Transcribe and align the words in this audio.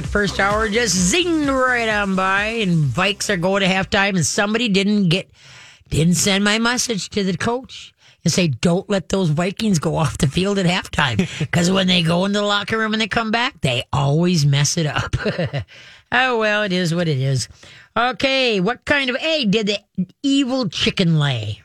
that 0.00 0.08
first 0.08 0.40
hour 0.40 0.68
just 0.68 1.12
zinged 1.12 1.48
right 1.48 1.88
on 1.88 2.16
by, 2.16 2.44
and 2.44 2.84
Vikes 2.84 3.28
are 3.28 3.36
going 3.36 3.60
to 3.62 3.68
halftime, 3.68 4.10
and 4.10 4.24
somebody 4.24 4.68
didn't 4.68 5.08
get 5.08 5.30
didn't 5.90 6.14
send 6.14 6.44
my 6.44 6.58
message 6.58 7.10
to 7.10 7.24
the 7.24 7.36
coach 7.36 7.92
and 8.24 8.32
say, 8.32 8.48
"Don't 8.48 8.88
let 8.88 9.10
those 9.10 9.28
Vikings 9.28 9.78
go 9.78 9.96
off 9.96 10.18
the 10.18 10.26
field 10.26 10.58
at 10.58 10.66
halftime," 10.66 11.28
because 11.38 11.70
when 11.70 11.86
they 11.86 12.02
go 12.02 12.24
in 12.24 12.32
the 12.32 12.42
locker 12.42 12.78
room 12.78 12.94
and 12.94 13.00
they 13.00 13.08
come 13.08 13.30
back, 13.30 13.60
they 13.60 13.84
always 13.92 14.46
mess 14.46 14.78
it 14.78 14.86
up. 14.86 15.16
oh 16.12 16.38
well, 16.38 16.62
it 16.62 16.72
is 16.72 16.94
what 16.94 17.08
it 17.08 17.18
is. 17.18 17.48
Okay, 17.96 18.60
what 18.60 18.84
kind 18.84 19.10
of 19.10 19.16
egg 19.20 19.50
did 19.50 19.66
the 19.66 19.78
evil 20.22 20.68
chicken 20.68 21.18
lay? 21.18 21.60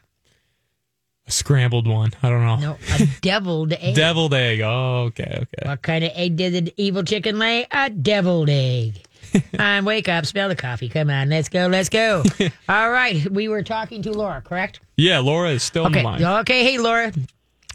A 1.28 1.32
scrambled 1.32 1.88
one. 1.88 2.12
I 2.22 2.30
don't 2.30 2.46
know. 2.46 2.56
No, 2.58 2.78
a 2.94 3.08
deviled 3.22 3.74
egg. 3.74 3.96
Deviled 3.96 4.34
egg. 4.34 4.62
Oh, 4.62 5.06
okay, 5.08 5.40
okay. 5.42 5.68
What 5.68 5.82
kind 5.82 6.04
of 6.04 6.12
egg 6.14 6.36
did 6.36 6.66
the 6.68 6.74
evil 6.78 7.04
chicken 7.04 7.40
lay? 7.40 7.66
A 7.72 7.90
deviled 7.90 8.50
egg. 8.50 9.02
and 9.60 9.86
wake 9.86 10.08
up, 10.08 10.26
smell 10.26 10.48
the 10.50 10.56
coffee. 10.56 10.88
Come 10.88 11.10
on, 11.10 11.30
let's 11.30 11.50
go, 11.50 11.68
let's 11.68 11.90
go. 11.90 12.24
All 12.70 12.92
right, 12.92 13.28
we 13.32 13.48
were 13.48 13.64
talking 13.64 14.02
to 14.04 14.12
Laura, 14.12 14.42
correct? 14.42 14.80
Yeah, 14.98 15.20
Laura 15.20 15.50
is 15.50 15.64
still 15.64 15.88
Okay, 15.88 16.00
in 16.00 16.06
line. 16.06 16.24
okay. 16.24 16.64
Hey, 16.64 16.78
Laura. 16.78 17.12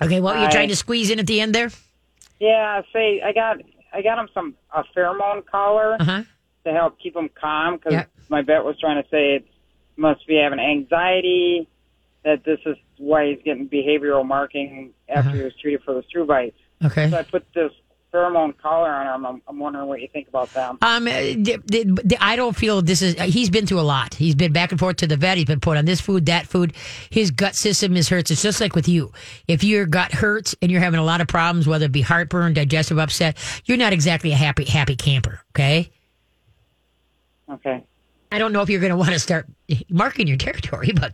Okay, 0.03 0.21
what 0.21 0.37
were 0.37 0.45
you 0.45 0.51
trying 0.51 0.69
to 0.69 0.77
squeeze 0.77 1.11
in 1.11 1.19
at 1.19 1.27
the 1.27 1.41
end 1.41 1.55
there? 1.55 1.71
Yeah, 2.39 2.81
say 2.93 3.21
I 3.23 3.33
got 3.33 3.59
I 3.93 4.01
got 4.01 4.19
him 4.19 4.29
some 4.33 4.55
a 4.75 4.85
pheromone 4.97 5.45
collar 5.45 5.97
Uh 6.01 6.05
huh. 6.05 6.23
to 6.65 6.73
help 6.73 6.99
keep 7.01 7.15
him 7.17 7.29
calm 7.39 7.77
because 7.77 7.93
Yeah. 7.93 8.05
my 8.31 8.41
vet 8.43 8.65
was 8.65 8.79
trying 8.81 9.03
to 9.03 9.07
say 9.11 9.35
it 9.35 9.47
must 9.99 10.27
be 10.27 10.37
having 10.37 10.61
anxiety. 10.61 11.69
That 12.25 12.45
this 12.45 12.61
is 12.67 12.77
why 12.99 13.31
he's 13.31 13.39
getting 13.45 13.69
behavioral 13.69 14.27
marking 14.27 14.93
after 15.09 15.31
he 15.31 15.43
was 15.43 15.55
treated 15.61 15.83
for 15.83 15.95
the 15.95 16.03
screw 16.09 16.27
bites. 16.27 16.59
Okay. 16.85 17.09
So 17.09 17.17
I 17.17 17.23
put 17.23 17.47
this 17.55 17.73
pheromone 18.13 18.57
collar 18.59 18.91
on 18.91 19.07
him. 19.07 19.27
I'm, 19.27 19.43
I'm 19.49 19.59
wondering 19.59 19.87
what 19.87 20.01
you 20.01 20.09
think 20.13 20.29
about 20.29 20.53
them. 20.53 20.79
Um, 20.83 21.07
uh, 21.07 21.11
d- 21.11 21.59
d- 21.65 21.85
d- 21.85 22.17
I 22.21 22.37
don't 22.37 22.57
feel 22.57 22.83
this 22.83 23.03
is. 23.03 23.15
He's 23.21 23.51
been 23.51 23.67
through 23.67 23.81
a 23.81 23.83
lot. 23.83 24.15
He's 24.15 24.35
been 24.35 24.53
back 24.53 24.71
and 24.71 24.81
forth 24.81 24.97
to 24.97 25.07
the 25.07 25.17
vet. 25.17 25.39
He's 25.39 25.47
been 25.47 25.61
put 25.61 25.77
on 25.77 25.85
this 25.85 26.01
food, 26.01 26.27
that 26.27 26.47
food. 26.47 26.75
His 27.09 27.31
gut 27.31 27.55
system 27.55 27.97
is 27.97 28.09
hurts. 28.09 28.31
It's 28.31 28.43
just 28.43 28.61
like 28.61 28.75
with 28.75 28.89
you. 28.89 29.13
If 29.49 29.63
your 29.65 29.87
gut 29.87 30.13
hurts 30.13 30.55
and 30.61 30.71
you're 30.71 30.81
having 30.81 31.01
a 31.01 31.05
lot 31.05 31.21
of 31.21 31.29
problems, 31.29 31.67
whether 31.67 31.87
it 31.87 31.93
be 31.93 32.03
heartburn, 32.03 32.53
digestive 32.55 32.99
upset, 32.99 33.39
you're 33.65 33.79
not 33.79 33.93
exactly 33.93 34.33
a 34.33 34.37
happy 34.37 34.65
happy 34.65 34.97
camper. 34.97 35.41
Okay. 35.55 35.91
Okay. 37.51 37.85
I 38.33 38.39
don't 38.39 38.53
know 38.53 38.63
if 38.63 38.71
you're 38.71 38.81
going 38.81 38.91
to 38.91 38.97
want 38.97 39.11
to 39.11 39.19
start 39.19 39.47
marking 39.89 40.27
your 40.27 40.37
territory, 40.37 40.93
but 40.95 41.13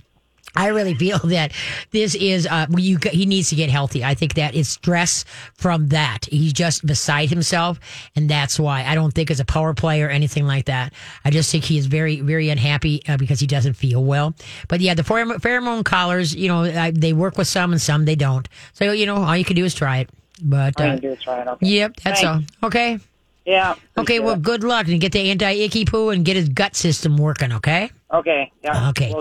I 0.57 0.69
really 0.69 0.95
feel 0.95 1.19
that 1.25 1.53
this 1.91 2.15
is 2.15 2.47
uh, 2.47 2.67
you. 2.77 2.99
He 3.11 3.27
needs 3.27 3.51
to 3.51 3.57
get 3.57 3.71
healthy. 3.71 4.05
I 4.05 4.15
think 4.15 4.35
that 4.35 4.55
it's 4.55 4.69
stress 4.69 5.25
from 5.55 5.89
that. 5.89 6.27
He's 6.27 6.53
just 6.53 6.85
beside 6.87 7.31
himself, 7.31 7.79
and 8.15 8.29
that's 8.29 8.59
why 8.59 8.84
I 8.84 8.95
don't 8.95 9.12
think 9.12 9.31
as 9.31 9.41
a 9.41 9.45
power 9.45 9.75
play 9.75 10.03
or 10.03 10.09
anything 10.09 10.47
like 10.47 10.67
that. 10.67 10.93
I 11.25 11.31
just 11.31 11.51
think 11.53 11.65
he 11.65 11.79
is 11.79 11.87
very, 11.87 12.21
very 12.21 12.49
unhappy 12.49 13.03
uh, 13.09 13.17
because 13.17 13.41
he 13.41 13.47
doesn't 13.47 13.75
feel 13.75 14.03
well. 14.03 14.34
But 14.69 14.81
yeah, 14.81 14.95
the 14.95 15.03
pheromone, 15.03 15.84
collars, 15.84 16.34
you 16.34 16.49
know, 16.49 16.65
I, 16.65 16.91
they 16.91 17.12
work 17.12 17.39
with 17.39 17.49
some 17.49 17.73
and 17.73 17.81
some 17.81 18.05
they 18.05 18.17
don't. 18.17 18.49
So 18.73 18.93
you 18.93 19.07
know, 19.07 19.17
all 19.17 19.37
you 19.37 19.45
can 19.45 19.57
do 19.57 19.65
is 19.65 19.75
try 19.75 19.99
it. 19.99 20.11
But 20.43 20.81
uh, 20.81 20.99
is 21.03 21.23
try 21.23 21.41
it. 21.41 21.49
Okay. 21.49 21.67
yep, 21.67 21.97
that's 22.03 22.21
Thanks. 22.21 22.47
all. 22.62 22.67
Okay. 22.69 22.99
Yeah. 23.47 23.73
Okay. 23.73 23.79
appreciate 24.01 24.21
Well, 24.21 24.37
good 24.37 24.65
luck 24.65 24.89
and 24.89 25.01
get 25.01 25.13
the 25.13 25.31
anti 25.31 25.51
icky 25.53 25.85
poo 25.85 26.11
and 26.11 26.25
get 26.25 26.37
his 26.37 26.49
gut 26.49 26.75
system 26.75 27.17
working. 27.17 27.53
Okay. 27.53 27.91
Okay. 28.13 28.53
Yeah. 28.63 28.89
Okay, 28.91 29.15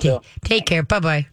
take 0.44 0.66
care. 0.66 0.84
Bye 0.84 1.00
bye. 1.00 1.28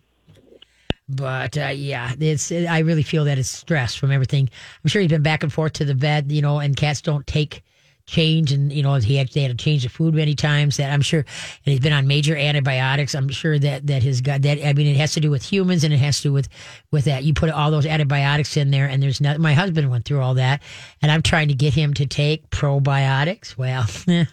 But 1.08 1.58
uh, 1.58 1.72
yeah, 1.74 2.12
it's. 2.18 2.52
I 2.52 2.80
really 2.80 3.02
feel 3.02 3.24
that 3.24 3.38
it's 3.38 3.48
stress 3.48 3.94
from 3.94 4.12
everything. 4.12 4.48
I'm 4.84 4.88
sure 4.88 5.02
he's 5.02 5.10
been 5.10 5.22
back 5.22 5.42
and 5.42 5.52
forth 5.52 5.72
to 5.74 5.84
the 5.84 5.94
vet, 5.94 6.30
you 6.30 6.42
know, 6.42 6.58
and 6.58 6.76
cats 6.76 7.00
don't 7.00 7.26
take 7.26 7.62
change, 8.06 8.52
and 8.52 8.72
you 8.72 8.82
know 8.82 8.94
he 8.94 9.18
actually 9.18 9.42
had 9.42 9.56
to 9.56 9.62
change 9.62 9.82
the 9.82 9.88
food 9.88 10.14
many 10.14 10.34
times. 10.34 10.76
That 10.76 10.92
I'm 10.92 11.00
sure, 11.00 11.20
and 11.20 11.72
he's 11.72 11.80
been 11.80 11.92
on 11.92 12.06
major 12.06 12.36
antibiotics. 12.36 13.14
I'm 13.14 13.28
sure 13.28 13.58
that 13.58 13.86
that 13.86 14.02
his 14.02 14.20
gut. 14.20 14.42
That 14.42 14.64
I 14.64 14.72
mean, 14.72 14.86
it 14.86 14.96
has 14.96 15.12
to 15.14 15.20
do 15.20 15.30
with 15.30 15.42
humans, 15.42 15.84
and 15.84 15.92
it 15.92 15.98
has 15.98 16.18
to 16.18 16.28
do 16.28 16.32
with 16.32 16.48
with 16.90 17.04
that. 17.04 17.24
You 17.24 17.34
put 17.34 17.50
all 17.50 17.70
those 17.70 17.86
antibiotics 17.86 18.56
in 18.56 18.70
there, 18.70 18.86
and 18.86 19.02
there's 19.02 19.20
not. 19.20 19.38
My 19.38 19.54
husband 19.54 19.90
went 19.90 20.04
through 20.04 20.20
all 20.20 20.34
that, 20.34 20.62
and 21.00 21.10
I'm 21.10 21.22
trying 21.22 21.48
to 21.48 21.54
get 21.54 21.74
him 21.74 21.94
to 21.94 22.06
take 22.06 22.48
probiotics. 22.50 23.56
Well. 23.56 23.86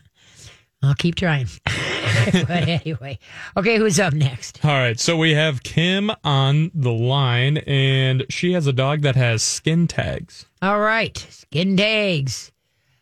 I'll 0.81 0.96
keep 0.96 1.16
trying. 1.16 1.47
but 1.66 2.50
anyway, 2.69 3.19
okay, 3.57 3.78
who's 3.78 4.00
up 4.00 4.13
next? 4.13 4.63
All 4.63 4.72
right, 4.72 4.97
so 4.97 5.18
we 5.18 5.34
have 5.34 5.62
Kim 5.63 6.09
on 6.24 6.72
the 6.74 6.91
line, 6.91 7.57
and 7.57 8.25
she 8.30 8.53
has 8.53 8.66
a 8.66 8.72
dog 8.72 9.01
that 9.01 9.16
has 9.16 9.44
skin 9.44 9.88
tags. 9.88 10.46
All 10.62 10.80
right, 10.80 11.18
skin 11.18 11.75
tags. 11.75 12.53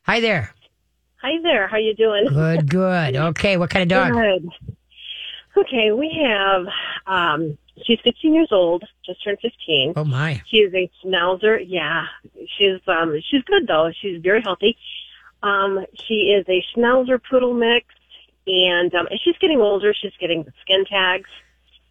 Hi 0.03 0.19
there. 0.22 0.53
Hi 1.22 1.41
there. 1.41 1.67
How 1.67 1.78
you 1.78 1.95
doing? 1.95 2.28
Good, 2.28 2.69
good. 2.69 3.16
Okay, 3.16 3.57
what 3.57 3.69
kind 3.69 3.91
of 3.91 3.97
dog? 3.97 4.13
Good. 4.13 4.50
Okay, 5.57 5.91
we 5.91 6.16
have. 6.23 6.66
Um, 7.07 7.57
she's 7.83 8.00
15 8.03 8.33
years 8.33 8.50
old, 8.51 8.83
just 9.05 9.23
turned 9.23 9.39
15. 9.41 9.94
Oh 9.95 10.03
my. 10.03 10.41
She 10.47 10.57
is 10.57 10.73
a 10.73 10.89
schnauzer. 11.03 11.63
Yeah, 11.66 12.05
she's 12.57 12.79
um, 12.88 13.19
she's 13.28 13.41
good 13.44 13.67
though. 13.67 13.91
She's 14.00 14.22
very 14.22 14.41
healthy. 14.41 14.78
Um, 15.41 15.85
she 15.94 16.31
is 16.38 16.45
a 16.47 16.63
schnauzer 16.75 17.19
poodle 17.29 17.53
mix, 17.53 17.88
and 18.45 18.94
um, 18.94 19.07
as 19.11 19.19
she's 19.22 19.38
getting 19.39 19.59
older, 19.59 19.94
she's 19.94 20.13
getting 20.19 20.44
the 20.44 20.53
skin 20.61 20.85
tags. 20.85 21.29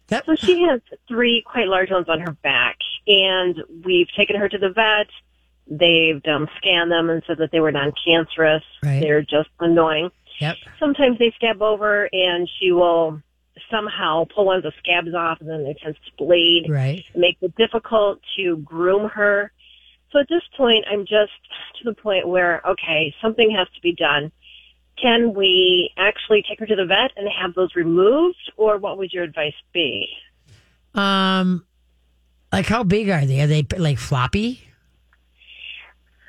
Yep. 0.09 0.25
So 0.25 0.35
she 0.35 0.61
has 0.63 0.79
three 1.09 1.43
quite 1.45 1.67
large 1.67 1.91
ones 1.91 2.07
on 2.07 2.21
her 2.21 2.31
back, 2.31 2.77
and 3.07 3.61
we've 3.83 4.07
taken 4.15 4.37
her 4.37 4.47
to 4.47 4.57
the 4.57 4.69
vet. 4.69 5.07
They've 5.69 6.21
um, 6.25 6.47
scanned 6.57 6.91
them 6.91 7.09
and 7.09 7.21
said 7.27 7.37
that 7.39 7.51
they 7.51 7.59
were 7.59 7.71
non-cancerous. 7.71 8.63
Right. 8.83 9.01
They're 9.01 9.21
just 9.21 9.49
annoying. 9.59 10.09
Yep. 10.39 10.55
Sometimes 10.79 11.19
they 11.19 11.31
scab 11.35 11.61
over, 11.61 12.09
and 12.11 12.49
she 12.59 12.71
will 12.71 13.21
somehow 13.71 14.25
pull 14.33 14.45
one 14.45 14.57
of 14.57 14.63
the 14.63 14.71
scabs 14.79 15.13
off, 15.13 15.41
and 15.41 15.49
then 15.49 15.63
they 15.63 15.75
tend 15.81 15.95
to 15.95 16.11
bleed. 16.17 16.67
Right. 16.69 17.03
It 17.13 17.17
makes 17.17 17.41
it 17.41 17.55
difficult 17.55 18.21
to 18.37 18.57
groom 18.57 19.09
her. 19.09 19.51
So 20.11 20.19
at 20.19 20.29
this 20.29 20.43
point, 20.55 20.85
I'm 20.89 21.01
just 21.01 21.33
to 21.79 21.83
the 21.83 21.93
point 21.93 22.27
where, 22.27 22.61
okay, 22.65 23.13
something 23.21 23.51
has 23.51 23.67
to 23.75 23.81
be 23.81 23.93
done. 23.93 24.31
Can 25.01 25.33
we 25.33 25.91
actually 25.97 26.43
take 26.47 26.59
her 26.59 26.65
to 26.65 26.75
the 26.75 26.85
vet 26.85 27.11
and 27.17 27.27
have 27.29 27.53
those 27.53 27.75
removed, 27.75 28.51
or 28.55 28.77
what 28.77 28.97
would 28.97 29.11
your 29.11 29.23
advice 29.23 29.53
be? 29.73 30.07
Um, 30.95 31.65
like 32.51 32.65
how 32.67 32.83
big 32.83 33.09
are 33.09 33.25
they? 33.25 33.41
Are 33.41 33.47
they 33.47 33.65
like 33.77 33.99
floppy? 33.99 34.66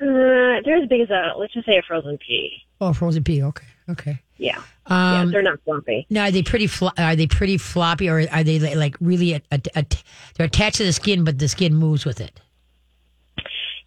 Uh, 0.00 0.60
they're 0.64 0.82
as 0.82 0.88
big 0.88 1.00
as 1.02 1.10
a, 1.10 1.32
let's 1.38 1.52
just 1.52 1.66
say 1.66 1.76
a 1.76 1.82
frozen 1.82 2.18
pea. 2.18 2.52
Oh, 2.80 2.92
frozen 2.92 3.24
pea. 3.24 3.42
Okay, 3.42 3.66
okay. 3.90 4.22
Yeah. 4.36 4.62
yeah, 4.88 5.20
Um, 5.22 5.30
they're 5.32 5.42
not 5.42 5.58
flumpy. 5.66 6.06
now 6.10 6.24
are 6.24 6.30
they 6.30 6.42
pretty? 6.44 6.68
Flo- 6.68 6.92
are 6.96 7.16
they 7.16 7.26
pretty 7.26 7.58
floppy, 7.58 8.08
or 8.08 8.24
are 8.30 8.44
they 8.44 8.74
like 8.76 8.96
really? 9.00 9.32
A, 9.34 9.42
a, 9.50 9.60
a, 9.74 9.84
they're 10.36 10.46
attached 10.46 10.76
to 10.76 10.84
the 10.84 10.92
skin, 10.92 11.24
but 11.24 11.38
the 11.40 11.48
skin 11.48 11.74
moves 11.74 12.04
with 12.04 12.20
it. 12.20 12.40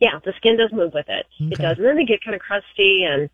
Yeah, 0.01 0.19
the 0.25 0.33
skin 0.37 0.57
does 0.57 0.71
move 0.73 0.93
with 0.93 1.05
it. 1.09 1.27
It 1.39 1.59
does. 1.59 1.77
And 1.77 1.85
then 1.85 1.95
they 1.95 2.05
get 2.05 2.23
kind 2.23 2.33
of 2.35 2.41
crusty 2.41 3.03
and 3.07 3.29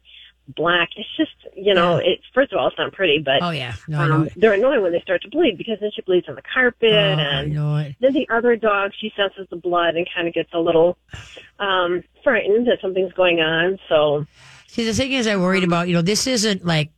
black. 0.56 0.90
It's 0.96 1.08
just, 1.18 1.32
you 1.56 1.74
know, 1.74 1.98
Yeah. 2.00 2.12
it, 2.14 2.20
first 2.34 2.52
of 2.54 2.60
all, 2.60 2.68
it's 2.68 2.78
not 2.78 2.94
pretty, 2.94 3.20
but 3.20 3.42
Oh 3.42 3.50
yeah, 3.52 3.74
no, 3.88 4.00
um, 4.00 4.30
they're 4.36 4.54
annoying 4.54 4.82
when 4.82 4.92
they 4.92 5.02
start 5.02 5.22
to 5.24 5.30
bleed 5.30 5.58
because 5.58 5.78
then 5.82 5.92
she 5.96 6.02
bleeds 6.02 6.28
on 6.30 6.36
the 6.36 6.42
carpet 6.42 6.90
Oh, 6.92 6.96
and 6.96 7.56
then 8.00 8.14
the 8.14 8.28
other 8.30 8.56
dog, 8.56 8.92
she 9.00 9.12
senses 9.16 9.48
the 9.50 9.56
blood 9.58 9.96
and 9.96 10.08
kind 10.14 10.28
of 10.28 10.34
gets 10.34 10.50
a 10.54 10.60
little 10.60 10.98
um, 11.60 12.04
frightened 12.24 12.68
that 12.68 12.80
something's 12.82 13.14
going 13.14 13.40
on. 13.40 13.78
So, 13.90 14.26
See, 14.68 14.86
the 14.86 14.94
thing 14.94 15.14
is, 15.14 15.28
I 15.28 15.38
worried 15.38 15.64
about, 15.64 15.88
you 15.88 15.94
know, 15.94 16.02
this 16.02 16.28
isn't 16.28 16.66
like 16.66 16.92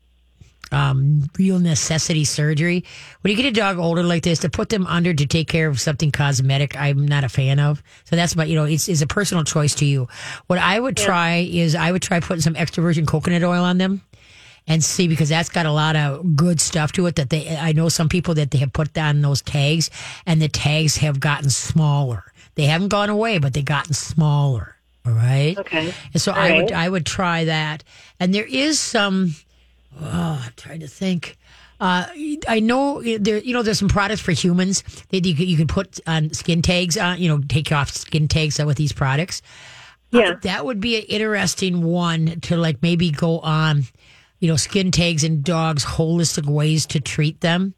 um, 0.71 1.29
real 1.37 1.59
necessity 1.59 2.23
surgery. 2.25 2.85
When 3.21 3.31
you 3.31 3.37
get 3.37 3.45
a 3.45 3.51
dog 3.51 3.77
older 3.77 4.03
like 4.03 4.23
this, 4.23 4.39
to 4.39 4.49
put 4.49 4.69
them 4.69 4.85
under 4.87 5.13
to 5.13 5.25
take 5.25 5.47
care 5.47 5.67
of 5.67 5.79
something 5.79 6.11
cosmetic, 6.11 6.75
I'm 6.77 7.05
not 7.07 7.23
a 7.23 7.29
fan 7.29 7.59
of. 7.59 7.81
So 8.05 8.15
that's 8.15 8.35
my, 8.35 8.45
you 8.45 8.55
know, 8.55 8.65
it's, 8.65 8.87
it's 8.87 9.01
a 9.01 9.07
personal 9.07 9.43
choice 9.43 9.75
to 9.75 9.85
you. 9.85 10.07
What 10.47 10.59
I 10.59 10.79
would 10.79 10.97
try 10.97 11.47
is 11.49 11.75
I 11.75 11.91
would 11.91 12.01
try 12.01 12.19
putting 12.19 12.41
some 12.41 12.55
extra 12.55 12.83
virgin 12.83 13.05
coconut 13.05 13.43
oil 13.43 13.63
on 13.63 13.77
them 13.77 14.01
and 14.67 14.83
see 14.83 15.07
because 15.07 15.29
that's 15.29 15.49
got 15.49 15.65
a 15.65 15.71
lot 15.71 15.95
of 15.95 16.35
good 16.35 16.61
stuff 16.61 16.91
to 16.93 17.07
it 17.07 17.15
that 17.15 17.29
they 17.29 17.57
I 17.57 17.71
know 17.71 17.89
some 17.89 18.07
people 18.07 18.35
that 18.35 18.51
they 18.51 18.59
have 18.59 18.71
put 18.71 18.95
on 18.97 19.21
those 19.21 19.41
tags 19.41 19.89
and 20.25 20.41
the 20.41 20.47
tags 20.47 20.97
have 20.97 21.19
gotten 21.19 21.49
smaller. 21.49 22.23
They 22.55 22.65
haven't 22.65 22.89
gone 22.89 23.09
away, 23.09 23.39
but 23.39 23.53
they've 23.53 23.65
gotten 23.65 23.93
smaller. 23.93 24.75
All 25.05 25.13
right. 25.13 25.57
okay. 25.57 25.93
And 26.13 26.21
so 26.21 26.31
All 26.31 26.37
I 26.37 26.61
would. 26.61 26.71
I 26.71 26.89
would 26.89 27.05
try 27.05 27.45
that. 27.45 27.83
And 28.19 28.33
there 28.33 28.45
is 28.45 28.79
some 28.79 29.33
oh, 30.01 30.43
I'm 30.45 30.53
trying 30.55 30.81
to 30.81 30.87
think. 30.87 31.37
Uh, 31.79 32.05
I 32.47 32.59
know 32.59 33.01
there, 33.01 33.37
you 33.37 33.53
know, 33.53 33.63
there's 33.63 33.79
some 33.79 33.87
products 33.87 34.19
for 34.21 34.33
humans 34.33 34.83
that 35.09 35.25
you 35.25 35.33
you 35.33 35.55
can 35.55 35.67
put 35.67 35.99
on 36.05 36.33
skin 36.33 36.61
tags 36.61 36.97
on, 36.97 37.19
you 37.19 37.29
know, 37.29 37.41
take 37.47 37.71
off 37.71 37.89
skin 37.89 38.27
tags 38.27 38.59
with 38.59 38.77
these 38.77 38.91
products. 38.91 39.41
Uh, 40.13 40.19
yeah. 40.19 40.33
That 40.41 40.65
would 40.65 40.81
be 40.81 40.97
an 40.97 41.03
interesting 41.03 41.83
one 41.83 42.41
to 42.41 42.57
like 42.57 42.81
maybe 42.81 43.11
go 43.11 43.39
on, 43.39 43.83
you 44.39 44.49
know, 44.49 44.57
skin 44.57 44.91
tags 44.91 45.23
and 45.23 45.41
dogs, 45.43 45.85
holistic 45.85 46.47
ways 46.47 46.85
to 46.87 46.99
treat 46.99 47.39
them. 47.39 47.75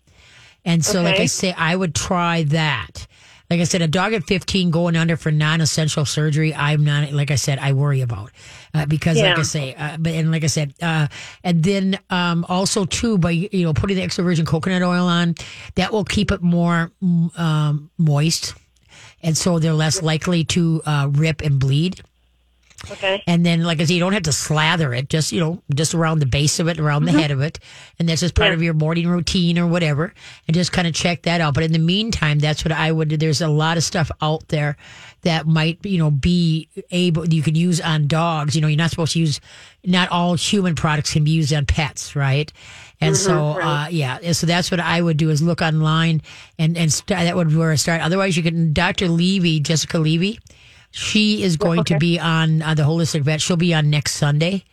And 0.65 0.85
so, 0.85 1.01
like 1.01 1.19
I 1.19 1.25
say, 1.25 1.53
I 1.53 1.75
would 1.75 1.95
try 1.95 2.43
that. 2.43 3.07
Like 3.51 3.59
I 3.59 3.65
said, 3.65 3.81
a 3.81 3.87
dog 3.87 4.13
at 4.13 4.23
15 4.23 4.71
going 4.71 4.95
under 4.95 5.17
for 5.17 5.29
non-essential 5.29 6.05
surgery, 6.05 6.55
I'm 6.55 6.85
not, 6.85 7.11
like 7.11 7.31
I 7.31 7.35
said, 7.35 7.59
I 7.59 7.73
worry 7.73 7.99
about 7.99 8.31
uh, 8.73 8.85
because, 8.85 9.17
like 9.21 9.39
I 9.39 9.41
say, 9.41 9.75
uh, 9.75 9.97
but 9.99 10.13
and 10.13 10.31
like 10.31 10.45
I 10.45 10.47
said, 10.47 10.73
uh, 10.81 11.07
and 11.43 11.61
then 11.61 11.99
um, 12.09 12.45
also 12.47 12.85
too 12.85 13.17
by 13.17 13.31
you 13.31 13.65
know 13.65 13.73
putting 13.73 13.97
the 13.97 14.03
extra 14.03 14.23
virgin 14.23 14.45
coconut 14.45 14.83
oil 14.83 15.05
on, 15.05 15.35
that 15.75 15.91
will 15.91 16.05
keep 16.05 16.31
it 16.31 16.41
more 16.41 16.93
mm, 17.03 17.37
um, 17.37 17.91
moist, 17.97 18.53
and 19.21 19.37
so 19.37 19.59
they're 19.59 19.73
less 19.73 20.01
likely 20.01 20.45
to 20.45 20.81
uh, 20.85 21.09
rip 21.11 21.41
and 21.41 21.59
bleed. 21.59 22.01
Okay. 22.89 23.21
And 23.27 23.45
then, 23.45 23.63
like 23.63 23.79
I 23.79 23.83
said, 23.83 23.93
you 23.93 23.99
don't 23.99 24.13
have 24.13 24.23
to 24.23 24.31
slather 24.31 24.93
it, 24.93 25.07
just, 25.09 25.31
you 25.31 25.39
know, 25.39 25.61
just 25.73 25.93
around 25.93 26.19
the 26.19 26.25
base 26.25 26.59
of 26.59 26.67
it, 26.67 26.79
around 26.79 27.05
the 27.05 27.11
head 27.11 27.29
of 27.29 27.39
it. 27.41 27.59
And 27.99 28.09
that's 28.09 28.21
just 28.21 28.33
part 28.33 28.49
Yeah. 28.49 28.53
of 28.55 28.63
your 28.63 28.73
morning 28.73 29.07
routine 29.07 29.59
or 29.59 29.67
whatever. 29.67 30.13
And 30.47 30.55
just 30.55 30.71
kind 30.71 30.87
of 30.87 30.93
check 30.95 31.21
that 31.23 31.41
out. 31.41 31.53
But 31.53 31.63
in 31.63 31.73
the 31.73 31.79
meantime, 31.79 32.39
that's 32.39 32.65
what 32.65 32.71
I 32.71 32.91
would 32.91 33.09
do. 33.09 33.17
There's 33.17 33.41
a 33.41 33.47
lot 33.47 33.77
of 33.77 33.83
stuff 33.83 34.09
out 34.21 34.47
there 34.47 34.77
that 35.21 35.45
might, 35.45 35.77
you 35.85 35.99
know, 35.99 36.09
be 36.09 36.69
able, 36.89 37.27
you 37.29 37.43
can 37.43 37.53
use 37.53 37.79
on 37.79 38.07
dogs. 38.07 38.55
You 38.55 38.61
know, 38.61 38.67
you're 38.67 38.77
not 38.77 38.89
supposed 38.89 39.13
to 39.13 39.19
use, 39.19 39.39
not 39.85 40.09
all 40.09 40.33
human 40.33 40.73
products 40.73 41.13
can 41.13 41.23
be 41.23 41.31
used 41.31 41.53
on 41.53 41.65
pets, 41.67 42.15
right? 42.15 42.51
And 42.99 43.15
so, 43.15 43.59
uh, 43.61 43.87
yeah, 43.89 44.17
and 44.21 44.35
so 44.35 44.45
that's 44.47 44.69
what 44.71 44.79
I 44.79 45.01
would 45.01 45.17
do 45.17 45.29
is 45.29 45.41
look 45.41 45.61
online 45.61 46.21
and, 46.59 46.77
and 46.77 46.91
st- 46.93 47.19
that 47.19 47.35
would 47.35 47.49
be 47.49 47.55
where 47.55 47.71
I 47.71 47.75
start. 47.75 48.01
Otherwise, 48.01 48.37
you 48.37 48.43
can, 48.43 48.73
Dr. 48.73 49.07
Levy, 49.07 49.59
Jessica 49.59 49.97
Levy, 49.97 50.39
she 50.91 51.43
is 51.43 51.57
going 51.57 51.83
to 51.85 51.97
be 51.97 52.19
on 52.19 52.61
uh, 52.61 52.73
the 52.73 52.83
holistic 52.83 53.21
vet. 53.21 53.41
She'll 53.41 53.57
be 53.57 53.73
on 53.73 53.89
next 53.89 54.13
Sunday. 54.13 54.63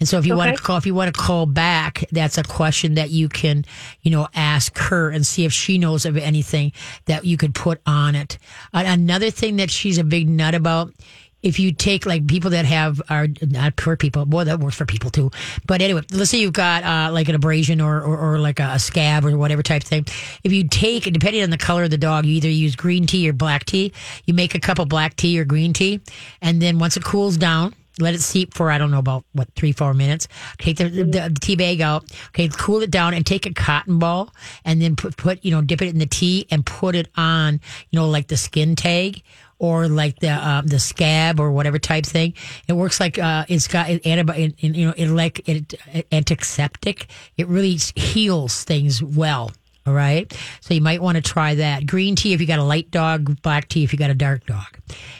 And 0.00 0.08
so 0.08 0.18
if 0.18 0.24
you 0.24 0.34
want 0.34 0.56
to 0.56 0.62
call, 0.62 0.78
if 0.78 0.86
you 0.86 0.94
want 0.94 1.14
to 1.14 1.20
call 1.20 1.44
back, 1.44 2.04
that's 2.10 2.38
a 2.38 2.42
question 2.42 2.94
that 2.94 3.10
you 3.10 3.28
can, 3.28 3.66
you 4.00 4.10
know, 4.10 4.28
ask 4.34 4.76
her 4.78 5.10
and 5.10 5.26
see 5.26 5.44
if 5.44 5.52
she 5.52 5.76
knows 5.76 6.06
of 6.06 6.16
anything 6.16 6.72
that 7.04 7.26
you 7.26 7.36
could 7.36 7.54
put 7.54 7.82
on 7.84 8.14
it. 8.14 8.38
Uh, 8.72 8.82
another 8.86 9.30
thing 9.30 9.56
that 9.56 9.70
she's 9.70 9.98
a 9.98 10.04
big 10.04 10.26
nut 10.26 10.54
about, 10.54 10.94
if 11.42 11.58
you 11.58 11.72
take 11.72 12.06
like 12.06 12.26
people 12.26 12.50
that 12.50 12.64
have 12.64 13.00
are 13.08 13.26
not 13.42 13.76
poor 13.76 13.96
people, 13.96 14.24
boy, 14.26 14.44
that 14.44 14.60
works 14.60 14.76
for 14.76 14.86
people 14.86 15.10
too. 15.10 15.30
But 15.66 15.80
anyway, 15.80 16.02
let's 16.12 16.30
say 16.30 16.38
you've 16.38 16.52
got 16.52 16.84
uh, 16.84 17.12
like 17.12 17.28
an 17.28 17.34
abrasion 17.34 17.80
or, 17.80 18.00
or, 18.02 18.18
or 18.18 18.38
like 18.38 18.60
a, 18.60 18.72
a 18.74 18.78
scab 18.78 19.24
or 19.24 19.36
whatever 19.36 19.62
type 19.62 19.82
of 19.82 19.88
thing. 19.88 20.06
If 20.44 20.52
you 20.52 20.68
take, 20.68 21.04
depending 21.04 21.42
on 21.42 21.50
the 21.50 21.58
color 21.58 21.84
of 21.84 21.90
the 21.90 21.98
dog, 21.98 22.26
you 22.26 22.34
either 22.36 22.48
use 22.48 22.76
green 22.76 23.06
tea 23.06 23.28
or 23.28 23.32
black 23.32 23.64
tea. 23.64 23.92
You 24.26 24.34
make 24.34 24.54
a 24.54 24.60
cup 24.60 24.78
of 24.78 24.88
black 24.88 25.16
tea 25.16 25.38
or 25.40 25.44
green 25.44 25.72
tea, 25.72 26.00
and 26.42 26.60
then 26.60 26.78
once 26.78 26.96
it 26.96 27.04
cools 27.04 27.36
down, 27.36 27.74
let 27.98 28.14
it 28.14 28.20
steep 28.20 28.54
for 28.54 28.70
I 28.70 28.78
don't 28.78 28.90
know 28.90 28.98
about 28.98 29.24
what 29.32 29.48
three 29.54 29.72
four 29.72 29.94
minutes. 29.94 30.28
Take 30.58 30.78
the, 30.78 30.88
the, 30.88 31.04
the 31.04 31.36
tea 31.40 31.56
bag 31.56 31.80
out. 31.80 32.04
Okay, 32.28 32.48
cool 32.48 32.82
it 32.82 32.90
down 32.90 33.14
and 33.14 33.26
take 33.26 33.46
a 33.46 33.52
cotton 33.52 33.98
ball 33.98 34.32
and 34.64 34.80
then 34.80 34.96
put 34.96 35.16
put 35.16 35.44
you 35.44 35.50
know 35.50 35.60
dip 35.60 35.82
it 35.82 35.88
in 35.88 35.98
the 35.98 36.06
tea 36.06 36.46
and 36.50 36.64
put 36.64 36.94
it 36.94 37.08
on 37.16 37.60
you 37.90 37.98
know 37.98 38.08
like 38.08 38.28
the 38.28 38.36
skin 38.36 38.76
tag 38.76 39.22
or 39.60 39.88
like 39.88 40.18
the 40.18 40.30
um, 40.30 40.66
the 40.66 40.80
scab 40.80 41.38
or 41.38 41.52
whatever 41.52 41.78
type 41.78 42.04
thing. 42.04 42.34
It 42.66 42.72
works 42.72 42.98
like 42.98 43.18
uh, 43.18 43.44
it's 43.48 43.68
got 43.68 43.88
an 43.88 44.00
antibody, 44.04 44.54
you 44.58 44.86
know, 44.86 44.94
it 44.96 45.08
like 45.08 45.48
it, 45.48 45.74
antiseptic. 46.10 47.06
It 47.36 47.46
really 47.46 47.78
heals 47.94 48.64
things 48.64 49.02
well. 49.02 49.52
All 49.86 49.94
right. 49.94 50.30
So 50.60 50.74
you 50.74 50.82
might 50.82 51.00
want 51.00 51.16
to 51.16 51.22
try 51.22 51.54
that. 51.54 51.86
Green 51.86 52.14
tea 52.14 52.34
if 52.34 52.40
you 52.40 52.46
got 52.46 52.58
a 52.58 52.64
light 52.64 52.90
dog, 52.90 53.40
black 53.40 53.66
tea 53.68 53.82
if 53.82 53.92
you 53.92 53.98
got 53.98 54.10
a 54.10 54.14
dark 54.14 54.44
dog. 54.44 54.66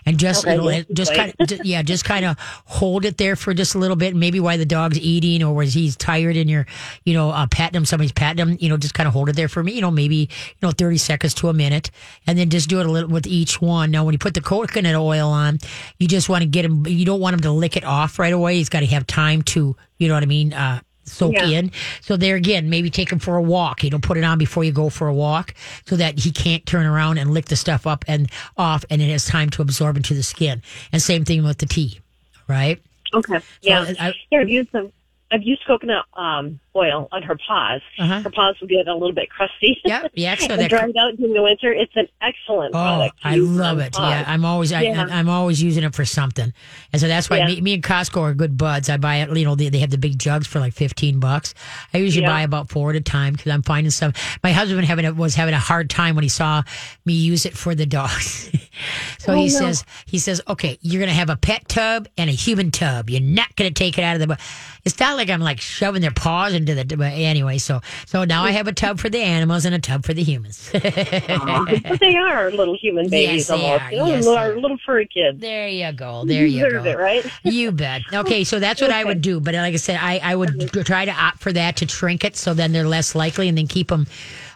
And 0.04 0.18
just 0.18 0.46
Okay, 0.46 0.62
yes, 0.62 0.86
just 0.92 1.14
kind 1.14 1.34
of 1.38 1.64
yeah, 1.64 1.82
just 1.82 2.04
kind 2.04 2.26
of 2.26 2.36
hold 2.66 3.06
it 3.06 3.16
there 3.16 3.36
for 3.36 3.54
just 3.54 3.74
a 3.74 3.78
little 3.78 3.96
bit. 3.96 4.14
Maybe 4.14 4.38
while 4.38 4.58
the 4.58 4.66
dog's 4.66 4.98
eating 4.98 5.42
or 5.42 5.54
was 5.54 5.72
he's 5.72 5.96
tired 5.96 6.36
and 6.36 6.50
you're, 6.50 6.66
you 7.04 7.14
know, 7.14 7.30
uh, 7.30 7.46
patting 7.50 7.76
him, 7.76 7.86
somebody's 7.86 8.12
patting 8.12 8.46
him, 8.46 8.58
you 8.60 8.68
know, 8.68 8.76
just 8.76 8.92
kind 8.92 9.06
of 9.06 9.14
hold 9.14 9.30
it 9.30 9.36
there 9.36 9.48
for 9.48 9.62
me, 9.62 9.72
you 9.72 9.80
know, 9.80 9.90
maybe, 9.90 10.16
you 10.16 10.28
know, 10.62 10.72
30 10.72 10.98
seconds 10.98 11.32
to 11.34 11.48
a 11.48 11.54
minute 11.54 11.90
and 12.26 12.38
then 12.38 12.50
just 12.50 12.68
do 12.68 12.80
it 12.80 12.86
a 12.86 12.90
little 12.90 13.08
with 13.08 13.26
each 13.26 13.62
one. 13.62 13.90
Now, 13.90 14.04
when 14.04 14.12
you 14.12 14.18
put 14.18 14.34
the 14.34 14.42
coconut 14.42 14.94
oil 14.94 15.30
on, 15.30 15.58
you 15.98 16.06
just 16.06 16.28
want 16.28 16.42
to 16.42 16.48
get 16.48 16.64
him, 16.66 16.86
you 16.86 17.06
don't 17.06 17.20
want 17.20 17.34
him 17.34 17.40
to 17.40 17.50
lick 17.50 17.76
it 17.76 17.84
off 17.84 18.18
right 18.18 18.32
away. 18.32 18.56
He's 18.56 18.68
got 18.68 18.80
to 18.80 18.86
have 18.86 19.06
time 19.06 19.42
to, 19.42 19.74
you 19.98 20.08
know 20.08 20.14
what 20.14 20.22
I 20.22 20.26
mean? 20.26 20.52
Uh, 20.52 20.80
soak 21.04 21.34
Yeah. 21.34 21.46
in. 21.46 21.72
So 22.00 22.16
there 22.16 22.36
again, 22.36 22.70
maybe 22.70 22.90
take 22.90 23.10
him 23.10 23.18
for 23.18 23.36
a 23.36 23.42
walk. 23.42 23.82
You 23.82 23.90
know, 23.90 23.98
put 23.98 24.16
it 24.16 24.24
on 24.24 24.38
before 24.38 24.64
you 24.64 24.72
go 24.72 24.88
for 24.90 25.08
a 25.08 25.14
walk 25.14 25.54
so 25.86 25.96
that 25.96 26.18
he 26.20 26.30
can't 26.30 26.64
turn 26.66 26.86
around 26.86 27.18
and 27.18 27.32
lick 27.34 27.46
the 27.46 27.56
stuff 27.56 27.86
up 27.86 28.04
and 28.06 28.30
off 28.56 28.84
and 28.90 29.02
it 29.02 29.10
has 29.10 29.24
time 29.26 29.50
to 29.50 29.62
absorb 29.62 29.96
into 29.96 30.14
the 30.14 30.22
skin. 30.22 30.62
And 30.92 31.02
same 31.02 31.24
thing 31.24 31.42
with 31.44 31.58
the 31.58 31.66
tea, 31.66 32.00
right? 32.48 32.80
Okay. 33.14 33.40
Yeah. 33.62 33.92
I- 33.98 34.14
yeah. 34.30 34.42
Used 34.42 34.70
some. 34.70 34.92
I've 35.32 35.42
used 35.42 35.62
coconut 35.66 36.04
um, 36.14 36.58
oil 36.74 37.08
on 37.12 37.22
her 37.22 37.36
paws. 37.36 37.80
Uh-huh. 37.98 38.20
Her 38.22 38.30
paws 38.30 38.56
will 38.60 38.68
get 38.68 38.88
a 38.88 38.92
little 38.94 39.12
bit 39.12 39.30
crusty. 39.30 39.80
Yeah, 39.84 40.06
yeah, 40.14 40.34
so 40.36 40.56
that- 40.56 40.70
dry 40.70 40.80
out 40.98 41.16
during 41.16 41.32
the 41.34 41.42
winter. 41.42 41.72
It's 41.72 41.92
an 41.96 42.08
excellent 42.20 42.74
Oh, 42.74 42.78
product. 42.78 43.18
I 43.24 43.36
love 43.36 43.78
it. 43.78 43.92
paws. 43.92 44.10
Yeah, 44.10 44.24
I'm 44.26 44.44
always 44.44 44.72
I, 44.72 44.82
Yeah. 44.82 45.06
I'm 45.10 45.28
always 45.28 45.62
using 45.62 45.84
it 45.84 45.94
for 45.94 46.04
something, 46.04 46.52
and 46.92 47.00
so 47.00 47.06
that's 47.08 47.30
why 47.30 47.38
Yeah. 47.38 47.46
me, 47.46 47.60
me 47.60 47.74
and 47.74 47.82
Costco 47.82 48.20
are 48.20 48.34
good 48.34 48.56
buds. 48.56 48.88
I 48.88 48.96
buy 48.96 49.16
it. 49.16 49.36
You 49.36 49.44
know, 49.44 49.54
they, 49.54 49.68
they 49.68 49.78
have 49.78 49.90
the 49.90 49.98
big 49.98 50.18
jugs 50.18 50.46
for 50.46 50.58
like 50.60 50.72
15 50.74 51.20
bucks. 51.20 51.54
I 51.94 51.98
usually 51.98 52.22
Yeah. 52.24 52.30
buy 52.30 52.42
about 52.42 52.68
four 52.68 52.90
at 52.90 52.96
a 52.96 53.00
time 53.00 53.34
because 53.34 53.52
I'm 53.52 53.62
finding 53.62 53.90
some. 53.90 54.12
My 54.42 54.52
husband 54.52 54.84
having 54.86 55.04
a, 55.06 55.12
was 55.14 55.34
having 55.34 55.54
a 55.54 55.58
hard 55.58 55.90
time 55.90 56.14
when 56.16 56.22
he 56.24 56.28
saw 56.28 56.62
me 57.04 57.14
use 57.14 57.46
it 57.46 57.56
for 57.56 57.74
the 57.74 57.86
dogs. 57.86 58.50
so 59.18 59.32
Oh, 59.32 59.36
he 59.36 59.42
no. 59.44 59.48
says 59.48 59.84
he 60.06 60.18
says, 60.18 60.40
okay, 60.48 60.78
you're 60.80 61.00
gonna 61.00 61.12
have 61.12 61.30
a 61.30 61.36
pet 61.36 61.68
tub 61.68 62.08
and 62.18 62.28
a 62.28 62.32
human 62.32 62.70
tub. 62.70 63.10
You're 63.10 63.20
not 63.20 63.54
gonna 63.56 63.70
take 63.70 63.98
it 63.98 64.02
out 64.02 64.14
of 64.16 64.20
the. 64.20 64.26
bu-" 64.28 64.40
It's 64.84 64.98
not 64.98 65.16
like 65.20 65.30
I'm 65.30 65.40
like 65.40 65.60
shoving 65.60 66.02
their 66.02 66.10
paws 66.10 66.54
into 66.54 66.74
the. 66.74 66.84
But 66.84 67.12
anyway, 67.12 67.58
so 67.58 67.80
so 68.06 68.24
now 68.24 68.42
I 68.44 68.50
have 68.52 68.66
a 68.68 68.72
tub 68.72 68.98
for 68.98 69.08
the 69.08 69.18
animals 69.20 69.64
and 69.64 69.74
a 69.74 69.78
tub 69.78 70.04
for 70.04 70.12
the 70.14 70.22
humans. 70.22 70.70
but 70.72 71.98
they 72.00 72.16
are 72.16 72.50
little 72.50 72.76
human 72.76 73.08
babies 73.08 73.48
Yes, 73.48 73.48
they 73.48 73.54
almost. 73.64 73.82
are. 73.82 73.90
You 73.92 73.98
know, 73.98 74.06
Yes, 74.06 74.24
little, 74.26 74.34
they 74.34 74.50
are. 74.50 74.60
little 74.60 74.78
furry 74.84 75.06
kids. 75.06 75.40
There 75.40 75.68
you 75.68 75.92
go. 75.92 76.24
There 76.24 76.46
you 76.46 76.64
deserve 76.64 76.84
go. 76.84 76.90
it, 76.90 76.98
right? 76.98 77.26
You 77.42 77.72
bet. 77.72 78.02
Okay, 78.12 78.44
so 78.44 78.58
that's 78.58 78.80
what 78.80 78.90
I 78.90 79.04
would 79.04 79.20
do. 79.22 79.40
But 79.40 79.54
like 79.54 79.74
I 79.74 79.76
said, 79.76 79.98
I, 80.00 80.18
I 80.22 80.34
would 80.36 80.70
try 80.84 81.04
to 81.04 81.12
opt 81.12 81.38
for 81.40 81.52
that 81.52 81.76
to 81.78 81.88
shrink 81.88 82.24
it 82.24 82.36
so 82.36 82.54
then 82.54 82.72
they're 82.72 82.88
less 82.88 83.14
likely 83.14 83.48
and 83.48 83.56
then 83.58 83.66
keep 83.66 83.88
them, 83.88 84.06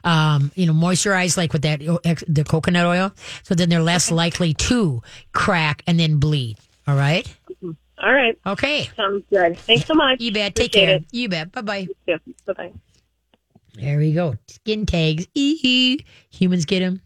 um, 0.05 0.51
you 0.55 0.67
know, 0.67 0.73
moisturized 0.73 1.37
like 1.37 1.53
with 1.53 1.63
that, 1.63 1.81
the 1.81 2.45
coconut 2.49 2.87
oil. 2.87 3.13
So 3.43 3.55
then 3.55 3.69
they're 3.69 3.83
less 3.83 4.11
likely 4.11 4.55
to 4.55 5.03
crack 5.33 5.83
and 5.87 5.99
then 6.01 6.19
bleed. 6.19 6.59
All 6.87 6.97
right. 6.97 7.27
All 8.05 8.12
right. 8.12 8.39
Okay. 8.47 8.91
Sounds 8.97 9.25
good. 9.31 9.59
Thanks 9.59 9.87
so 9.87 9.95
much. 9.95 10.21
You 10.21 10.31
bet. 10.31 10.55
Take 10.55 10.73
Appreciate 10.73 10.87
care. 10.87 10.97
it. 10.97 11.05
You 11.11 11.29
bet. 11.31 11.51
Bye 11.53 11.62
bye. 11.62 11.89
Bye 12.06 12.19
bye. 12.55 12.73
There 13.75 13.99
we 13.99 14.12
go. 14.12 14.35
Skin 14.49 14.85
tags. 14.85 15.27
Ee. 15.35 16.05
Humans 16.31 16.67
get 16.67 16.81
them. 16.81 17.01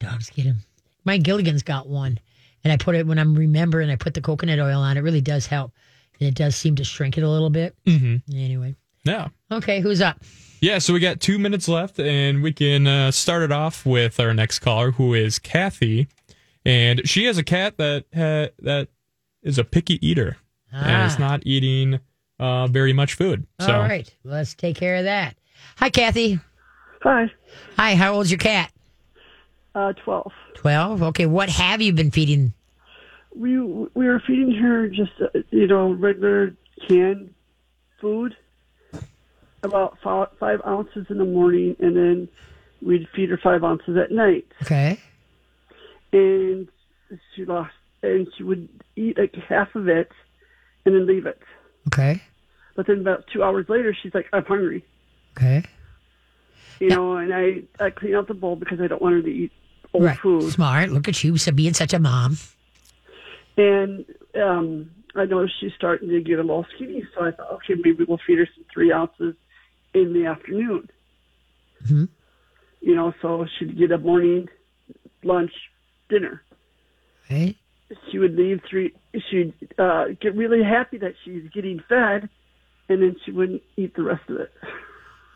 Dogs 0.00 0.30
get 0.30 0.44
them. 0.44 0.58
My 1.04 1.16
Gilligan's 1.16 1.62
got 1.62 1.88
one. 1.88 2.18
And 2.64 2.72
I 2.72 2.76
put 2.76 2.94
it 2.96 3.06
when 3.06 3.18
I'm 3.18 3.34
remembering, 3.34 3.88
I 3.90 3.96
put 3.96 4.14
the 4.14 4.20
coconut 4.20 4.58
oil 4.58 4.80
on. 4.80 4.96
It 4.96 5.00
really 5.00 5.20
does 5.20 5.46
help. 5.46 5.72
And 6.20 6.28
it 6.28 6.34
does 6.34 6.54
seem 6.56 6.76
to 6.76 6.84
shrink 6.84 7.16
it 7.18 7.22
a 7.22 7.28
little 7.28 7.50
bit. 7.50 7.76
Mm-hmm. 7.86 8.36
Anyway. 8.36 8.74
Yeah. 9.04 9.28
Okay, 9.50 9.80
who's 9.80 10.00
up? 10.00 10.18
Yeah, 10.60 10.78
so 10.78 10.92
we 10.92 11.00
got 11.00 11.20
two 11.20 11.38
minutes 11.40 11.66
left, 11.66 11.98
and 11.98 12.40
we 12.40 12.52
can 12.52 12.86
uh, 12.86 13.10
start 13.10 13.42
it 13.42 13.50
off 13.50 13.84
with 13.84 14.20
our 14.20 14.32
next 14.32 14.60
caller, 14.60 14.92
who 14.92 15.12
is 15.14 15.40
Kathy, 15.40 16.06
and 16.64 17.00
she 17.08 17.24
has 17.24 17.36
a 17.36 17.42
cat 17.42 17.78
that 17.78 18.04
ha- 18.14 18.54
that 18.60 18.86
is 19.42 19.58
a 19.58 19.64
picky 19.64 20.04
eater 20.06 20.36
and 20.72 21.06
is 21.10 21.16
Ah. 21.16 21.20
not 21.20 21.42
eating 21.44 22.00
uh, 22.38 22.66
very 22.66 22.92
much 22.92 23.14
food. 23.14 23.46
So 23.60 23.72
All 23.74 23.80
right, 23.82 24.12
let's 24.24 24.54
take 24.54 24.76
care 24.76 24.96
of 24.96 25.04
that. 25.04 25.36
Hi, 25.76 25.90
Kathy. 25.90 26.40
Five. 27.02 27.30
Hi, 27.76 27.94
how 27.94 28.14
old's 28.14 28.30
your 28.30 28.38
cat? 28.38 28.72
Uh, 29.74 29.92
12. 29.92 30.32
12. 30.54 31.02
Okay, 31.02 31.26
what 31.26 31.48
have 31.48 31.80
you 31.80 31.92
been 31.92 32.10
feeding? 32.10 32.52
We 33.34 33.58
we 33.60 34.06
were 34.06 34.20
feeding 34.26 34.54
her 34.56 34.88
just, 34.88 35.12
uh, 35.20 35.28
you 35.50 35.66
know, 35.66 35.92
regular 35.92 36.54
canned 36.86 37.32
food, 38.00 38.36
about 39.62 39.96
five, 40.02 40.28
five 40.38 40.60
ounces 40.66 41.06
in 41.08 41.16
the 41.18 41.24
morning, 41.24 41.74
and 41.80 41.96
then 41.96 42.28
we'd 42.82 43.08
feed 43.14 43.30
her 43.30 43.38
five 43.42 43.64
ounces 43.64 43.96
at 43.96 44.10
night. 44.10 44.44
Okay. 44.62 44.98
And 46.12 46.68
she 47.34 47.44
lost, 47.46 47.72
and 48.02 48.26
she 48.36 48.42
would 48.42 48.68
eat 48.96 49.18
like 49.18 49.34
half 49.48 49.74
of 49.74 49.88
it 49.88 50.10
and 50.84 50.94
then 50.94 51.06
leave 51.06 51.26
it. 51.26 51.40
Okay. 51.88 52.22
But 52.74 52.86
then 52.86 53.00
about 53.00 53.24
two 53.32 53.42
hours 53.42 53.66
later, 53.68 53.94
she's 54.00 54.14
like, 54.14 54.26
I'm 54.32 54.44
hungry. 54.44 54.84
Okay. 55.36 55.62
You 56.80 56.88
know, 56.88 57.16
and 57.16 57.32
I, 57.32 57.62
I 57.78 57.90
clean 57.90 58.14
out 58.14 58.28
the 58.28 58.34
bowl 58.34 58.56
because 58.56 58.80
I 58.80 58.86
don't 58.86 59.00
want 59.00 59.14
her 59.14 59.22
to 59.22 59.28
eat 59.28 59.52
old 59.94 60.04
right. 60.04 60.18
food. 60.18 60.50
Smart. 60.52 60.90
Look 60.90 61.08
at 61.08 61.22
you, 61.22 61.36
so 61.36 61.52
being 61.52 61.74
such 61.74 61.92
a 61.92 61.98
mom. 61.98 62.38
And 63.56 64.04
um, 64.34 64.90
I 65.14 65.26
noticed 65.26 65.54
she's 65.60 65.72
starting 65.76 66.08
to 66.08 66.20
get 66.20 66.38
a 66.38 66.42
little 66.42 66.66
skinny, 66.74 67.04
so 67.14 67.24
I 67.24 67.30
thought, 67.32 67.52
okay, 67.52 67.74
maybe 67.82 68.04
we'll 68.04 68.20
feed 68.26 68.38
her 68.38 68.48
some 68.54 68.64
three 68.72 68.92
ounces 68.92 69.34
in 69.94 70.12
the 70.12 70.26
afternoon. 70.26 70.88
Mhm. 71.86 72.08
You 72.80 72.96
know, 72.96 73.12
so 73.20 73.46
she'd 73.58 73.78
get 73.78 73.92
a 73.92 73.98
morning, 73.98 74.48
lunch, 75.22 75.52
dinner. 76.08 76.42
Right. 77.30 77.56
She 78.10 78.18
would 78.18 78.36
leave 78.36 78.60
three. 78.68 78.94
She'd 79.30 79.54
uh, 79.78 80.06
get 80.20 80.34
really 80.34 80.62
happy 80.62 80.98
that 80.98 81.14
she's 81.24 81.42
getting 81.52 81.82
fed, 81.88 82.28
and 82.88 83.02
then 83.02 83.16
she 83.24 83.30
wouldn't 83.30 83.62
eat 83.76 83.94
the 83.94 84.02
rest 84.02 84.28
of 84.28 84.40
it. 84.40 84.52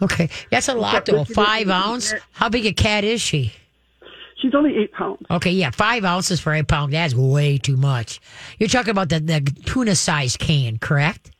Okay. 0.02 0.28
That's 0.50 0.68
a 0.68 0.74
lot, 0.74 1.06
though. 1.06 1.24
Five 1.24 1.68
ounce. 1.68 2.14
How 2.32 2.48
big 2.48 2.66
a 2.66 2.72
cat 2.72 3.04
is 3.04 3.20
she? 3.20 3.52
She's 4.40 4.54
only 4.54 4.76
eight 4.76 4.92
pounds. 4.92 5.24
Okay, 5.30 5.50
yeah, 5.50 5.70
five 5.70 6.04
ounces 6.04 6.40
for 6.40 6.52
eight 6.52 6.68
pound. 6.68 6.92
That's 6.92 7.14
way 7.14 7.56
too 7.56 7.76
much. 7.76 8.20
You're 8.58 8.68
talking 8.68 8.90
about 8.90 9.08
the, 9.08 9.20
the 9.20 9.40
tuna 9.64 9.94
size 9.94 10.36
can, 10.36 10.78
correct? 10.78 11.30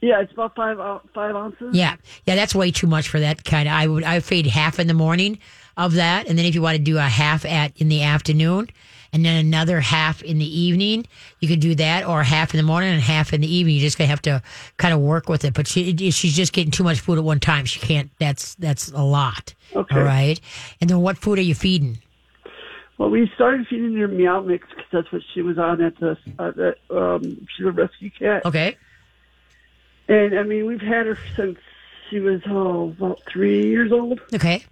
Yeah, 0.00 0.20
it's 0.20 0.32
about 0.32 0.56
five 0.56 0.78
five 1.14 1.36
ounces. 1.36 1.74
Yeah, 1.74 1.96
yeah, 2.26 2.34
that's 2.34 2.54
way 2.54 2.70
too 2.70 2.86
much 2.86 3.08
for 3.08 3.20
that 3.20 3.44
kind 3.44 3.68
of. 3.68 3.74
I 3.74 3.86
would 3.86 4.02
I 4.02 4.18
feed 4.20 4.46
half 4.46 4.80
in 4.80 4.88
the 4.88 4.94
morning 4.94 5.38
of 5.76 5.94
that, 5.94 6.26
and 6.26 6.36
then 6.36 6.44
if 6.44 6.54
you 6.54 6.62
want 6.62 6.76
to 6.76 6.82
do 6.82 6.98
a 6.98 7.02
half 7.02 7.44
at 7.44 7.76
in 7.76 7.88
the 7.88 8.02
afternoon, 8.02 8.68
and 9.12 9.24
then 9.24 9.44
another 9.44 9.80
half 9.80 10.22
in 10.22 10.38
the 10.38 10.60
evening, 10.60 11.06
you 11.40 11.48
could 11.48 11.60
do 11.60 11.74
that, 11.76 12.06
or 12.06 12.22
half 12.22 12.54
in 12.54 12.58
the 12.58 12.62
morning 12.64 12.90
and 12.92 13.00
half 13.02 13.32
in 13.32 13.40
the 13.40 13.52
evening. 13.52 13.74
You 13.76 13.80
just 13.80 13.98
gonna 13.98 14.08
have 14.08 14.22
to 14.22 14.42
kind 14.76 14.94
of 14.94 15.00
work 15.00 15.28
with 15.28 15.44
it. 15.44 15.54
But 15.54 15.66
she 15.66 15.96
she's 16.10 16.34
just 16.36 16.52
getting 16.52 16.70
too 16.70 16.84
much 16.84 17.00
food 17.00 17.18
at 17.18 17.24
one 17.24 17.40
time. 17.40 17.64
She 17.64 17.80
can't. 17.80 18.10
That's 18.18 18.54
that's 18.56 18.90
a 18.92 19.02
lot. 19.02 19.54
Okay. 19.74 19.96
All 19.96 20.02
right. 20.04 20.40
And 20.80 20.88
then 20.90 21.00
what 21.00 21.18
food 21.18 21.38
are 21.38 21.42
you 21.42 21.54
feeding? 21.54 21.98
Well, 22.98 23.08
we 23.10 23.30
started 23.34 23.66
feeding 23.66 23.96
her 23.96 24.08
meow 24.08 24.42
mix 24.42 24.68
because 24.68 24.84
that's 24.92 25.10
what 25.12 25.22
she 25.32 25.40
was 25.42 25.58
on 25.58 25.80
at 25.80 25.98
the. 25.98 26.18
Uh, 26.38 26.50
the 26.50 26.76
um, 26.90 27.46
she's 27.56 27.66
a 27.66 27.70
rescue 27.72 28.10
cat, 28.10 28.44
Okay. 28.44 28.76
and 30.08 30.38
I 30.38 30.42
mean 30.42 30.66
we've 30.66 30.80
had 30.80 31.06
her 31.06 31.18
since 31.36 31.58
she 32.10 32.20
was 32.20 32.42
oh 32.46 32.90
about 32.90 33.22
three 33.30 33.66
years 33.68 33.90
old, 33.92 34.20
Okay. 34.34 34.64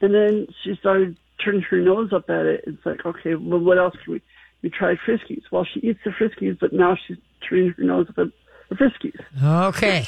and 0.00 0.14
then 0.14 0.46
she 0.64 0.76
started 0.76 1.16
turning 1.44 1.62
her 1.62 1.78
nose 1.80 2.12
up 2.12 2.28
at 2.30 2.46
it. 2.46 2.64
It's 2.66 2.84
like, 2.84 3.04
okay, 3.04 3.34
well, 3.34 3.58
what 3.60 3.78
else 3.78 3.94
can 4.04 4.14
we? 4.14 4.22
We 4.62 4.70
tried 4.70 4.98
Friskies. 5.06 5.42
Well, 5.50 5.66
she 5.72 5.80
eats 5.80 6.00
the 6.04 6.10
Friskies, 6.10 6.58
but 6.60 6.72
now 6.72 6.96
she's 7.06 7.16
turning 7.48 7.70
her 7.76 7.82
nose 7.84 8.06
up 8.10 8.18
at 8.18 8.26
the 8.68 8.74
Friskies. 8.76 9.68
Okay. 9.68 10.06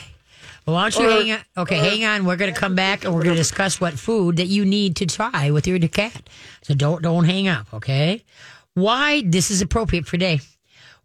Well, 0.66 0.74
why 0.76 0.90
don't 0.90 1.02
you 1.02 1.08
Or- 1.08 1.12
hang 1.22 1.32
on? 1.32 1.38
Okay, 1.56 1.76
hang 1.78 2.04
on. 2.04 2.24
We're 2.24 2.36
going 2.36 2.52
to 2.52 2.58
come 2.60 2.74
back 2.74 3.04
and 3.04 3.14
we're 3.14 3.22
going 3.24 3.34
to 3.34 3.40
discuss 3.40 3.80
what 3.80 3.94
food 3.98 4.36
that 4.36 4.46
you 4.46 4.64
need 4.64 4.94
to 4.96 5.06
try 5.06 5.50
with 5.50 5.66
your 5.66 5.78
cat. 5.88 6.28
So 6.62 6.74
don't 6.74 7.02
don't 7.02 7.24
hang 7.24 7.48
up. 7.48 7.72
Okay. 7.74 8.22
Why 8.74 9.22
this 9.26 9.50
is 9.50 9.60
appropriate 9.60 10.04
for 10.06 10.12
today? 10.12 10.40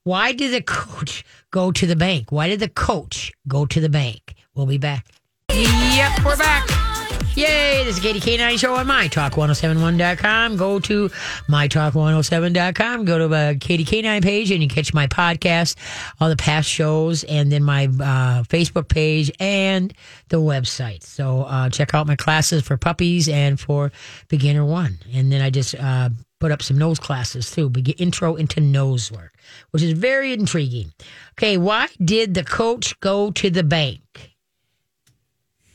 Why 0.04 0.32
did 0.32 0.54
the 0.54 0.62
coach 0.62 1.26
go 1.52 1.72
to 1.72 1.86
the 1.88 1.96
bank? 1.96 2.32
Why 2.32 2.48
did 2.48 2.60
the 2.60 2.70
coach 2.70 3.32
go 3.48 3.66
to 3.66 3.80
the 3.82 3.90
bank? 3.90 4.36
We'll 4.54 4.68
be 4.68 4.78
back. 4.78 5.06
Yep, 5.52 6.24
we're 6.24 6.38
back. 6.38 6.97
Yay, 7.38 7.84
this 7.84 7.98
is 7.98 8.02
Katie 8.02 8.20
K9 8.20 8.58
Show 8.58 8.74
on 8.74 8.88
MyTalk1071.com. 8.88 10.58
Go 10.58 10.80
to 10.80 11.08
MyTalk1071.com. 11.48 13.06
Go 13.06 13.20
to 13.20 13.28
the 13.28 13.56
Katie 13.62 13.86
K9 13.86 14.24
page 14.24 14.50
and 14.50 14.64
you 14.64 14.68
catch 14.68 14.92
my 14.92 15.06
podcast, 15.06 15.76
all 16.20 16.30
the 16.30 16.36
past 16.36 16.68
shows, 16.68 17.24
and 17.26 17.52
then 17.52 17.64
my 17.64 17.86
uh, 17.86 18.42
Facebook 18.42 18.88
page 18.88 19.32
and 19.40 19.94
the 20.30 20.38
website. 20.38 21.04
So 21.04 21.44
uh, 21.44 21.70
check 21.70 21.94
out 21.94 22.08
my 22.08 22.16
classes 22.16 22.64
for 22.64 22.76
puppies 22.76 23.30
and 23.30 23.60
for 23.60 23.92
beginner 24.30 24.66
one. 24.66 24.98
And 25.14 25.32
then 25.32 25.44
I 25.44 25.52
just 25.52 25.76
uh, 25.76 26.10
put 26.40 26.52
up 26.52 26.64
some 26.64 26.80
nose 26.80 26.98
classes 26.98 27.52
too, 27.52 27.70
begin 27.70 27.94
intro 28.00 28.34
into 28.34 28.62
nose 28.62 29.12
work, 29.12 29.36
which 29.70 29.84
is 29.84 29.92
very 29.92 30.34
intriguing. 30.34 30.92
Okay, 31.34 31.60
why 31.60 31.88
did 32.04 32.34
the 32.34 32.44
coach 32.44 33.00
go 33.00 33.30
to 33.30 33.52
the 33.52 33.62
bank? 33.62 34.34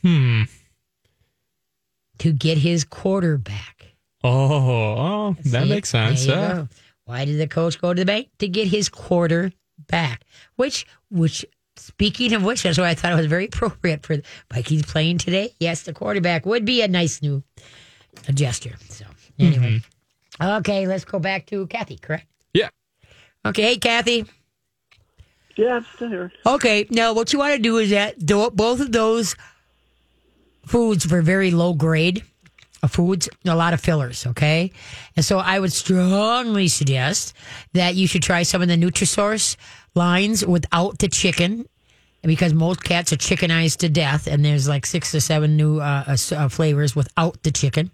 Hmm. 0.01 0.41
To 2.23 2.31
get 2.31 2.57
his 2.57 2.85
quarterback. 2.85 3.97
Oh, 4.23 4.53
oh 4.53 5.35
that 5.43 5.63
See? 5.63 5.69
makes 5.69 5.89
sense. 5.89 6.25
Yeah. 6.25 6.67
Why 7.03 7.25
did 7.25 7.37
the 7.37 7.47
coach 7.47 7.81
go 7.81 7.93
to 7.93 7.99
the 7.99 8.05
bank 8.05 8.29
to 8.39 8.47
get 8.47 8.69
his 8.69 8.87
quarterback? 8.87 10.23
Which, 10.55 10.85
which, 11.11 11.45
speaking 11.75 12.31
of 12.31 12.41
which, 12.45 12.63
that's 12.63 12.77
why 12.77 12.87
I 12.87 12.93
thought 12.93 13.11
it 13.11 13.17
was 13.17 13.25
very 13.25 13.47
appropriate 13.47 14.05
for 14.05 14.21
Vikings 14.53 14.83
playing 14.83 15.17
today. 15.17 15.53
Yes, 15.59 15.81
the 15.83 15.91
quarterback 15.91 16.45
would 16.45 16.63
be 16.63 16.81
a 16.81 16.87
nice 16.87 17.21
new 17.21 17.43
a 18.25 18.31
gesture. 18.31 18.75
So 18.87 19.03
anyway, 19.37 19.81
mm-hmm. 20.39 20.57
okay, 20.59 20.87
let's 20.87 21.03
go 21.03 21.19
back 21.19 21.45
to 21.47 21.67
Kathy. 21.67 21.97
Correct? 21.97 22.27
Yeah. 22.53 22.69
Okay, 23.45 23.63
hey 23.63 23.77
Kathy. 23.77 24.25
Yeah, 25.57 25.75
I'm 25.75 25.85
still 25.93 26.07
here. 26.07 26.31
Okay, 26.45 26.87
now 26.89 27.11
what 27.11 27.33
you 27.33 27.39
want 27.39 27.53
to 27.53 27.61
do 27.61 27.79
is 27.79 27.89
that 27.89 28.15
tho- 28.17 28.49
both 28.49 28.79
of 28.79 28.93
those 28.93 29.35
foods 30.65 31.09
were 31.09 31.21
very 31.21 31.51
low 31.51 31.73
grade 31.73 32.23
foods, 32.87 33.29
a 33.45 33.55
lot 33.55 33.73
of 33.73 33.81
fillers, 33.81 34.25
okay? 34.27 34.71
And 35.15 35.23
so 35.23 35.39
I 35.39 35.59
would 35.59 35.71
strongly 35.71 36.67
suggest 36.67 37.33
that 37.73 37.95
you 37.95 38.07
should 38.07 38.23
try 38.23 38.43
some 38.43 38.61
of 38.61 38.67
the 38.67 38.75
Nutrisource 38.75 39.55
lines 39.95 40.45
without 40.45 40.99
the 40.99 41.07
chicken 41.07 41.65
because 42.23 42.53
most 42.53 42.83
cats 42.83 43.11
are 43.11 43.17
chickenized 43.17 43.77
to 43.77 43.89
death 43.89 44.27
and 44.27 44.43
there's 44.43 44.67
like 44.67 44.85
six 44.85 45.11
to 45.11 45.21
seven 45.21 45.57
new 45.57 45.79
uh, 45.79 46.03
uh, 46.07 46.35
uh, 46.35 46.49
flavors 46.49 46.95
without 46.95 47.41
the 47.43 47.51
chicken. 47.51 47.91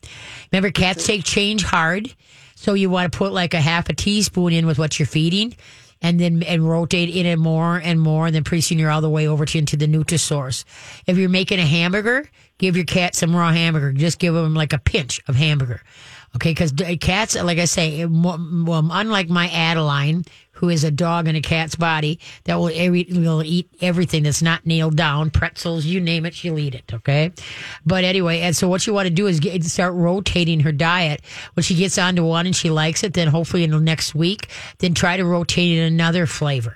Remember, 0.51 0.71
cats 0.71 1.05
take 1.05 1.23
change 1.23 1.63
hard. 1.63 2.13
So 2.55 2.73
you 2.73 2.89
want 2.89 3.11
to 3.11 3.17
put 3.17 3.31
like 3.31 3.53
a 3.53 3.61
half 3.61 3.89
a 3.89 3.93
teaspoon 3.93 4.53
in 4.53 4.67
with 4.67 4.77
what 4.77 4.99
you're 4.99 5.07
feeding 5.07 5.55
and 6.01 6.19
then 6.19 6.43
and 6.43 6.67
rotate 6.67 7.09
in 7.09 7.25
it 7.25 7.37
more 7.37 7.77
and 7.77 7.99
more. 7.99 8.27
And 8.27 8.35
then 8.35 8.43
pretty 8.43 8.61
soon 8.61 8.79
you're 8.79 8.91
all 8.91 9.01
the 9.01 9.09
way 9.09 9.27
over 9.27 9.45
to 9.45 9.57
into 9.57 9.77
the 9.77 9.87
Nutrisource. 9.87 10.63
If 11.07 11.17
you're 11.17 11.29
making 11.29 11.59
a 11.59 11.65
hamburger, 11.65 12.29
give 12.59 12.75
your 12.75 12.85
cat 12.85 13.15
some 13.15 13.35
raw 13.35 13.51
hamburger. 13.51 13.91
Just 13.91 14.19
give 14.19 14.35
them 14.35 14.53
like 14.53 14.73
a 14.73 14.77
pinch 14.77 15.19
of 15.27 15.35
hamburger. 15.35 15.81
Okay, 16.35 16.51
because 16.51 16.71
cats, 17.01 17.35
like 17.35 17.57
I 17.57 17.65
say, 17.65 18.05
well, 18.05 18.87
unlike 18.91 19.29
my 19.29 19.49
Adeline, 19.49 20.25
who 20.59 20.67
is 20.67 20.83
a 20.83 20.91
dog 20.91 21.27
in 21.27 21.35
a 21.37 21.41
cat's 21.41 21.75
body 21.75 22.19
that 22.43 22.55
will, 22.55 22.71
every, 22.73 23.07
will 23.09 23.41
eat 23.43 23.69
everything 23.79 24.23
that's 24.23 24.41
not 24.41 24.65
nailed 24.65 24.97
down, 24.97 25.29
pretzels, 25.29 25.85
you 25.85 26.01
name 26.01 26.25
it, 26.25 26.33
she'll 26.33 26.59
eat 26.59 26.75
it. 26.75 26.93
Okay, 26.93 27.31
but 27.85 28.03
anyway, 28.03 28.41
and 28.41 28.55
so 28.55 28.67
what 28.67 28.85
you 28.85 28.93
want 28.93 29.07
to 29.07 29.13
do 29.13 29.27
is 29.27 29.39
get, 29.39 29.63
start 29.63 29.93
rotating 29.93 30.59
her 30.59 30.73
diet. 30.73 31.21
When 31.53 31.63
she 31.63 31.75
gets 31.75 31.97
onto 31.97 32.25
one 32.25 32.45
and 32.45 32.55
she 32.55 32.69
likes 32.69 33.03
it, 33.03 33.13
then 33.13 33.29
hopefully 33.29 33.63
in 33.63 33.71
the 33.71 33.79
next 33.79 34.13
week, 34.13 34.49
then 34.79 34.93
try 34.93 35.15
to 35.15 35.23
rotate 35.23 35.77
in 35.77 35.83
another 35.83 36.25
flavor. 36.25 36.75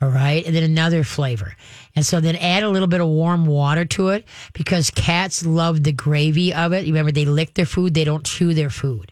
All 0.00 0.10
right, 0.10 0.44
and 0.46 0.54
then 0.54 0.62
another 0.62 1.02
flavor. 1.02 1.56
And 1.96 2.04
so 2.04 2.20
then 2.20 2.36
add 2.36 2.62
a 2.62 2.68
little 2.68 2.88
bit 2.88 3.00
of 3.00 3.08
warm 3.08 3.46
water 3.46 3.84
to 3.84 4.08
it 4.10 4.26
because 4.52 4.90
cats 4.90 5.46
love 5.46 5.82
the 5.82 5.92
gravy 5.92 6.52
of 6.52 6.72
it. 6.72 6.86
Remember, 6.86 7.10
they 7.10 7.24
lick 7.24 7.54
their 7.54 7.66
food, 7.66 7.94
they 7.94 8.04
don't 8.04 8.24
chew 8.24 8.54
their 8.54 8.70
food. 8.70 9.10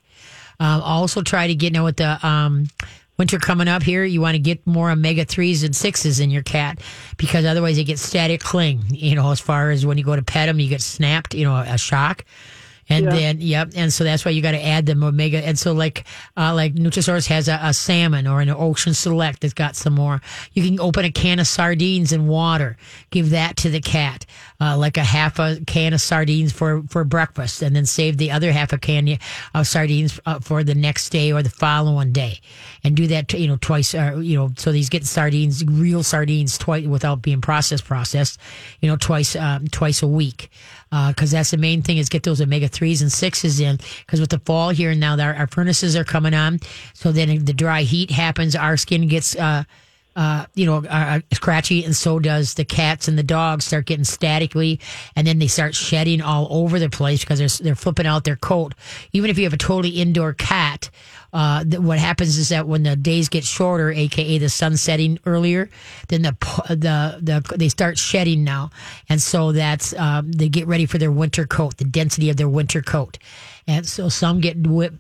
Um, 0.61 0.81
also, 0.83 1.23
try 1.23 1.49
to 1.49 1.55
get 1.55 1.73
now 1.73 1.85
with 1.85 1.97
the 1.97 2.25
um, 2.25 2.69
winter 3.23 3.39
coming 3.39 3.69
up 3.69 3.85
here. 3.85 4.03
You 4.03 4.21
want 4.21 4.35
to 4.35 4.41
get 4.41 4.67
more 4.67 4.91
omega 4.91 5.25
threes 5.25 5.63
and 5.63 5.77
sixes 5.77 6.19
in 6.19 6.33
your 6.33 6.43
cat 6.43 6.81
because 7.17 7.45
otherwise 7.45 7.77
they 7.77 7.85
get 7.85 8.01
static 8.01 8.41
cling. 8.41 8.83
You 8.89 9.15
know, 9.15 9.31
as 9.31 9.39
far 9.39 9.71
as 9.71 9.87
when 9.87 9.97
you 9.97 10.03
go 10.03 10.17
to 10.17 10.23
pet 10.25 10.49
them, 10.49 10.59
you 10.59 10.69
get 10.69 10.81
snapped. 10.83 11.33
You 11.33 11.45
know, 11.45 11.55
a 11.57 11.79
shock. 11.79 12.25
And 12.89 13.05
Yeah. 13.05 13.11
then, 13.15 13.41
yep. 13.41 13.71
And 13.77 13.93
so 13.93 14.03
that's 14.03 14.25
why 14.25 14.33
you 14.33 14.43
got 14.43 14.51
to 14.51 14.67
add 14.67 14.87
them 14.87 15.05
omega. 15.05 15.39
And 15.39 15.57
so 15.57 15.73
like, 15.73 16.05
uh, 16.37 16.53
like 16.53 16.75
Nutrisource 16.75 17.29
has 17.29 17.47
a, 17.47 17.61
a 17.63 17.73
salmon 17.73 18.27
or 18.27 18.41
an 18.41 18.51
ocean 18.51 18.93
select 18.93 19.43
that's 19.43 19.55
got 19.55 19.77
some 19.77 19.93
more. 19.95 20.21
You 20.53 20.65
can 20.65 20.81
open 20.81 21.05
a 21.05 21.13
can 21.13 21.39
of 21.39 21.47
sardines 21.47 22.13
in 22.13 22.27
water, 22.27 22.77
give 23.11 23.31
that 23.31 23.57
to 23.59 23.71
the 23.71 23.81
cat, 23.81 24.27
uh, 24.63 24.77
like 24.77 24.97
a 24.97 25.03
half 25.03 25.41
a 25.41 25.59
can 25.67 25.93
of 25.93 26.01
sardines 26.01 26.53
for, 26.53 26.83
for 26.89 27.03
breakfast 27.03 27.63
and 27.63 27.75
then 27.75 27.85
save 27.85 28.17
the 28.17 28.31
other 28.31 28.53
half 28.53 28.73
a 28.73 28.79
can 28.79 29.19
of 29.55 29.67
sardines 29.67 30.21
uh, 30.25 30.39
for 30.39 30.63
the 30.63 30.75
next 30.75 31.11
day 31.11 31.33
or 31.33 31.43
the 31.43 31.51
following 31.51 32.13
day 32.13 32.39
and 32.85 32.95
do 32.95 33.09
that, 33.09 33.33
you 33.33 33.49
know, 33.49 33.59
twice, 33.61 33.93
uh, 33.93 34.17
you 34.23 34.37
know, 34.37 34.53
so 34.57 34.71
he's 34.71 34.89
getting 34.89 35.07
sardines, 35.07 35.65
real 35.65 36.05
sardines 36.05 36.57
twice 36.57 36.87
without 36.87 37.23
being 37.23 37.41
processed, 37.41 37.85
processed, 37.85 38.39
you 38.81 38.89
know, 38.89 38.97
twice, 38.97 39.35
um, 39.35 39.67
twice 39.67 40.01
a 40.01 40.07
week 40.07 40.49
because 41.09 41.31
that's 41.31 41.51
the 41.53 41.57
main 41.57 41.81
thing 41.81 41.97
is 41.97 42.11
get 42.11 42.23
those 42.23 42.41
omega 42.41 42.69
threes 42.69 43.01
and 43.01 43.11
sixes 43.11 43.61
in. 43.61 43.79
Because 44.05 44.21
with 44.21 44.29
the 44.31 44.39
fall 44.41 44.69
here 44.69 44.91
and 44.91 45.01
now, 45.01 45.19
our, 45.19 45.35
our 45.35 45.47
furnaces 45.47 45.97
are 45.97 46.05
coming 46.05 46.35
on, 46.35 46.61
so 46.93 47.13
then 47.13 47.45
the 47.45 47.55
dry 47.55 47.83
heat 47.83 48.11
happens. 48.11 48.55
Our 48.55 48.77
skin 48.77 49.09
gets. 49.09 49.35
Uh, 49.35 49.65
uh, 50.15 50.47
you 50.55 50.67
know, 50.67 50.85
uh, 50.85 51.21
scratchy, 51.33 51.85
and 51.85 51.97
so 51.97 52.19
does 52.19 52.55
the 52.55 52.65
cats 52.65 53.09
and 53.09 53.19
the 53.19 53.23
dogs 53.23 53.65
start 53.65 53.87
getting 53.87 54.05
statically, 54.05 54.81
and 55.17 55.27
then 55.27 55.39
they 55.39 55.47
start 55.47 55.75
shedding 55.75 56.21
all 56.21 56.47
over 56.51 56.79
the 56.79 56.91
place 56.91 57.21
because 57.21 57.39
they're 57.39 57.65
they're 57.65 57.75
flipping 57.75 58.07
out 58.07 58.25
their 58.25 58.37
coat. 58.37 58.75
Even 59.13 59.31
if 59.31 59.39
you 59.39 59.45
have 59.45 59.53
a 59.53 59.59
totally 59.59 60.01
indoor 60.01 60.35
cat, 60.35 60.91
uh, 61.33 61.65
th- 61.65 61.79
what 61.79 61.99
happens 61.99 62.37
is 62.37 62.51
that 62.51 62.69
when 62.69 62.83
the 62.83 62.95
days 62.95 63.29
get 63.29 63.45
shorter, 63.45 63.91
aka 63.91 64.39
the 64.39 64.49
sun 64.49 64.77
setting 64.77 65.19
earlier, 65.25 65.71
then 66.09 66.23
the 66.23 66.37
the 66.69 67.19
the 67.23 67.57
they 67.57 67.69
start 67.69 67.97
shedding 67.97 68.45
now, 68.45 68.71
and 69.09 69.23
so 69.23 69.53
that's 69.53 69.95
um, 69.95 70.31
they 70.33 70.49
get 70.49 70.67
ready 70.67 70.85
for 70.85 70.99
their 70.99 71.13
winter 71.13 71.47
coat, 71.47 71.79
the 71.79 71.85
density 71.85 72.29
of 72.29 72.37
their 72.37 72.49
winter 72.49 72.83
coat, 72.83 73.19
and 73.67 73.87
so 73.87 74.09
some 74.09 74.41
get 74.41 74.57
whipped 74.59 74.99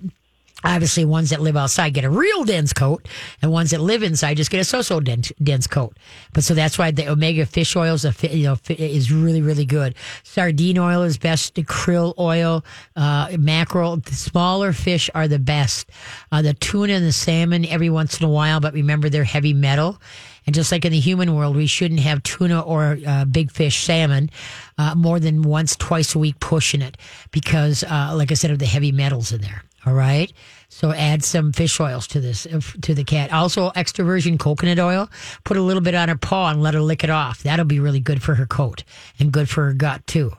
Obviously, 0.64 1.04
ones 1.04 1.30
that 1.30 1.40
live 1.40 1.56
outside 1.56 1.94
get 1.94 2.04
a 2.04 2.10
real 2.10 2.44
dense 2.44 2.72
coat, 2.72 3.06
and 3.40 3.50
ones 3.50 3.70
that 3.70 3.80
live 3.80 4.02
inside 4.02 4.36
just 4.36 4.50
get 4.50 4.60
a 4.60 4.64
so-so 4.64 5.00
dense, 5.00 5.32
dense 5.42 5.66
coat. 5.66 5.96
But 6.32 6.44
so 6.44 6.54
that's 6.54 6.78
why 6.78 6.90
the 6.90 7.08
omega 7.08 7.46
fish 7.46 7.74
oil 7.76 7.94
is, 7.94 8.04
you 8.22 8.44
know, 8.44 8.56
is 8.68 9.10
really, 9.10 9.42
really 9.42 9.64
good. 9.64 9.94
Sardine 10.22 10.78
oil 10.78 11.02
is 11.02 11.18
best. 11.18 11.54
Krill 11.54 12.14
oil, 12.18 12.64
uh, 12.96 13.36
mackerel, 13.38 13.96
the 13.96 14.14
smaller 14.14 14.72
fish 14.72 15.08
are 15.14 15.28
the 15.28 15.38
best. 15.38 15.90
Uh, 16.30 16.42
the 16.42 16.54
tuna 16.54 16.94
and 16.94 17.06
the 17.06 17.12
salmon 17.12 17.64
every 17.66 17.90
once 17.90 18.20
in 18.20 18.26
a 18.26 18.30
while, 18.30 18.60
but 18.60 18.72
remember 18.74 19.08
they're 19.08 19.24
heavy 19.24 19.54
metal. 19.54 20.00
And 20.46 20.54
just 20.54 20.72
like 20.72 20.84
in 20.84 20.92
the 20.92 20.98
human 20.98 21.34
world, 21.34 21.54
we 21.54 21.66
shouldn't 21.66 22.00
have 22.00 22.22
tuna 22.24 22.60
or 22.60 22.98
uh, 23.06 23.24
big 23.24 23.52
fish, 23.52 23.84
salmon, 23.84 24.30
uh, 24.76 24.94
more 24.94 25.20
than 25.20 25.42
once, 25.42 25.76
twice 25.76 26.14
a 26.14 26.18
week 26.18 26.40
pushing 26.40 26.82
it 26.82 26.96
because, 27.30 27.84
uh, 27.84 28.12
like 28.14 28.30
I 28.32 28.34
said, 28.34 28.50
of 28.50 28.58
the 28.58 28.66
heavy 28.66 28.92
metals 28.92 29.32
in 29.32 29.40
there. 29.40 29.62
All 29.84 29.94
right. 29.94 30.32
So 30.68 30.92
add 30.92 31.24
some 31.24 31.52
fish 31.52 31.78
oils 31.80 32.06
to 32.08 32.20
this, 32.20 32.46
uh, 32.46 32.60
to 32.82 32.94
the 32.94 33.04
cat. 33.04 33.32
Also, 33.32 33.70
extra 33.74 34.04
virgin 34.04 34.38
coconut 34.38 34.78
oil. 34.78 35.10
Put 35.44 35.56
a 35.56 35.62
little 35.62 35.82
bit 35.82 35.94
on 35.94 36.08
her 36.08 36.16
paw 36.16 36.50
and 36.50 36.62
let 36.62 36.74
her 36.74 36.80
lick 36.80 37.04
it 37.04 37.10
off. 37.10 37.42
That'll 37.42 37.64
be 37.64 37.80
really 37.80 38.00
good 38.00 38.22
for 38.22 38.36
her 38.36 38.46
coat 38.46 38.84
and 39.18 39.32
good 39.32 39.48
for 39.48 39.66
her 39.66 39.72
gut 39.72 40.06
too. 40.06 40.32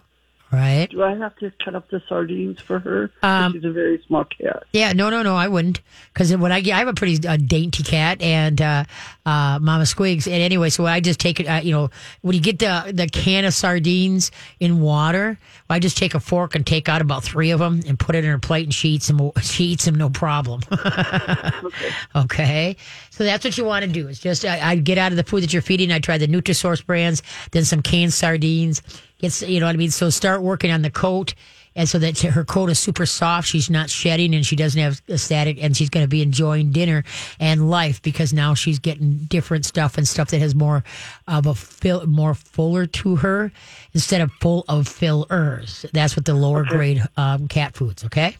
Right? 0.51 0.87
Do 0.91 1.01
I 1.01 1.15
have 1.15 1.35
to 1.37 1.51
cut 1.65 1.73
up 1.73 1.89
the 1.89 1.99
sardines 2.07 2.61
for 2.61 2.77
her? 2.77 3.09
Um, 3.23 3.53
She's 3.53 3.63
a 3.63 3.71
very 3.71 3.99
small 4.05 4.23
cat. 4.23 4.61
Yeah, 4.71 4.93
no, 4.93 5.09
no, 5.09 5.23
no, 5.23 5.35
I 5.35 5.47
wouldn't, 5.47 5.81
because 6.13 6.35
when 6.37 6.51
I 6.51 6.61
get, 6.61 6.75
I 6.75 6.77
have 6.77 6.87
a 6.87 6.93
pretty 6.93 7.27
uh, 7.27 7.37
dainty 7.37 7.81
cat 7.81 8.21
and 8.21 8.61
uh, 8.61 8.83
uh, 9.25 9.57
Mama 9.59 9.85
Squigs, 9.85 10.27
and 10.27 10.43
anyway, 10.43 10.69
so 10.69 10.85
I 10.85 10.99
just 10.99 11.19
take 11.19 11.39
it. 11.39 11.47
Uh, 11.47 11.61
you 11.63 11.71
know, 11.71 11.89
when 12.21 12.35
you 12.35 12.41
get 12.41 12.59
the 12.59 12.91
the 12.93 13.07
can 13.07 13.45
of 13.45 13.55
sardines 13.55 14.29
in 14.59 14.79
water, 14.79 15.39
I 15.73 15.79
just 15.79 15.97
take 15.97 16.13
a 16.13 16.19
fork 16.19 16.53
and 16.53 16.65
take 16.65 16.87
out 16.87 17.01
about 17.01 17.23
three 17.23 17.49
of 17.49 17.59
them 17.59 17.81
and 17.87 17.97
put 17.97 18.15
it 18.15 18.23
in 18.23 18.29
her 18.29 18.37
plate, 18.37 18.65
and 18.65 18.73
she 18.73 18.89
eats 18.89 19.07
them. 19.07 19.31
She 19.41 19.65
eats 19.65 19.85
them, 19.85 19.95
no 19.95 20.09
problem. 20.09 20.61
okay, 22.15 22.75
so 23.09 23.23
that's 23.23 23.43
what 23.43 23.57
you 23.57 23.65
want 23.65 23.83
to 23.83 23.91
do. 23.91 24.07
It's 24.07 24.19
just 24.19 24.45
I, 24.45 24.71
I 24.71 24.75
get 24.75 24.97
out 24.97 25.11
of 25.11 25.15
the 25.17 25.23
food 25.23 25.43
that 25.43 25.51
you're 25.51 25.61
feeding. 25.61 25.91
I 25.91 25.99
try 25.99 26.17
the 26.17 26.27
Nutrisource 26.27 26.85
brands, 26.85 27.23
then 27.51 27.65
some 27.65 27.81
canned 27.81 28.13
sardines. 28.13 28.81
You 29.19 29.59
know 29.59 29.65
what 29.65 29.73
I 29.73 29.77
mean. 29.77 29.91
So 29.91 30.09
start 30.09 30.41
working 30.41 30.71
on 30.71 30.81
the 30.81 30.89
coat 30.91 31.33
and 31.75 31.87
so 31.89 31.99
that 31.99 32.19
her 32.19 32.43
coat 32.43 32.69
is 32.69 32.79
super 32.79 33.05
soft. 33.05 33.47
She's 33.47 33.69
not 33.69 33.89
shedding 33.89 34.33
and 34.35 34.45
she 34.45 34.55
doesn't 34.55 34.79
have 34.81 35.01
a 35.07 35.17
static, 35.17 35.61
and 35.63 35.75
she's 35.75 35.89
going 35.89 36.03
to 36.03 36.07
be 36.09 36.21
enjoying 36.21 36.71
dinner 36.71 37.03
and 37.39 37.69
life 37.69 38.01
because 38.01 38.33
now 38.33 38.53
she's 38.53 38.79
getting 38.79 39.17
different 39.29 39.65
stuff 39.65 39.97
and 39.97 40.07
stuff 40.07 40.29
that 40.31 40.39
has 40.39 40.55
more 40.55 40.83
of 41.27 41.45
a 41.45 41.55
fill, 41.55 42.05
more 42.07 42.33
fuller 42.33 42.85
to 42.85 43.15
her 43.17 43.51
instead 43.93 44.21
of 44.21 44.31
full 44.41 44.65
of 44.67 44.87
fillers. 44.87 45.85
That's 45.93 46.15
what 46.15 46.25
the 46.25 46.33
lower 46.33 46.63
grade 46.63 47.03
um, 47.17 47.47
cat 47.47 47.75
foods. 47.75 48.03
Okay, 48.05 48.37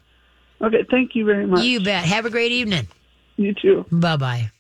Okay, 0.62 0.86
thank 0.90 1.16
you 1.16 1.26
very 1.26 1.46
much. 1.46 1.64
you 1.64 1.84
bet. 1.84 2.06
Have 2.06 2.26
a 2.26 2.30
great 2.30 2.52
evening. 2.54 2.88
You 3.36 3.54
too. 3.54 3.86
Bye 3.92 4.16
bye. 4.18 4.52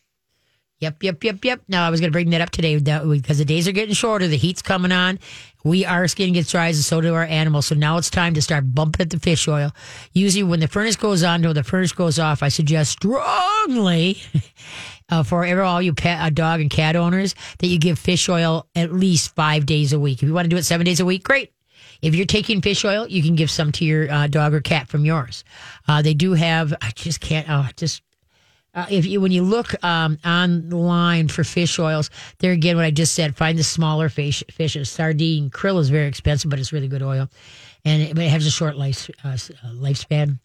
Yep, 0.83 1.01
yep, 1.01 1.23
yep, 1.23 1.45
yep. 1.45 1.61
Now 1.69 1.87
I 1.87 1.89
was 1.89 2.01
going 2.01 2.11
to 2.11 2.13
bring 2.13 2.29
that 2.31 2.41
up 2.41 2.49
today 2.49 2.77
because 2.77 3.37
the 3.37 3.45
days 3.45 3.69
are 3.69 3.71
getting 3.71 3.93
shorter. 3.95 4.27
The 4.27 4.35
heat's 4.35 4.61
coming 4.61 4.91
on. 4.91 5.17
We 5.63 5.85
our 5.85 6.09
skin 6.09 6.33
gets 6.33 6.51
dry, 6.51 6.67
and 6.67 6.75
so 6.75 6.99
do 6.99 7.13
our 7.13 7.23
animals. 7.23 7.67
So 7.67 7.75
now 7.75 7.95
it's 7.97 8.09
time 8.09 8.33
to 8.33 8.41
start 8.41 8.75
bumping 8.75 9.05
up 9.05 9.09
the 9.09 9.19
fish 9.19 9.47
oil. 9.47 9.71
Usually, 10.11 10.43
when 10.43 10.59
the 10.59 10.67
furnace 10.67 10.97
goes 10.97 11.23
on 11.23 11.45
or 11.45 11.53
the 11.53 11.63
furnace 11.63 11.93
goes 11.93 12.19
off, 12.19 12.43
I 12.43 12.49
suggest 12.49 12.91
strongly 12.91 14.21
uh, 15.09 15.23
for 15.23 15.45
every 15.45 15.63
all 15.63 15.81
you 15.81 15.93
pet, 15.93 16.19
uh, 16.19 16.29
dog 16.29 16.59
and 16.59 16.69
cat 16.69 16.97
owners 16.97 17.33
that 17.59 17.67
you 17.67 17.79
give 17.79 17.97
fish 17.97 18.27
oil 18.27 18.67
at 18.75 18.91
least 18.91 19.33
five 19.35 19.65
days 19.65 19.93
a 19.93 19.99
week. 19.99 20.21
If 20.21 20.27
you 20.27 20.33
want 20.33 20.45
to 20.45 20.49
do 20.49 20.57
it 20.57 20.63
seven 20.63 20.85
days 20.85 20.99
a 20.99 21.05
week, 21.05 21.23
great. 21.23 21.53
If 22.01 22.13
you're 22.13 22.25
taking 22.25 22.61
fish 22.61 22.83
oil, 22.83 23.07
you 23.07 23.23
can 23.23 23.35
give 23.35 23.49
some 23.49 23.71
to 23.71 23.85
your 23.85 24.11
uh, 24.11 24.27
dog 24.27 24.53
or 24.53 24.59
cat 24.59 24.89
from 24.89 25.05
yours. 25.05 25.45
Uh, 25.87 26.01
they 26.01 26.13
do 26.13 26.33
have. 26.33 26.73
I 26.81 26.91
just 26.93 27.21
can't. 27.21 27.49
Oh, 27.49 27.69
just 27.77 28.01
uh, 28.73 28.85
if 28.89 29.05
you 29.05 29.21
when 29.21 29.31
you 29.31 29.43
look 29.43 29.81
um, 29.83 30.17
online 30.25 31.27
for 31.27 31.43
fish 31.43 31.77
oils, 31.77 32.09
there 32.39 32.51
again, 32.51 32.75
what 32.75 32.85
I 32.85 32.91
just 32.91 33.13
said, 33.13 33.35
find 33.35 33.57
the 33.57 33.63
smaller 33.63 34.09
fish 34.09 34.43
fishes. 34.51 34.89
Sardine, 34.89 35.49
krill 35.49 35.79
is 35.79 35.89
very 35.89 36.07
expensive, 36.07 36.49
but 36.49 36.59
it's 36.59 36.73
really 36.73 36.87
good 36.87 37.03
oil, 37.03 37.29
and 37.85 38.01
it, 38.01 38.15
but 38.15 38.23
it 38.23 38.29
has 38.29 38.45
a 38.45 38.51
short 38.51 38.75
life 38.77 39.09
uh, 39.23 39.29
uh, 39.29 39.69
lifespan. 39.73 40.39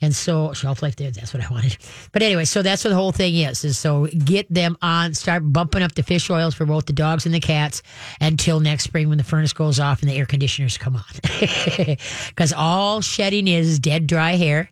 And 0.00 0.14
so 0.14 0.52
shelf 0.52 0.82
life 0.82 0.96
there, 0.96 1.10
that's 1.10 1.32
what 1.32 1.42
I 1.42 1.48
wanted. 1.50 1.78
But 2.12 2.22
anyway, 2.22 2.44
so 2.46 2.62
that's 2.62 2.84
what 2.84 2.90
the 2.90 2.96
whole 2.96 3.12
thing 3.12 3.36
is. 3.36 3.64
Is 3.64 3.78
so 3.78 4.06
get 4.06 4.52
them 4.52 4.76
on, 4.82 5.14
start 5.14 5.50
bumping 5.52 5.82
up 5.82 5.94
the 5.94 6.02
fish 6.02 6.28
oils 6.30 6.54
for 6.54 6.66
both 6.66 6.86
the 6.86 6.92
dogs 6.92 7.26
and 7.26 7.34
the 7.34 7.40
cats 7.40 7.82
until 8.20 8.60
next 8.60 8.84
spring 8.84 9.08
when 9.08 9.18
the 9.18 9.24
furnace 9.24 9.52
goes 9.52 9.78
off 9.78 10.00
and 10.00 10.10
the 10.10 10.16
air 10.16 10.26
conditioners 10.26 10.78
come 10.78 10.96
on. 10.96 11.04
Because 12.28 12.52
all 12.52 13.00
shedding 13.00 13.46
is 13.46 13.78
dead 13.78 14.06
dry 14.06 14.32
hair. 14.32 14.70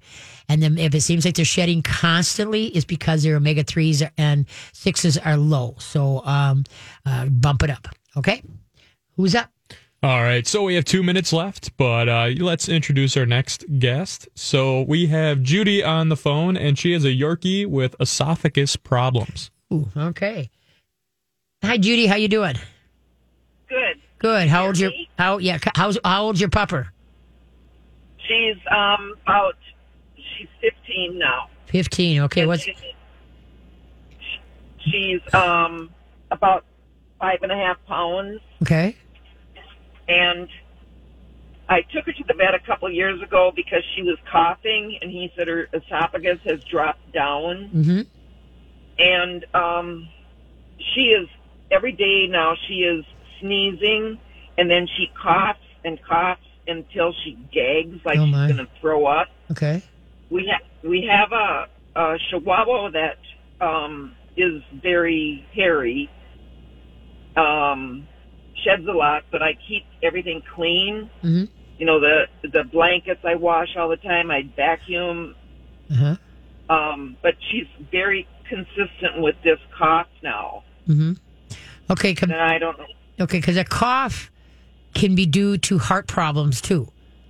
And 0.48 0.62
then 0.62 0.78
if 0.78 0.94
it 0.94 1.00
seems 1.02 1.24
like 1.24 1.34
they're 1.34 1.44
shedding 1.44 1.82
constantly, 1.82 2.66
it's 2.66 2.84
because 2.84 3.22
their 3.22 3.36
omega 3.36 3.64
threes 3.64 4.02
and 4.16 4.46
sixes 4.72 5.18
are 5.18 5.36
low. 5.36 5.76
So 5.78 6.24
um, 6.24 6.64
uh, 7.06 7.26
bump 7.26 7.62
it 7.62 7.70
up. 7.70 7.88
Okay. 8.16 8.42
Who's 9.16 9.34
up? 9.34 9.50
All 10.04 10.20
right, 10.20 10.44
so 10.48 10.64
we 10.64 10.74
have 10.74 10.84
two 10.84 11.04
minutes 11.04 11.32
left, 11.32 11.76
but 11.76 12.08
uh, 12.08 12.30
let's 12.38 12.68
introduce 12.68 13.16
our 13.16 13.24
next 13.24 13.64
guest. 13.78 14.28
So 14.34 14.82
we 14.82 15.06
have 15.06 15.42
Judy 15.42 15.84
on 15.84 16.08
the 16.08 16.16
phone, 16.16 16.56
and 16.56 16.76
she 16.76 16.92
is 16.92 17.04
a 17.04 17.10
Yorkie 17.10 17.68
with 17.68 17.94
esophagus 18.00 18.74
problems. 18.74 19.52
Ooh, 19.72 19.88
okay. 19.96 20.50
Hi, 21.62 21.78
Judy. 21.78 22.06
How 22.06 22.16
you 22.16 22.26
doing? 22.26 22.56
Good. 23.68 24.00
Good. 24.18 24.48
How 24.48 24.66
old's 24.66 24.80
your 24.80 24.90
how 25.18 25.38
yeah? 25.38 25.58
How's 25.76 25.98
how 26.04 26.24
old's 26.24 26.40
your 26.40 26.50
pupper? 26.50 26.88
She's 28.26 28.56
um 28.70 29.14
about 29.22 29.56
she's 30.42 30.70
15 30.86 31.18
now. 31.18 31.48
Fifteen. 31.66 32.20
Okay. 32.22 32.46
What's 32.46 32.62
She's- 32.64 32.76
She's 34.80 35.20
um 35.34 35.90
about 36.30 36.64
five 37.20 37.38
and 37.42 37.52
a 37.52 37.56
half 37.56 37.76
pounds, 37.86 38.40
okay? 38.62 38.96
and 40.08 40.48
I 41.68 41.82
took 41.82 42.04
her 42.06 42.12
to 42.12 42.24
the 42.26 42.34
vet 42.34 42.54
a 42.54 42.58
couple 42.58 42.88
of 42.88 42.94
years 42.94 43.22
ago 43.22 43.52
because 43.54 43.82
she 43.94 44.02
was 44.02 44.18
coughing, 44.30 44.98
and 45.00 45.10
he 45.10 45.32
said 45.36 45.46
her 45.48 45.68
esophagus 45.72 46.40
has 46.44 46.62
dropped 46.64 47.12
down, 47.12 47.70
Mm-hmm. 47.74 48.00
and 48.98 49.44
um 49.54 50.08
she 50.94 51.02
is 51.12 51.28
every 51.70 51.92
day 51.92 52.26
now. 52.28 52.54
She 52.66 52.80
is 52.82 53.04
sneezing, 53.40 54.18
and 54.58 54.68
then 54.68 54.88
she 54.96 55.10
coughs 55.14 55.60
and 55.84 56.02
coughs 56.02 56.42
until 56.66 57.12
she 57.24 57.38
gags 57.52 58.00
like 58.04 58.18
Oh, 58.18 58.24
she's 58.26 58.34
going 58.34 58.56
to 58.56 58.68
throw 58.80 59.06
up. 59.06 59.28
Okay. 59.52 59.80
We 60.32 60.50
have 60.50 60.62
we 60.90 61.08
have 61.10 61.30
a, 61.32 61.66
a 61.94 62.18
Chihuahua 62.30 62.90
that 62.90 63.18
um, 63.64 64.14
is 64.36 64.62
very 64.82 65.46
hairy, 65.54 66.10
um, 67.36 68.06
sheds 68.64 68.86
a 68.88 68.92
lot, 68.92 69.24
but 69.30 69.42
I 69.42 69.54
keep 69.68 69.84
everything 70.02 70.42
clean. 70.54 71.10
Mhm. 71.22 71.48
You 71.78 71.86
know 71.86 72.00
the 72.00 72.26
the 72.42 72.64
blankets 72.64 73.20
I 73.24 73.34
wash 73.34 73.76
all 73.76 73.88
the 73.88 73.96
time. 73.96 74.30
I 74.30 74.42
vacuum. 74.56 75.34
Uh 75.90 75.94
huh. 75.94 76.16
Um, 76.74 77.16
but 77.22 77.34
she's 77.50 77.66
very 77.90 78.26
consistent 78.48 79.20
with 79.20 79.34
this 79.44 79.58
cough 79.76 80.06
now, 80.22 80.62
Mm-hmm. 80.88 81.12
Okay. 81.90 82.14
Com- 82.14 82.32
I 82.32 82.58
don't 82.58 82.78
know. 82.78 82.86
Okay, 83.20 83.38
because 83.38 83.56
a 83.56 83.64
cough 83.64 84.30
can 84.94 85.14
be 85.14 85.26
due 85.26 85.58
to 85.58 85.78
heart 85.78 86.06
problems 86.06 86.60
too. 86.60 86.88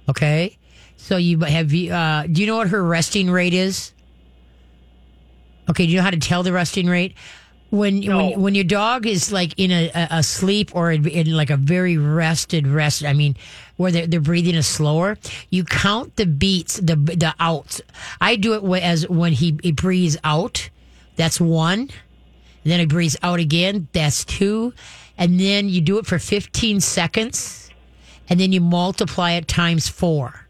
Okay, 0.09 0.59
so 1.03 1.17
you 1.17 1.41
have 1.41 1.73
you. 1.73 1.93
Uh, 1.93 2.27
do 2.31 2.41
you 2.41 2.47
know 2.47 2.57
what 2.59 2.69
her 2.69 2.83
resting 2.83 3.29
rate 3.29 3.55
is? 3.55 3.93
Okay, 5.69 5.85
do 5.85 5.91
you 5.91 5.97
know 5.99 6.05
how 6.05 6.11
to 6.11 6.19
tell 6.19 6.45
the 6.45 6.53
resting 6.53 6.87
rate? 6.87 7.17
When 7.71 8.01
No. 8.01 8.17
when 8.19 8.41
when 8.41 8.55
your 8.55 8.65
dog 8.65 9.07
is 9.07 9.33
like 9.33 9.53
in 9.57 9.73
a, 9.73 9.91
a, 10.11 10.23
sleep 10.23 10.71
or 10.77 10.93
in, 10.93 11.33
like 11.33 11.51
a 11.51 11.57
very 11.57 11.97
rested 11.97 12.69
rest, 12.69 13.05
I 13.05 13.15
mean, 13.15 13.37
where 13.79 13.91
they're, 13.91 14.07
they're 14.07 14.21
breathing 14.21 14.55
is 14.55 14.69
slower, 14.69 15.19
you 15.51 15.65
count 15.65 16.15
the 16.17 16.27
beats, 16.27 16.77
the 16.77 16.95
the 16.95 17.35
outs. 17.41 17.81
I 18.21 18.37
do 18.37 18.55
it 18.55 18.83
as 18.83 19.09
when 19.09 19.33
he, 19.33 19.59
he 19.63 19.73
breathes 19.73 20.17
out. 20.23 20.71
That's 21.17 21.41
one. 21.41 21.91
Then 22.63 22.79
he 22.79 22.87
breathes 22.87 23.17
out 23.25 23.41
again. 23.41 23.89
That's 23.93 24.25
two. 24.25 24.73
And 25.19 25.41
then 25.41 25.69
you 25.69 25.81
do 25.81 25.99
it 25.99 26.07
for 26.07 26.19
15 26.19 26.81
seconds. 26.81 27.71
And 28.29 28.39
then 28.39 28.53
you 28.53 28.61
multiply 28.61 29.33
it 29.33 29.49
times 29.49 29.89
four. 29.89 30.42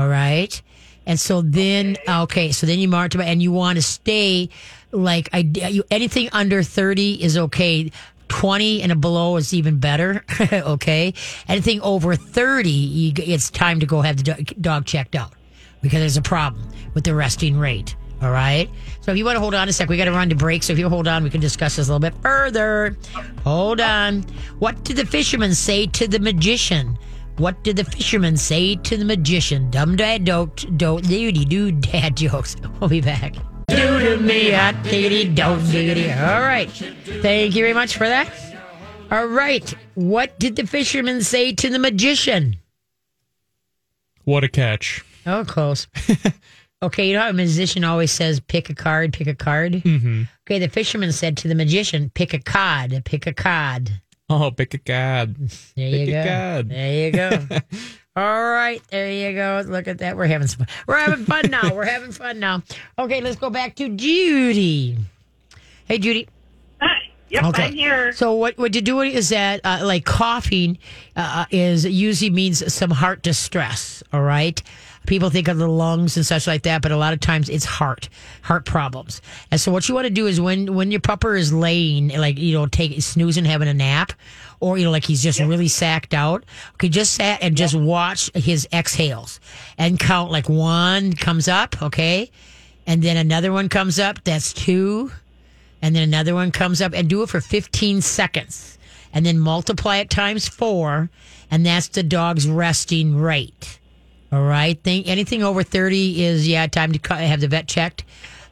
All 0.00 0.08
right. 0.08 0.62
And 1.04 1.20
so 1.20 1.42
then, 1.42 1.98
okay, 2.08 2.48
uh, 2.48 2.52
so 2.52 2.66
then 2.66 2.78
you 2.78 2.88
multiply 2.88 3.26
and 3.26 3.42
you 3.42 3.52
want 3.52 3.76
to 3.76 3.82
stay 3.82 4.48
like 4.92 5.28
I, 5.32 5.38
you, 5.38 5.84
anything 5.90 6.30
under 6.32 6.62
30 6.62 7.22
is 7.22 7.36
okay. 7.36 7.90
20 8.28 8.80
and 8.82 8.98
below 9.00 9.36
is 9.36 9.52
even 9.52 9.78
better. 9.78 10.24
okay. 10.52 11.12
Anything 11.48 11.82
over 11.82 12.16
30, 12.16 12.70
you, 12.70 13.12
it's 13.18 13.50
time 13.50 13.80
to 13.80 13.86
go 13.86 14.00
have 14.00 14.24
the 14.24 14.54
dog 14.58 14.86
checked 14.86 15.14
out 15.14 15.34
because 15.82 15.98
there's 15.98 16.16
a 16.16 16.22
problem 16.22 16.66
with 16.94 17.04
the 17.04 17.14
resting 17.14 17.58
rate. 17.58 17.94
All 18.22 18.30
right. 18.30 18.70
So 19.02 19.12
if 19.12 19.18
you 19.18 19.24
want 19.26 19.36
to 19.36 19.40
hold 19.40 19.54
on 19.54 19.68
a 19.68 19.72
sec, 19.72 19.90
we 19.90 19.98
got 19.98 20.06
to 20.06 20.12
run 20.12 20.30
to 20.30 20.34
break. 20.34 20.62
So 20.62 20.72
if 20.72 20.78
you 20.78 20.88
hold 20.88 21.08
on, 21.08 21.24
we 21.24 21.30
can 21.30 21.40
discuss 21.42 21.76
this 21.76 21.88
a 21.88 21.92
little 21.92 22.00
bit 22.00 22.14
further. 22.22 22.96
Hold 23.44 23.80
on. 23.82 24.22
What 24.60 24.82
did 24.84 24.96
the 24.96 25.04
fisherman 25.04 25.54
say 25.54 25.86
to 25.88 26.08
the 26.08 26.20
magician? 26.20 26.96
What 27.36 27.62
did 27.64 27.76
the 27.76 27.84
fisherman 27.84 28.36
say 28.36 28.76
to 28.76 28.96
the 28.96 29.04
magician? 29.04 29.70
Dumb 29.70 29.96
dad 29.96 30.24
don't 30.24 30.78
don't 30.78 31.02
doody 31.04 31.44
do 31.44 31.72
dad 31.72 32.16
jokes. 32.16 32.56
We'll 32.80 32.88
be 32.90 33.00
back. 33.00 33.34
Do 33.68 33.98
to 34.00 34.16
me, 34.16 34.50
hot 34.50 34.82
diggity, 34.82 35.32
don't 35.32 35.64
diggity. 35.70 36.10
All 36.10 36.40
right. 36.40 36.70
Thank 36.70 37.54
you 37.54 37.62
very 37.62 37.74
much 37.74 37.96
for 37.96 38.08
that. 38.08 38.28
All 39.10 39.26
right. 39.26 39.72
What 39.94 40.38
did 40.38 40.56
the 40.56 40.66
fisherman 40.66 41.22
say 41.22 41.52
to 41.52 41.68
the 41.68 41.78
magician? 41.78 42.56
What 44.24 44.44
a 44.44 44.48
catch. 44.48 45.04
Oh, 45.26 45.44
close. 45.44 45.86
Okay, 46.82 47.08
you 47.08 47.14
know 47.14 47.20
how 47.20 47.28
a 47.28 47.34
musician 47.34 47.84
always 47.84 48.10
says, 48.10 48.40
pick 48.40 48.70
a 48.70 48.74
card, 48.74 49.12
pick 49.12 49.26
a 49.26 49.34
card? 49.34 49.74
Mm-hmm. 49.74 50.22
Okay, 50.46 50.58
the 50.58 50.68
fisherman 50.68 51.12
said 51.12 51.36
to 51.38 51.48
the 51.48 51.54
magician, 51.54 52.10
pick 52.14 52.32
a 52.32 52.38
cod, 52.38 53.02
pick 53.04 53.26
a 53.26 53.34
cod. 53.34 54.00
Oh, 54.32 54.50
pick 54.52 54.74
a 54.74 54.78
god. 54.78 55.34
There 55.76 55.88
you 55.88 56.06
Pick 56.06 56.08
a 56.08 56.12
go. 56.12 56.28
cod. 56.62 56.68
There 56.70 56.92
you 57.06 57.10
go. 57.12 57.46
All 58.16 58.50
right, 58.50 58.80
there 58.90 59.10
you 59.10 59.34
go. 59.34 59.62
Look 59.66 59.88
at 59.88 59.98
that. 59.98 60.16
We're 60.16 60.26
having 60.26 60.46
some 60.46 60.58
fun. 60.58 60.68
We're 60.86 60.98
having 60.98 61.24
fun 61.24 61.42
now. 61.50 61.74
We're 61.74 61.84
having 61.84 62.12
fun 62.12 62.38
now. 62.38 62.62
Okay, 62.98 63.20
let's 63.20 63.36
go 63.36 63.50
back 63.50 63.74
to 63.76 63.88
Judy. 63.88 64.96
Hey, 65.86 65.98
Judy. 65.98 66.28
Hi. 66.80 66.98
Yep, 67.30 67.44
Okay. 67.44 67.64
I'm 67.64 67.72
here. 67.74 68.12
So 68.12 68.34
what 68.34 68.56
what 68.58 68.74
you're 68.74 68.82
doing 68.82 69.12
is 69.12 69.28
that 69.30 69.60
uh, 69.64 69.80
like 69.82 70.04
coughing 70.04 70.78
uh, 71.16 71.46
is 71.50 71.84
usually 71.84 72.30
means 72.30 72.72
some 72.72 72.90
heart 72.90 73.22
distress. 73.22 74.02
All 74.12 74.22
right. 74.22 74.60
People 75.10 75.28
think 75.28 75.48
of 75.48 75.58
the 75.58 75.68
lungs 75.68 76.16
and 76.16 76.24
such 76.24 76.46
like 76.46 76.62
that, 76.62 76.82
but 76.82 76.92
a 76.92 76.96
lot 76.96 77.12
of 77.12 77.18
times 77.18 77.48
it's 77.48 77.64
heart, 77.64 78.08
heart 78.42 78.64
problems. 78.64 79.20
And 79.50 79.60
so 79.60 79.72
what 79.72 79.88
you 79.88 79.94
want 79.96 80.06
to 80.06 80.10
do 80.10 80.28
is 80.28 80.40
when 80.40 80.72
when 80.74 80.92
your 80.92 81.00
pupper 81.00 81.36
is 81.36 81.52
laying, 81.52 82.08
like 82.08 82.38
you 82.38 82.54
know, 82.54 82.66
take 82.66 83.02
snoozing, 83.02 83.44
having 83.44 83.66
a 83.66 83.74
nap, 83.74 84.12
or 84.60 84.78
you 84.78 84.84
know, 84.84 84.92
like 84.92 85.04
he's 85.04 85.22
just 85.22 85.40
really 85.40 85.66
sacked 85.66 86.14
out. 86.14 86.44
Okay, 86.74 86.88
just 86.88 87.14
sat 87.14 87.42
and 87.42 87.56
just 87.56 87.74
watch 87.74 88.30
his 88.34 88.68
exhales 88.72 89.40
and 89.76 89.98
count 89.98 90.30
like 90.30 90.48
one 90.48 91.12
comes 91.12 91.48
up, 91.48 91.82
okay, 91.82 92.30
and 92.86 93.02
then 93.02 93.16
another 93.16 93.52
one 93.52 93.68
comes 93.68 93.98
up. 93.98 94.22
That's 94.22 94.52
two 94.52 95.10
and 95.82 95.94
then 95.96 96.02
another 96.02 96.34
one 96.34 96.50
comes 96.50 96.80
up 96.80 96.92
and 96.94 97.08
do 97.08 97.22
it 97.22 97.28
for 97.28 97.40
15 97.40 98.00
seconds 98.00 98.78
and 99.12 99.26
then 99.26 99.38
multiply 99.38 99.96
it 99.96 100.10
times 100.10 100.48
four 100.48 101.10
and 101.50 101.66
that's 101.66 101.88
the 101.88 102.02
dog's 102.02 102.48
resting 102.48 103.16
rate 103.16 103.79
all 104.32 104.42
right. 104.42 104.80
Think 104.82 105.08
anything 105.08 105.42
over 105.42 105.62
30 105.62 106.22
is 106.22 106.46
yeah 106.46 106.66
time 106.66 106.92
to 106.92 106.98
cut, 106.98 107.20
have 107.20 107.40
the 107.40 107.48
vet 107.48 107.68
checked. 107.68 108.04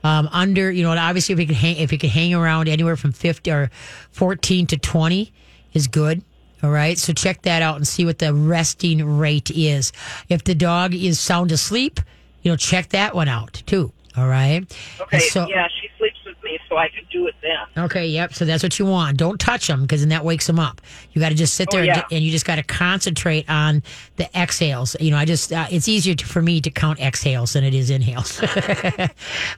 Um, 0.04 0.28
under 0.30 0.70
you 0.70 0.84
know 0.84 0.92
obviously 0.92 1.32
if 1.32 1.40
you 1.40 1.46
can 1.46 1.56
hang 1.56 1.76
if 1.76 1.92
it 1.92 1.98
could 1.98 2.10
hang 2.10 2.32
around 2.32 2.68
anywhere 2.68 2.96
from 2.96 3.12
50 3.12 3.50
or 3.50 3.70
14 4.12 4.66
to 4.68 4.76
20 4.76 5.32
is 5.72 5.86
good. 5.88 6.22
All 6.62 6.70
right. 6.70 6.98
So 6.98 7.12
check 7.12 7.42
that 7.42 7.62
out 7.62 7.76
and 7.76 7.86
see 7.86 8.04
what 8.04 8.18
the 8.18 8.34
resting 8.34 9.18
rate 9.18 9.50
is. 9.50 9.92
If 10.28 10.44
the 10.44 10.54
dog 10.54 10.94
is 10.94 11.20
sound 11.20 11.52
asleep 11.52 12.00
you 12.42 12.50
know 12.50 12.56
check 12.56 12.88
that 12.90 13.14
one 13.14 13.28
out 13.28 13.62
too. 13.66 13.92
All 14.16 14.26
right. 14.26 14.62
Okay. 15.00 15.16
And 15.16 15.22
so 15.22 15.46
yeah, 15.48 15.68
she 15.80 15.88
sleeps 15.98 16.18
with 16.24 16.42
me, 16.42 16.57
so 16.68 16.76
I 16.76 16.88
could 16.88 17.08
do 17.10 17.26
it 17.26 17.34
then. 17.40 17.84
Okay, 17.84 18.06
yep. 18.06 18.34
So 18.34 18.44
that's 18.44 18.62
what 18.62 18.78
you 18.78 18.84
want. 18.86 19.16
Don't 19.16 19.40
touch 19.40 19.66
them 19.68 19.82
because 19.82 20.00
then 20.00 20.10
that 20.10 20.24
wakes 20.24 20.46
them 20.46 20.58
up. 20.58 20.80
You 21.12 21.20
got 21.20 21.30
to 21.30 21.34
just 21.34 21.54
sit 21.54 21.68
Oh, 21.72 21.76
there 21.76 21.84
yeah. 21.84 21.94
and, 22.02 22.04
and 22.12 22.24
you 22.24 22.30
just 22.30 22.44
got 22.44 22.56
to 22.56 22.62
concentrate 22.62 23.48
on 23.48 23.82
the 24.16 24.28
exhales. 24.38 24.94
You 25.00 25.10
know, 25.10 25.16
I 25.16 25.24
just 25.24 25.52
uh, 25.52 25.66
it's 25.70 25.88
easier 25.88 26.14
to, 26.14 26.26
for 26.26 26.42
me 26.42 26.60
to 26.60 26.70
count 26.70 27.00
exhales 27.00 27.54
than 27.54 27.64
it 27.64 27.74
is 27.74 27.88
inhales. 27.90 28.42
okay. 28.42 29.10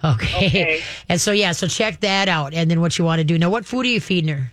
Okay. 0.05 0.83
And 1.09 1.20
so 1.20 1.33
yeah, 1.33 1.53
so 1.53 1.66
check 1.66 2.01
that 2.01 2.29
out, 2.29 2.55
and 2.55 2.70
then 2.70 2.81
what 2.81 2.99
you 2.99 3.05
want 3.05 3.18
to 3.18 3.25
do 3.25 3.38
now. 3.38 3.51
What 3.51 3.64
food 3.66 3.87
are 3.87 3.88
you 3.88 4.01
feeding 4.01 4.29
her? 4.37 4.53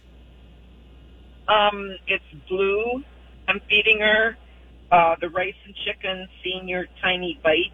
Um, 1.48 1.96
it's 2.08 2.24
blue. 2.50 3.04
I'm 3.48 3.62
feeding 3.70 4.00
her 4.00 4.36
uh, 4.92 5.16
the 5.22 5.30
rice 5.30 5.56
and 5.66 5.74
chicken 5.86 6.28
senior 6.44 6.88
tiny 7.02 7.40
bites. 7.44 7.70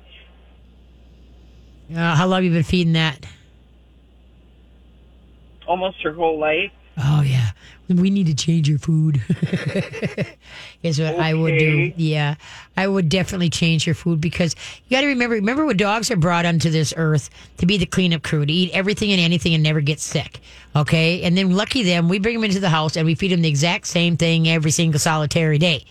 Uh, 1.95 2.15
how 2.15 2.25
long 2.27 2.37
have 2.37 2.43
you 2.45 2.51
been 2.51 2.63
feeding 2.63 2.93
that? 2.93 3.25
Almost 5.73 6.03
her 6.03 6.13
whole 6.13 6.37
life. 6.37 6.71
Oh 6.95 7.23
yeah, 7.23 7.49
we 7.89 8.11
need 8.11 8.27
to 8.27 8.35
change 8.35 8.69
your 8.69 8.77
food. 8.77 9.23
is 10.83 10.99
what 10.99 11.19
I 11.19 11.33
would 11.33 11.57
do. 11.57 11.91
Yeah, 11.97 12.35
I 12.77 12.87
would 12.87 13.09
definitely 13.09 13.49
change 13.49 13.87
your 13.87 13.95
food 13.95 14.21
because 14.21 14.55
you 14.85 14.95
got 14.95 15.01
to 15.01 15.07
remember. 15.07 15.33
Remember, 15.33 15.65
when 15.65 15.77
dogs 15.77 16.11
are 16.11 16.15
brought 16.15 16.45
onto 16.45 16.69
this 16.69 16.93
earth 16.95 17.31
to 17.57 17.65
be 17.65 17.77
the 17.77 17.87
cleanup 17.87 18.21
crew, 18.21 18.45
to 18.45 18.53
eat 18.53 18.69
everything 18.73 19.11
and 19.11 19.19
anything 19.19 19.55
and 19.55 19.63
never 19.63 19.81
get 19.81 19.99
sick. 19.99 20.39
Okay, 20.75 21.23
and 21.23 21.35
then 21.35 21.49
lucky 21.49 21.81
them, 21.81 22.07
we 22.07 22.19
bring 22.19 22.35
them 22.35 22.43
into 22.43 22.59
the 22.59 22.69
house 22.69 22.95
and 22.95 23.07
we 23.07 23.15
feed 23.15 23.31
them 23.31 23.41
the 23.41 23.49
exact 23.49 23.87
same 23.87 24.15
thing 24.15 24.47
every 24.47 24.69
single 24.69 24.99
solitary 24.99 25.57
day. 25.57 25.83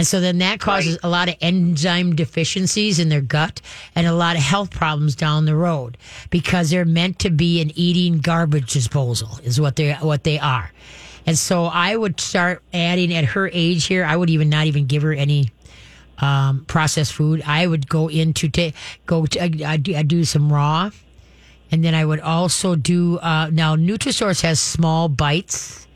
And 0.00 0.06
so 0.06 0.18
then 0.18 0.38
that 0.38 0.60
causes 0.60 0.96
a 1.02 1.10
lot 1.10 1.28
of 1.28 1.34
enzyme 1.42 2.16
deficiencies 2.16 2.98
in 2.98 3.10
their 3.10 3.20
gut 3.20 3.60
and 3.94 4.06
a 4.06 4.14
lot 4.14 4.34
of 4.34 4.40
health 4.40 4.70
problems 4.70 5.14
down 5.14 5.44
the 5.44 5.54
road 5.54 5.98
because 6.30 6.70
they're 6.70 6.86
meant 6.86 7.18
to 7.18 7.28
be 7.28 7.60
an 7.60 7.70
eating 7.74 8.20
garbage 8.20 8.72
disposal 8.72 9.38
is 9.44 9.60
what 9.60 9.76
they 9.76 9.92
what 9.92 10.24
they 10.24 10.38
are. 10.38 10.72
And 11.26 11.38
so 11.38 11.66
I 11.66 11.94
would 11.94 12.18
start 12.18 12.62
adding 12.72 13.12
at 13.12 13.26
her 13.26 13.50
age 13.52 13.84
here. 13.84 14.02
I 14.02 14.16
would 14.16 14.30
even 14.30 14.48
not 14.48 14.64
even 14.68 14.86
give 14.86 15.02
her 15.02 15.12
any 15.12 15.50
um, 16.16 16.64
processed 16.64 17.12
food. 17.12 17.42
I 17.46 17.66
would 17.66 17.86
go 17.86 18.08
into 18.08 18.48
ta- 18.48 18.72
go 19.04 19.26
to, 19.26 19.38
I, 19.38 19.72
I 19.72 19.76
do, 19.76 19.94
I 19.94 20.02
do 20.02 20.24
some 20.24 20.50
raw, 20.50 20.88
and 21.70 21.84
then 21.84 21.94
I 21.94 22.06
would 22.06 22.20
also 22.20 22.74
do 22.74 23.18
uh, 23.18 23.50
now. 23.52 23.76
Nutrisource 23.76 24.40
has 24.40 24.60
small 24.60 25.10
bites 25.10 25.86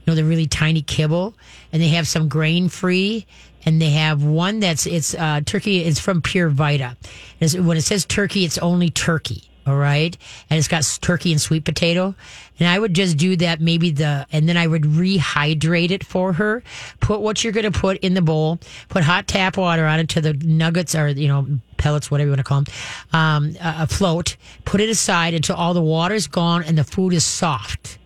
you 0.00 0.10
know, 0.10 0.14
the 0.14 0.24
really 0.24 0.46
tiny 0.46 0.82
kibble, 0.82 1.34
and 1.72 1.82
they 1.82 1.88
have 1.88 2.08
some 2.08 2.28
grain 2.28 2.68
free, 2.68 3.26
and 3.64 3.80
they 3.80 3.90
have 3.90 4.24
one 4.24 4.60
that's 4.60 4.86
it's 4.86 5.14
uh, 5.14 5.40
turkey. 5.44 5.84
It's 5.84 6.00
from 6.00 6.22
Pure 6.22 6.50
Vita. 6.50 6.96
When 7.40 7.76
it 7.76 7.82
says 7.82 8.04
turkey, 8.04 8.44
it's 8.44 8.58
only 8.58 8.90
turkey. 8.90 9.44
All 9.66 9.76
right, 9.76 10.16
and 10.48 10.58
it's 10.58 10.68
got 10.68 10.84
turkey 11.02 11.32
and 11.32 11.40
sweet 11.40 11.64
potato, 11.66 12.14
and 12.58 12.66
I 12.66 12.78
would 12.78 12.94
just 12.94 13.18
do 13.18 13.36
that 13.36 13.60
maybe 13.60 13.90
the, 13.90 14.26
and 14.32 14.48
then 14.48 14.56
I 14.56 14.66
would 14.66 14.82
rehydrate 14.82 15.90
it 15.90 16.02
for 16.02 16.32
her. 16.32 16.62
Put 17.00 17.20
what 17.20 17.44
you're 17.44 17.52
going 17.52 17.70
to 17.70 17.78
put 17.78 17.98
in 17.98 18.14
the 18.14 18.22
bowl. 18.22 18.58
Put 18.88 19.04
hot 19.04 19.28
tap 19.28 19.58
water 19.58 19.84
on 19.84 20.00
it 20.00 20.08
to 20.10 20.22
the 20.22 20.32
nuggets 20.32 20.94
or 20.94 21.08
you 21.08 21.28
know 21.28 21.46
pellets, 21.76 22.10
whatever 22.10 22.28
you 22.28 22.30
want 22.32 22.38
to 22.38 22.44
call 22.44 22.62
them, 22.62 22.74
um, 23.12 23.56
uh, 23.60 23.84
afloat. 23.84 24.36
Put 24.64 24.80
it 24.80 24.88
aside 24.88 25.34
until 25.34 25.56
all 25.56 25.74
the 25.74 25.82
water's 25.82 26.26
gone 26.26 26.64
and 26.64 26.78
the 26.78 26.84
food 26.84 27.12
is 27.12 27.24
soft. 27.24 27.98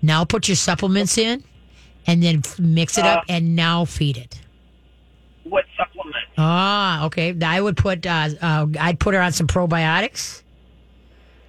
Now 0.00 0.24
put 0.24 0.48
your 0.48 0.56
supplements 0.56 1.18
in 1.18 1.44
and 2.06 2.22
then 2.22 2.42
mix 2.58 2.98
it 2.98 3.04
up 3.04 3.24
and 3.28 3.54
now 3.54 3.84
feed 3.84 4.16
it. 4.16 4.41
What 5.44 5.64
supplement? 5.76 6.24
Ah, 6.38 7.04
okay. 7.06 7.36
I 7.44 7.60
would 7.60 7.76
put, 7.76 8.06
uh, 8.06 8.30
uh, 8.40 8.66
I'd 8.78 9.00
put 9.00 9.14
her 9.14 9.20
on 9.20 9.32
some 9.32 9.46
probiotics. 9.46 10.42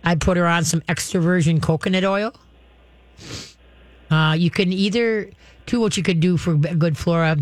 I'd 0.03 0.19
put 0.19 0.37
her 0.37 0.47
on 0.47 0.63
some 0.63 0.83
extra 0.87 1.21
virgin 1.21 1.61
coconut 1.61 2.03
oil. 2.03 2.33
Uh, 4.11 4.35
you 4.37 4.49
can 4.49 4.73
either, 4.73 5.29
do 5.65 5.79
what 5.79 5.97
you 5.97 6.03
could 6.03 6.19
do 6.19 6.37
for 6.37 6.55
good 6.55 6.97
flora, 6.97 7.37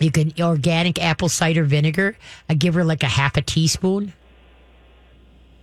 you 0.00 0.10
can 0.10 0.32
organic 0.40 1.00
apple 1.02 1.28
cider 1.28 1.64
vinegar. 1.64 2.16
I 2.48 2.54
give 2.54 2.74
her 2.74 2.84
like 2.84 3.02
a 3.02 3.08
half 3.08 3.36
a 3.36 3.42
teaspoon. 3.42 4.12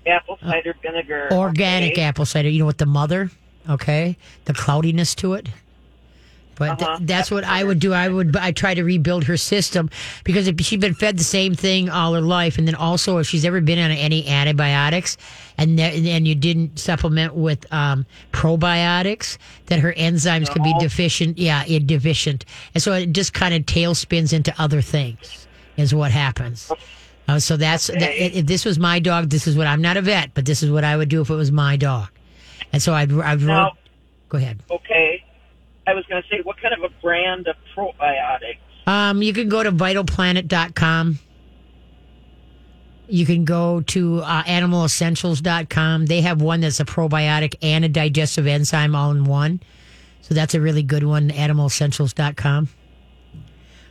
Apple 0.05 0.37
cider 0.41 0.75
vinegar. 0.81 1.29
organic 1.31 1.93
okay. 1.93 2.01
apple 2.01 2.25
cider, 2.25 2.49
you 2.49 2.59
know, 2.59 2.65
what 2.65 2.77
the 2.77 2.85
mother, 2.85 3.31
okay, 3.69 4.17
the 4.45 4.53
cloudiness 4.53 5.15
to 5.15 5.33
it. 5.33 5.47
But 6.57 6.81
Uh-huh. 6.81 6.97
that's 7.01 7.29
what 7.29 7.43
I 7.43 7.63
would 7.63 7.79
do. 7.79 7.93
I 7.93 8.07
would 8.07 8.35
I 8.37 8.51
try 8.51 8.73
to 8.73 8.83
rebuild 8.83 9.25
her 9.25 9.37
system 9.37 9.89
because 10.23 10.47
if 10.47 10.55
she's 10.61 10.79
been 10.79 10.93
fed 10.93 11.17
the 11.17 11.23
same 11.23 11.53
thing 11.53 11.89
all 11.89 12.13
her 12.13 12.21
life, 12.21 12.57
and 12.57 12.67
then 12.67 12.75
also 12.75 13.17
if 13.17 13.27
she's 13.27 13.43
ever 13.45 13.59
been 13.61 13.79
on 13.79 13.91
any 13.91 14.27
antibiotics, 14.27 15.17
and 15.57 15.75
ne- 15.75 16.11
and 16.15 16.27
you 16.27 16.35
didn't 16.35 16.79
supplement 16.79 17.33
with 17.35 17.71
um, 17.73 18.05
probiotics, 18.31 19.37
that 19.67 19.79
her 19.79 19.93
enzymes 19.93 20.49
could 20.49 20.63
be 20.63 20.73
deficient. 20.79 21.37
Yeah, 21.37 21.63
it 21.67 21.85
deficient, 21.87 22.45
and 22.73 22.81
so 22.81 22.93
it 22.93 23.11
just 23.11 23.33
kind 23.33 23.53
of 23.53 23.63
tailspins 23.63 24.33
into 24.33 24.53
other 24.57 24.81
things. 24.81 25.47
Is 25.77 25.93
what 25.93 26.11
happens. 26.11 26.71
Uh, 27.27 27.37
so 27.37 27.57
that's 27.57 27.87
that, 27.87 28.37
if 28.37 28.45
this 28.45 28.63
was 28.63 28.79
my 28.79 28.99
dog, 28.99 29.29
this 29.29 29.45
is 29.45 29.57
what 29.57 29.67
I'm 29.67 29.81
not 29.81 29.97
a 29.97 30.01
vet, 30.01 30.33
but 30.33 30.45
this 30.45 30.63
is 30.63 30.71
what 30.71 30.85
I 30.85 30.95
would 30.95 31.09
do 31.09 31.19
if 31.19 31.29
it 31.29 31.35
was 31.35 31.51
my 31.51 31.75
dog. 31.75 32.07
And 32.71 32.81
so 32.81 32.93
I'd 32.93 33.11
I'd 33.11 33.41
Now- 33.41 33.73
go 34.29 34.37
ahead. 34.37 34.63
Okay. 34.71 35.21
I 35.87 35.93
was 35.93 36.05
going 36.07 36.21
to 36.21 36.27
say, 36.29 36.41
what 36.43 36.57
kind 36.61 36.73
of 36.73 36.83
a 36.83 36.93
brand 37.01 37.47
of 37.47 37.55
probiotics? 37.75 38.57
Um, 38.87 39.21
you 39.21 39.33
can 39.33 39.49
go 39.49 39.63
to 39.63 39.71
vitalplanet.com. 39.71 41.19
You 43.07 43.25
can 43.25 43.45
go 43.45 43.81
to 43.81 44.19
uh, 44.21 44.43
animalessentials.com. 44.43 46.07
They 46.07 46.21
have 46.21 46.41
one 46.41 46.61
that's 46.61 46.79
a 46.79 46.85
probiotic 46.85 47.55
and 47.61 47.85
a 47.85 47.89
digestive 47.89 48.47
enzyme 48.47 48.95
all 48.95 49.11
in 49.11 49.25
one. 49.25 49.61
So 50.21 50.33
that's 50.33 50.55
a 50.55 50.61
really 50.61 50.81
good 50.81 51.03
one, 51.03 51.29
animalessentials.com. 51.29 52.69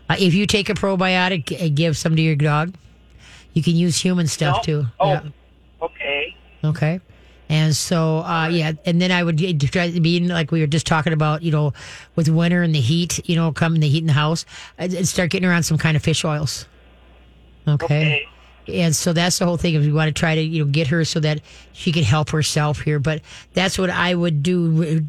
Uh, 0.09 0.17
if 0.19 0.35
you 0.35 0.47
take 0.47 0.69
a 0.69 0.75
probiotic, 0.75 1.47
g- 1.47 1.71
give 1.71 1.97
some 1.97 2.17
to 2.17 2.23
your 2.23 2.35
dog. 2.35 2.75
You 3.53 3.63
can 3.63 3.77
use 3.77 3.97
human 4.01 4.27
stuff 4.27 4.57
No? 4.59 4.63
too. 4.63 4.87
Oh. 4.99 5.09
Yeah. 5.11 5.23
Okay. 5.81 6.37
Okay. 6.65 7.01
And 7.55 7.77
so, 7.77 8.19
uh, 8.19 8.49
yeah, 8.49 8.73
and 8.85 9.01
then 9.01 9.13
I 9.13 9.23
would 9.23 9.39
try 9.39 9.89
to 9.89 10.01
be 10.01 10.19
like 10.19 10.51
we 10.51 10.61
were 10.61 10.67
just 10.67 10.89
talking 10.89 11.13
about, 11.13 11.45
you 11.45 11.53
know, 11.53 11.73
with 12.17 12.29
winter 12.29 12.65
and 12.65 12.75
the 12.75 12.81
heat, 12.81 13.21
you 13.29 13.37
know, 13.37 13.53
come 13.53 13.77
the 13.77 13.89
heat 13.89 14.01
in 14.01 14.09
the 14.09 14.13
house, 14.13 14.45
I'd 14.77 14.93
I'd 14.93 15.07
start 15.07 15.31
getting 15.31 15.49
around 15.49 15.63
some 15.63 15.79
kind 15.79 15.97
of 15.97 16.03
fish 16.03 16.25
oils. 16.25 16.67
Okay. 17.69 18.27
Okay. 18.65 18.83
And 18.83 18.97
so 18.97 19.13
that's 19.13 19.39
the 19.39 19.45
whole 19.45 19.57
thing. 19.57 19.75
Is 19.75 19.87
we 19.87 19.93
want 19.93 20.09
to 20.09 20.21
try 20.21 20.35
to, 20.35 20.41
you 20.41 20.65
know, 20.65 20.71
get 20.71 20.89
her 20.89 21.05
so 21.05 21.21
that 21.21 21.43
she 21.73 21.93
can 21.93 22.03
help 22.03 22.31
herself 22.31 22.81
here. 22.81 22.99
But 22.99 23.23
that's 23.53 23.79
what 23.79 23.89
I 23.89 24.17
would 24.17 24.43
do. 24.43 25.01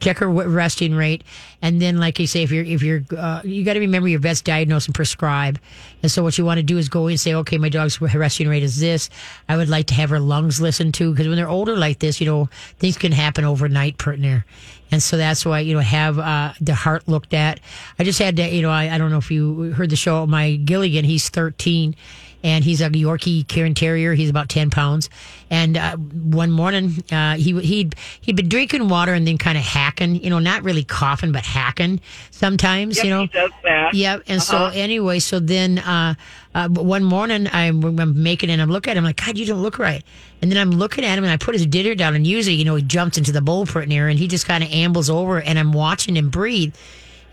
Check 0.00 0.18
her 0.18 0.28
resting 0.28 0.94
rate, 0.94 1.24
and 1.60 1.80
then, 1.80 1.98
like 1.98 2.18
you 2.18 2.26
say, 2.26 2.42
if 2.42 2.50
you're 2.50 2.64
if 2.64 2.82
you're 2.82 3.02
uh, 3.16 3.40
you 3.44 3.64
got 3.64 3.74
to 3.74 3.80
remember 3.80 4.08
your 4.08 4.20
vet's 4.20 4.42
diagnose 4.42 4.86
and 4.86 4.94
prescribe. 4.94 5.58
And 6.02 6.10
so, 6.10 6.22
what 6.22 6.36
you 6.38 6.44
want 6.44 6.58
to 6.58 6.62
do 6.62 6.78
is 6.78 6.88
go 6.88 7.06
and 7.06 7.18
say, 7.18 7.34
okay, 7.34 7.58
my 7.58 7.68
dog's 7.68 8.00
resting 8.00 8.48
rate 8.48 8.62
is 8.62 8.80
this. 8.80 9.10
I 9.48 9.56
would 9.56 9.68
like 9.68 9.86
to 9.86 9.94
have 9.94 10.10
her 10.10 10.20
lungs 10.20 10.60
listened 10.60 10.94
to 10.94 11.10
because 11.10 11.28
when 11.28 11.36
they're 11.36 11.48
older 11.48 11.76
like 11.76 11.98
this, 11.98 12.20
you 12.20 12.26
know, 12.26 12.48
things 12.78 12.98
can 12.98 13.12
happen 13.12 13.44
overnight, 13.44 13.98
partner. 13.98 14.44
And 14.90 15.02
so 15.02 15.16
that's 15.16 15.46
why 15.46 15.60
you 15.60 15.74
know 15.74 15.80
have 15.80 16.18
uh, 16.18 16.52
the 16.60 16.74
heart 16.74 17.08
looked 17.08 17.32
at. 17.32 17.60
I 17.98 18.04
just 18.04 18.18
had 18.18 18.36
to, 18.36 18.48
you 18.48 18.62
know, 18.62 18.70
I, 18.70 18.94
I 18.94 18.98
don't 18.98 19.10
know 19.10 19.18
if 19.18 19.30
you 19.30 19.72
heard 19.72 19.90
the 19.90 19.96
show. 19.96 20.26
My 20.26 20.56
Gilligan, 20.56 21.04
he's 21.04 21.28
thirteen 21.28 21.96
and 22.42 22.64
he's 22.64 22.80
a 22.80 22.90
Yorkie 22.90 23.46
Cairn 23.46 23.74
Terrier. 23.74 24.14
He's 24.14 24.30
about 24.30 24.48
ten 24.48 24.70
pounds. 24.70 25.08
And 25.50 25.76
uh, 25.76 25.96
one 25.96 26.50
morning, 26.50 27.04
uh, 27.12 27.36
he 27.36 27.58
he'd 27.60 27.94
he'd 28.20 28.36
been 28.36 28.48
drinking 28.48 28.88
water 28.88 29.12
and 29.12 29.26
then 29.26 29.38
kind 29.38 29.58
of 29.58 29.64
hacking. 29.64 30.22
You 30.22 30.30
know, 30.30 30.38
not 30.38 30.62
really 30.62 30.84
coughing, 30.84 31.32
but 31.32 31.44
hacking 31.44 32.00
sometimes. 32.30 32.96
Yep, 32.96 33.04
you 33.04 33.10
know, 33.10 33.20
he 33.22 33.26
does 33.28 33.50
that. 33.64 33.94
Yep. 33.94 34.22
And 34.28 34.42
so 34.42 34.56
Uh-huh. 34.56 34.72
anyway, 34.74 35.18
so 35.18 35.40
then 35.40 35.78
uh, 35.78 36.14
uh, 36.54 36.68
one 36.68 37.04
morning 37.04 37.48
I'm, 37.52 37.98
I'm 37.98 38.22
making 38.22 38.50
it 38.50 38.54
and 38.54 38.62
I'm 38.62 38.70
looking 38.70 38.90
at 38.90 38.96
him 38.96 39.04
like, 39.04 39.24
God, 39.24 39.38
you 39.38 39.46
don't 39.46 39.62
look 39.62 39.78
right. 39.78 40.02
And 40.40 40.50
then 40.50 40.58
I'm 40.58 40.70
looking 40.70 41.04
at 41.04 41.16
him 41.16 41.24
and 41.24 41.32
I 41.32 41.36
put 41.36 41.54
his 41.54 41.66
dinner 41.66 41.94
down 41.94 42.14
and 42.14 42.26
usually, 42.26 42.56
you 42.56 42.64
know, 42.64 42.74
he 42.74 42.82
jumps 42.82 43.16
into 43.16 43.32
the 43.32 43.40
bowl 43.40 43.66
an 43.74 43.92
air 43.92 44.08
and 44.08 44.18
he 44.18 44.26
just 44.28 44.46
kind 44.46 44.64
of 44.64 44.70
ambles 44.70 45.08
over 45.08 45.40
and 45.40 45.58
I'm 45.58 45.72
watching 45.72 46.16
him 46.16 46.30
breathe. 46.30 46.74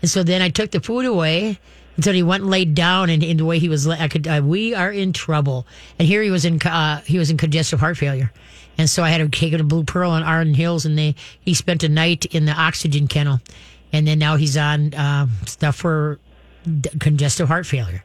And 0.00 0.10
so 0.10 0.22
then 0.22 0.40
I 0.42 0.48
took 0.48 0.70
the 0.70 0.80
food 0.80 1.04
away 1.04 1.58
until 2.00 2.14
he 2.14 2.22
went 2.22 2.40
and 2.40 2.50
laid 2.50 2.74
down 2.74 3.10
and 3.10 3.22
in 3.22 3.36
the 3.36 3.44
way 3.44 3.58
he 3.58 3.68
was, 3.68 3.86
I 3.86 4.08
could, 4.08 4.26
uh, 4.26 4.40
we 4.42 4.74
are 4.74 4.90
in 4.90 5.12
trouble. 5.12 5.66
And 5.98 6.08
here 6.08 6.22
he 6.22 6.30
was 6.30 6.46
in, 6.46 6.58
uh, 6.62 7.02
he 7.02 7.18
was 7.18 7.28
in 7.28 7.36
congestive 7.36 7.78
heart 7.78 7.98
failure. 7.98 8.32
And 8.78 8.88
so 8.88 9.02
I 9.02 9.10
had 9.10 9.20
him 9.20 9.30
taken 9.30 9.58
to 9.58 9.64
Blue 9.64 9.84
Pearl 9.84 10.10
on 10.10 10.22
Arden 10.22 10.54
Hills 10.54 10.86
and 10.86 10.96
they, 10.96 11.14
he 11.42 11.52
spent 11.52 11.84
a 11.84 11.90
night 11.90 12.24
in 12.24 12.46
the 12.46 12.52
oxygen 12.52 13.06
kennel. 13.06 13.42
And 13.92 14.08
then 14.08 14.18
now 14.18 14.36
he's 14.36 14.56
on, 14.56 14.94
um, 14.94 15.30
stuff 15.44 15.76
for 15.76 16.18
d- 16.64 16.88
congestive 17.00 17.48
heart 17.48 17.66
failure. 17.66 18.02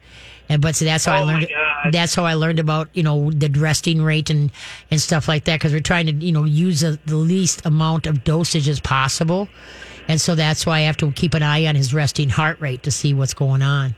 And 0.50 0.60
but 0.60 0.76
so 0.76 0.84
that's 0.84 1.06
how 1.06 1.14
I 1.14 1.22
Oh, 1.22 1.26
my 1.26 1.32
learned. 1.32 1.48
That's 1.90 2.14
how 2.14 2.24
I 2.24 2.34
learned 2.34 2.58
about 2.58 2.88
you 2.92 3.02
know 3.02 3.30
the 3.30 3.48
resting 3.48 4.02
rate 4.02 4.28
and 4.28 4.52
and 4.90 5.00
stuff 5.00 5.26
like 5.26 5.44
that 5.44 5.56
because 5.58 5.72
we're 5.72 5.80
trying 5.80 6.06
to 6.06 6.12
you 6.12 6.32
know 6.32 6.44
use 6.44 6.80
the, 6.80 6.98
the 7.06 7.16
least 7.16 7.64
amount 7.64 8.06
of 8.06 8.24
dosage 8.24 8.68
as 8.68 8.78
possible, 8.78 9.48
and 10.08 10.20
so 10.20 10.34
that's 10.34 10.64
why 10.66 10.78
I 10.78 10.80
have 10.82 10.96
to 10.98 11.10
keep 11.12 11.34
an 11.34 11.42
eye 11.42 11.66
on 11.66 11.74
his 11.74 11.92
resting 11.94 12.28
heart 12.28 12.60
rate 12.60 12.82
to 12.84 12.90
see 12.90 13.14
what's 13.14 13.34
going 13.34 13.62
on. 13.62 13.94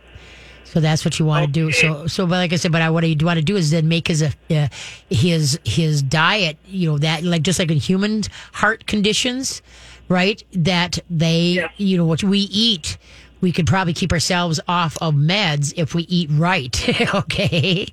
So 0.65 0.81
that's 0.81 1.03
what 1.03 1.19
you 1.19 1.25
want 1.25 1.47
to 1.47 1.51
do. 1.53 1.73
So, 1.73 2.07
so, 2.09 2.27
but 2.27 2.33
like 2.37 2.53
I 2.53 2.57
said, 2.57 2.73
but 2.73 2.83
I, 2.83 2.91
what 2.91 3.03
you 3.09 3.17
want 3.25 3.39
to 3.39 3.45
do 3.45 3.57
is 3.57 3.71
then 3.71 3.89
make 3.89 4.09
his, 4.09 4.23
uh, 4.23 4.69
his, 5.09 5.59
his 5.65 6.03
diet, 6.03 6.59
you 6.67 6.91
know, 6.91 6.99
that 6.99 7.23
like, 7.25 7.41
just 7.43 7.59
like 7.59 7.71
in 7.71 7.79
human 7.79 8.23
heart 8.53 8.87
conditions, 8.87 9.63
right? 10.11 10.43
That 10.53 10.99
they, 11.09 11.41
Yes. 11.53 11.73
you 11.79 11.97
know, 11.97 12.05
what 12.05 12.23
we 12.23 12.41
eat, 12.41 12.99
we 13.41 13.53
could 13.53 13.67
probably 13.67 13.93
keep 13.95 14.13
ourselves 14.13 14.59
off 14.67 14.97
of 15.01 15.15
meds 15.15 15.73
if 15.77 15.95
we 15.95 16.03
eat 16.05 16.29
right. 16.33 16.75
okay. 17.15 17.87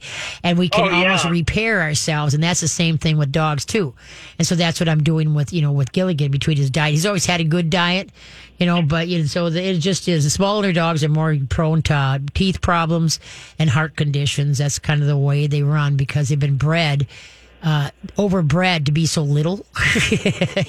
And 0.43 0.57
we 0.57 0.69
can 0.69 0.85
Oh, 0.85 0.89
yeah. 0.89 1.03
almost 1.03 1.25
repair 1.25 1.81
ourselves. 1.81 2.33
And 2.33 2.43
that's 2.43 2.61
the 2.61 2.67
same 2.67 2.97
thing 2.97 3.17
with 3.17 3.31
dogs 3.31 3.63
too. 3.65 3.93
And 4.39 4.47
so 4.47 4.55
that's 4.55 4.79
what 4.79 4.89
I'm 4.89 5.03
doing 5.03 5.33
with, 5.35 5.53
you 5.53 5.61
know, 5.61 5.71
with 5.71 5.91
Gilligan 5.91 6.31
between 6.31 6.57
his 6.57 6.69
diet. 6.71 6.91
He's 6.93 7.05
always 7.05 7.25
had 7.25 7.41
a 7.41 7.43
good 7.43 7.69
diet, 7.69 8.09
you 8.57 8.65
know, 8.65 8.81
but 8.81 9.07
you 9.07 9.19
know, 9.19 9.25
so 9.25 9.49
the- 9.49 9.61
it 9.63 9.77
just 9.79 10.07
is 10.07 10.23
the 10.23 10.29
smaller 10.29 10.73
dogs 10.73 11.03
are 11.03 11.09
more 11.09 11.37
prone 11.49 11.81
to 11.83 11.93
uh, 11.93 12.19
teeth 12.33 12.61
problems 12.61 13.19
and 13.59 13.69
heart 13.69 13.95
conditions. 13.95 14.57
That's 14.57 14.79
kind 14.79 15.01
of 15.01 15.07
the 15.07 15.17
way 15.17 15.47
they 15.47 15.61
run 15.63 15.95
because 15.95 16.29
they've 16.29 16.39
been 16.39 16.57
bred, 16.57 17.05
uh, 17.65 17.89
overbred 18.17 18.85
to 18.85 18.91
be 18.91 19.05
so 19.07 19.23
little, 19.23 19.65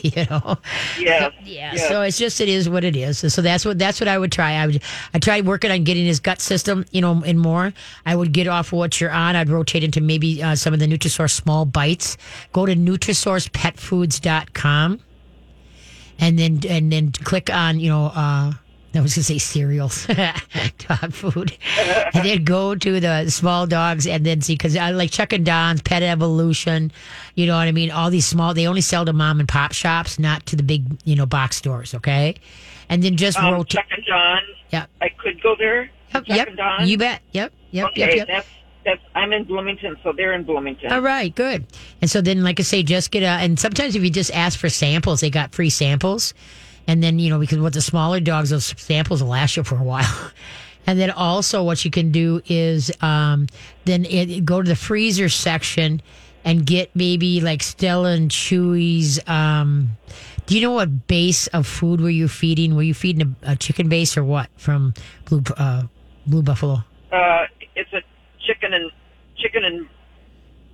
you 0.02 0.24
know? 0.30 0.56
Yes. 0.98 1.32
Yeah, 1.44 1.74
yes. 1.74 1.88
so 1.88 2.00
it's 2.02 2.18
just 2.18 2.40
it 2.40 2.48
is 2.48 2.68
what 2.68 2.82
it 2.84 2.96
is. 2.96 3.18
So 3.32 3.42
that's 3.42 3.64
what 3.64 3.78
that's 3.78 4.00
what 4.00 4.08
I 4.08 4.18
would 4.18 4.32
try. 4.32 4.54
I 4.54 4.66
would 4.66 4.82
I 5.14 5.18
tried 5.18 5.46
working 5.46 5.70
on 5.70 5.84
getting 5.84 6.06
his 6.06 6.18
gut 6.20 6.40
system, 6.40 6.84
you 6.90 7.00
know, 7.02 7.22
and 7.24 7.38
more. 7.38 7.72
I 8.06 8.16
would 8.16 8.32
get 8.32 8.48
off 8.48 8.72
what 8.72 9.00
you're 9.00 9.12
on. 9.12 9.36
I'd 9.36 9.48
rotate 9.50 9.84
into 9.84 10.00
maybe 10.00 10.42
uh, 10.42 10.56
some 10.56 10.72
of 10.74 10.80
the 10.80 10.86
Nutrisource 10.86 11.32
small 11.32 11.64
bites. 11.66 12.16
Go 12.52 12.66
to 12.66 12.74
NutrisourcePetFoods.com 12.74 15.00
and 16.18 16.38
then 16.38 16.60
and 16.68 16.90
then 16.90 17.12
click 17.12 17.50
on 17.52 17.78
you 17.78 17.90
know 17.90 18.06
uh 18.14 18.52
I 18.96 19.00
was 19.00 19.14
gonna 19.14 19.24
say 19.24 19.38
cereals, 19.38 20.06
dog 20.88 21.12
food, 21.12 21.56
and 22.14 22.24
then 22.24 22.44
go 22.44 22.74
to 22.74 23.00
the 23.00 23.28
small 23.30 23.66
dogs 23.66 24.06
and 24.06 24.24
then 24.24 24.40
see 24.40 24.54
because 24.54 24.76
I 24.76 24.90
like 24.90 25.10
Chuck 25.10 25.32
and 25.32 25.44
Don's, 25.44 25.82
Pet 25.82 26.02
Evolution, 26.02 26.90
you 27.34 27.46
know 27.46 27.56
what 27.56 27.68
I 27.68 27.72
mean. 27.72 27.90
All 27.90 28.10
these 28.10 28.26
small, 28.26 28.54
they 28.54 28.66
only 28.66 28.80
sell 28.80 29.04
to 29.04 29.12
mom 29.12 29.40
and 29.40 29.48
pop 29.48 29.72
shops, 29.72 30.18
not 30.18 30.46
to 30.46 30.56
the 30.56 30.62
big 30.62 30.84
you 31.04 31.16
know 31.16 31.26
box 31.26 31.56
stores. 31.56 31.94
Okay, 31.94 32.36
and 32.88 33.02
then 33.02 33.16
just 33.16 33.38
Um, 33.38 33.54
rotate. 33.54 33.70
Chuck 33.70 33.86
and 33.90 34.04
John. 34.06 34.40
Yep. 34.70 34.90
I 35.00 35.08
could 35.10 35.42
go 35.42 35.54
there. 35.58 35.82
Yep, 36.14 36.24
Chuck 36.26 36.36
yep, 36.36 36.48
and 36.48 36.56
Don. 36.56 36.88
you 36.88 36.98
bet. 36.98 37.20
Yep, 37.32 37.52
yep, 37.70 37.86
okay, 37.88 38.00
yep, 38.00 38.16
yep. 38.16 38.26
that's 38.28 38.48
that's. 38.84 39.02
I'm 39.14 39.32
in 39.32 39.44
Bloomington, 39.44 39.96
so 40.02 40.12
they're 40.12 40.32
in 40.32 40.44
Bloomington. 40.44 40.92
All 40.92 41.00
right, 41.00 41.34
good. 41.34 41.66
And 42.00 42.10
so 42.10 42.20
then, 42.20 42.42
like 42.42 42.60
I 42.60 42.62
say, 42.62 42.82
just 42.82 43.10
get 43.10 43.22
a. 43.22 43.26
And 43.26 43.58
sometimes 43.58 43.94
if 43.96 44.02
you 44.02 44.10
just 44.10 44.30
ask 44.32 44.58
for 44.58 44.68
samples, 44.68 45.20
they 45.20 45.30
got 45.30 45.54
free 45.54 45.70
samples. 45.70 46.32
And 46.88 47.02
then 47.02 47.18
you 47.18 47.30
know 47.30 47.38
because 47.38 47.58
with 47.58 47.74
the 47.74 47.80
smaller 47.80 48.20
dogs, 48.20 48.50
those 48.50 48.66
samples 48.80 49.22
will 49.22 49.30
last 49.30 49.56
you 49.56 49.64
for 49.64 49.76
a 49.76 49.82
while. 49.82 50.30
And 50.88 51.00
then 51.00 51.10
also, 51.10 51.64
what 51.64 51.84
you 51.84 51.90
can 51.90 52.12
do 52.12 52.40
is 52.46 52.92
um, 53.02 53.48
then 53.86 54.04
it, 54.04 54.44
go 54.44 54.62
to 54.62 54.68
the 54.68 54.76
freezer 54.76 55.28
section 55.28 56.00
and 56.44 56.64
get 56.64 56.94
maybe 56.94 57.40
like 57.40 57.64
Stella 57.64 58.10
and 58.10 58.30
Chewy's. 58.30 59.18
Um, 59.28 59.96
do 60.46 60.54
you 60.54 60.60
know 60.60 60.70
what 60.70 61.08
base 61.08 61.48
of 61.48 61.66
food 61.66 62.00
were 62.00 62.08
you 62.08 62.28
feeding? 62.28 62.76
Were 62.76 62.84
you 62.84 62.94
feeding 62.94 63.34
a, 63.42 63.54
a 63.54 63.56
chicken 63.56 63.88
base 63.88 64.16
or 64.16 64.22
what 64.22 64.48
from 64.56 64.94
Blue 65.24 65.42
uh, 65.56 65.82
Blue 66.24 66.42
Buffalo? 66.42 66.84
Uh, 67.10 67.46
it's 67.74 67.92
a 67.92 68.02
chicken 68.46 68.72
and 68.72 68.88
chicken 69.36 69.64
and 69.64 69.88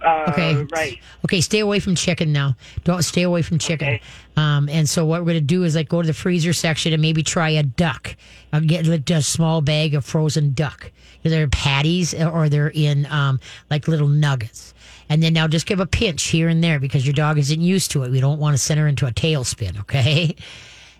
uh, 0.04 0.26
Okay. 0.32 0.62
rice. 0.76 0.96
Okay, 1.24 1.40
stay 1.40 1.60
away 1.60 1.80
from 1.80 1.94
chicken 1.94 2.34
now. 2.34 2.54
Don't 2.84 3.02
stay 3.02 3.22
away 3.22 3.40
from 3.40 3.58
chicken. 3.58 3.88
Okay. 3.88 4.02
Um, 4.36 4.68
and 4.68 4.88
so 4.88 5.04
what 5.04 5.20
we're 5.20 5.32
going 5.32 5.34
to 5.36 5.40
do 5.42 5.64
is 5.64 5.76
like 5.76 5.88
go 5.88 6.00
to 6.00 6.06
the 6.06 6.14
freezer 6.14 6.52
section 6.52 6.92
and 6.92 7.02
maybe 7.02 7.22
try 7.22 7.50
a 7.50 7.62
duck. 7.62 8.16
I'll 8.52 8.60
get 8.60 8.86
like, 8.86 9.08
a 9.10 9.22
small 9.22 9.60
bag 9.60 9.94
of 9.94 10.04
frozen 10.04 10.54
duck. 10.54 10.90
They're 11.22 11.48
patties 11.48 12.14
or 12.14 12.48
they're 12.48 12.72
in 12.74 13.06
um, 13.06 13.40
like 13.70 13.88
little 13.88 14.08
nuggets. 14.08 14.74
And 15.08 15.22
then 15.22 15.34
now 15.34 15.46
just 15.46 15.66
give 15.66 15.80
a 15.80 15.86
pinch 15.86 16.24
here 16.24 16.48
and 16.48 16.64
there 16.64 16.80
because 16.80 17.06
your 17.06 17.12
dog 17.12 17.38
isn't 17.38 17.60
used 17.60 17.90
to 17.92 18.02
it. 18.02 18.10
We 18.10 18.20
don't 18.20 18.38
want 18.38 18.54
to 18.54 18.58
send 18.58 18.80
her 18.80 18.86
into 18.86 19.06
a 19.06 19.12
tailspin, 19.12 19.80
okay? 19.80 20.36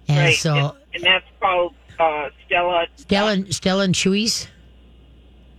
And 0.09 0.19
right. 0.19 0.37
so 0.37 0.55
and, 0.57 0.73
and 0.95 1.05
that's 1.05 1.25
called 1.41 1.75
uh, 2.01 2.29
Stella. 2.45 2.87
Stella, 2.97 3.53
Stella 3.53 3.85
and 3.85 3.95
Chewy's. 3.95 4.49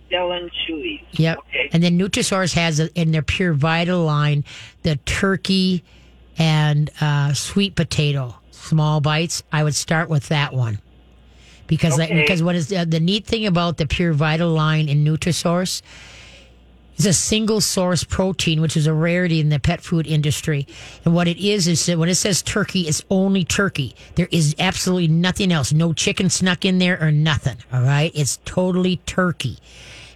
Stella 0.08 0.36
and 0.36 0.50
Chewy's. 0.52 1.00
Yep. 1.12 1.38
Okay. 1.38 1.70
And 1.72 1.82
then 1.82 1.98
Nutrisource 1.98 2.52
has 2.52 2.78
a, 2.78 2.92
in 2.92 3.10
their 3.10 3.22
Pure 3.22 3.54
Vita 3.54 3.96
line 3.96 4.44
the 4.82 4.96
turkey 5.06 5.82
and 6.38 6.90
uh, 7.00 7.32
sweet 7.34 7.74
potato 7.74 8.34
small 8.50 9.00
bites. 9.00 9.42
I 9.52 9.62
would 9.62 9.74
start 9.74 10.08
with 10.08 10.28
that 10.28 10.52
one 10.54 10.78
because 11.66 11.96
that, 11.98 12.10
Okay. 12.10 12.22
because 12.22 12.42
what 12.42 12.54
is 12.54 12.68
the, 12.68 12.84
the 12.86 13.00
neat 13.00 13.26
thing 13.26 13.46
about 13.46 13.76
the 13.76 13.86
Pure 13.86 14.14
Vita 14.14 14.46
line 14.46 14.88
in 14.88 15.04
Nutrisource 15.04 15.82
is 16.96 17.06
a 17.06 17.12
single 17.12 17.60
source 17.60 18.04
protein, 18.04 18.60
which 18.60 18.76
is 18.76 18.86
a 18.86 18.92
rarity 18.94 19.40
in 19.40 19.48
the 19.48 19.58
pet 19.58 19.80
food 19.80 20.06
industry. 20.06 20.66
And 21.04 21.14
what 21.14 21.26
it 21.28 21.38
is 21.38 21.66
is 21.66 21.84
that 21.86 21.98
when 21.98 22.08
it 22.08 22.14
says 22.14 22.40
turkey, 22.42 22.82
it's 22.82 23.02
only 23.10 23.44
turkey. 23.44 23.94
There 24.14 24.28
is 24.30 24.54
absolutely 24.58 25.08
nothing 25.08 25.52
else. 25.52 25.72
No 25.72 25.92
chicken 25.92 26.30
snuck 26.30 26.64
in 26.64 26.78
there 26.78 26.98
or 27.02 27.10
nothing. 27.10 27.56
All 27.72 27.82
right, 27.82 28.12
it's 28.14 28.38
totally 28.44 28.96
turkey. 28.98 29.58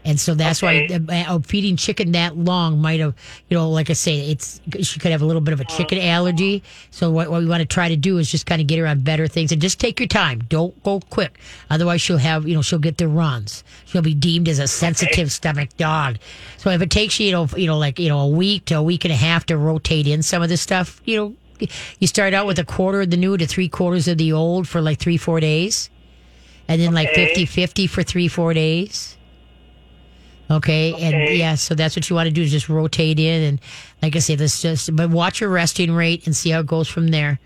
And 0.04 0.18
so 0.18 0.34
that's 0.34 0.62
Okay. 0.62 0.87
why 0.87 0.87
uh, 1.28 1.34
uh, 1.34 1.38
feeding 1.40 1.76
chicken 1.76 2.12
that 2.12 2.37
long 2.37 2.80
might 2.80 3.00
have, 3.00 3.14
you 3.48 3.56
know, 3.56 3.68
like 3.70 3.90
I 3.90 3.94
say, 3.94 4.30
it's 4.30 4.61
she 4.80 4.98
could 5.00 5.11
have 5.12 5.22
a 5.22 5.26
little 5.26 5.42
bit 5.42 5.52
of 5.52 5.61
a 5.61 5.64
chicken 5.64 5.98
allergy. 5.98 6.62
So 6.90 7.11
what, 7.11 7.30
what 7.30 7.40
we 7.40 7.46
want 7.46 7.61
to 7.61 7.66
try 7.66 7.88
to 7.88 7.96
do 7.96 8.18
is 8.18 8.30
just 8.30 8.46
kind 8.46 8.61
of 8.61 8.66
get 8.66 8.78
her 8.78 8.87
on 8.87 9.00
better 9.00 9.26
things 9.28 9.52
and 9.52 9.61
just 9.61 9.80
take 9.80 10.00
your 10.00 10.06
time. 10.08 10.40
Don't 10.48 10.80
go 10.82 11.00
quick, 11.00 11.38
otherwise 11.70 12.00
she'll 12.00 12.18
have, 12.18 12.46
you 12.48 12.54
know, 12.54 12.62
she'll 12.62 12.78
get 12.78 12.98
the 12.98 13.08
runs. 13.08 13.64
She'll 13.84 14.02
be 14.02 14.14
deemed 14.14 14.48
as 14.48 14.58
a 14.58 14.68
sensitive 14.68 15.30
stomach 15.32 15.76
dog. 15.76 16.18
So 16.56 16.70
if 16.70 16.80
it 16.80 16.90
takes 16.90 17.18
you, 17.20 17.26
you 17.26 17.32
know, 17.32 17.48
you 17.56 17.66
know, 17.66 17.78
like 17.78 17.98
you 17.98 18.08
know, 18.08 18.20
a 18.20 18.28
week 18.28 18.66
to 18.66 18.74
a 18.76 18.82
week 18.82 19.04
and 19.04 19.12
a 19.12 19.16
half 19.16 19.46
to 19.46 19.56
rotate 19.58 20.06
in 20.06 20.22
some 20.22 20.42
of 20.42 20.48
this 20.48 20.61
stuff, 20.62 21.02
you 21.04 21.16
know, 21.16 21.37
you 21.98 22.06
start 22.06 22.34
out 22.34 22.46
with 22.46 22.58
a 22.58 22.64
quarter 22.64 23.02
of 23.02 23.11
the 23.11 23.16
new 23.16 23.37
to 23.37 23.46
three 23.46 23.68
quarters 23.68 24.08
of 24.08 24.16
the 24.18 24.32
old 24.32 24.68
for 24.68 24.80
like 24.80 24.98
three 24.98 25.16
four 25.18 25.40
days, 25.40 25.90
and 26.68 26.80
then 26.80 26.92
like 26.92 27.12
Okay. 27.12 27.26
50-50 27.26 27.90
for 27.90 28.02
three 28.02 28.28
four 28.28 28.54
days. 28.54 29.17
Okay, 30.50 30.94
and 30.94 31.14
Okay. 31.24 31.37
yeah, 31.37 31.54
so 31.56 31.74
that's 31.74 31.94
what 31.94 32.08
you 32.08 32.16
want 32.16 32.26
to 32.26 32.32
do 32.32 32.40
is 32.42 32.50
just 32.50 32.68
rotate 32.70 33.20
in, 33.20 33.42
and 33.42 33.61
like 34.02 34.16
I 34.16 34.18
say, 34.20 34.34
let's 34.37 34.62
just 34.62 34.94
but 34.96 35.11
watch 35.11 35.40
your 35.40 35.50
resting 35.50 35.92
rate 35.92 36.24
and 36.26 36.34
see 36.34 36.50
how 36.50 36.61
it 36.61 36.66
goes 36.66 36.88
from 36.88 37.08
there. 37.08 37.38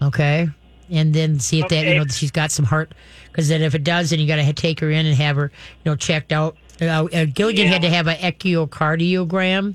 Okay, 0.00 0.48
and 0.90 1.12
then 1.12 1.40
see 1.40 1.58
if 1.60 1.68
that 1.68 1.86
you 1.86 1.94
know 1.94 2.06
she's 2.06 2.30
got 2.30 2.52
some 2.52 2.64
heart, 2.64 2.94
because 3.32 3.48
then 3.48 3.60
if 3.62 3.74
it 3.74 3.82
does, 3.82 4.10
then 4.10 4.20
you 4.20 4.26
got 4.28 4.36
to 4.36 4.52
take 4.52 4.78
her 4.80 4.90
in 4.90 5.04
and 5.04 5.16
have 5.16 5.34
her 5.36 5.50
you 5.84 5.90
know 5.90 5.96
checked 5.96 6.32
out. 6.32 6.56
Uh, 6.80 6.84
uh, 7.12 7.24
Gilligan 7.26 7.66
Yeah. 7.66 7.72
had 7.72 7.82
to 7.82 7.90
have 7.90 8.06
an 8.06 8.16
echocardiogram, 8.18 9.74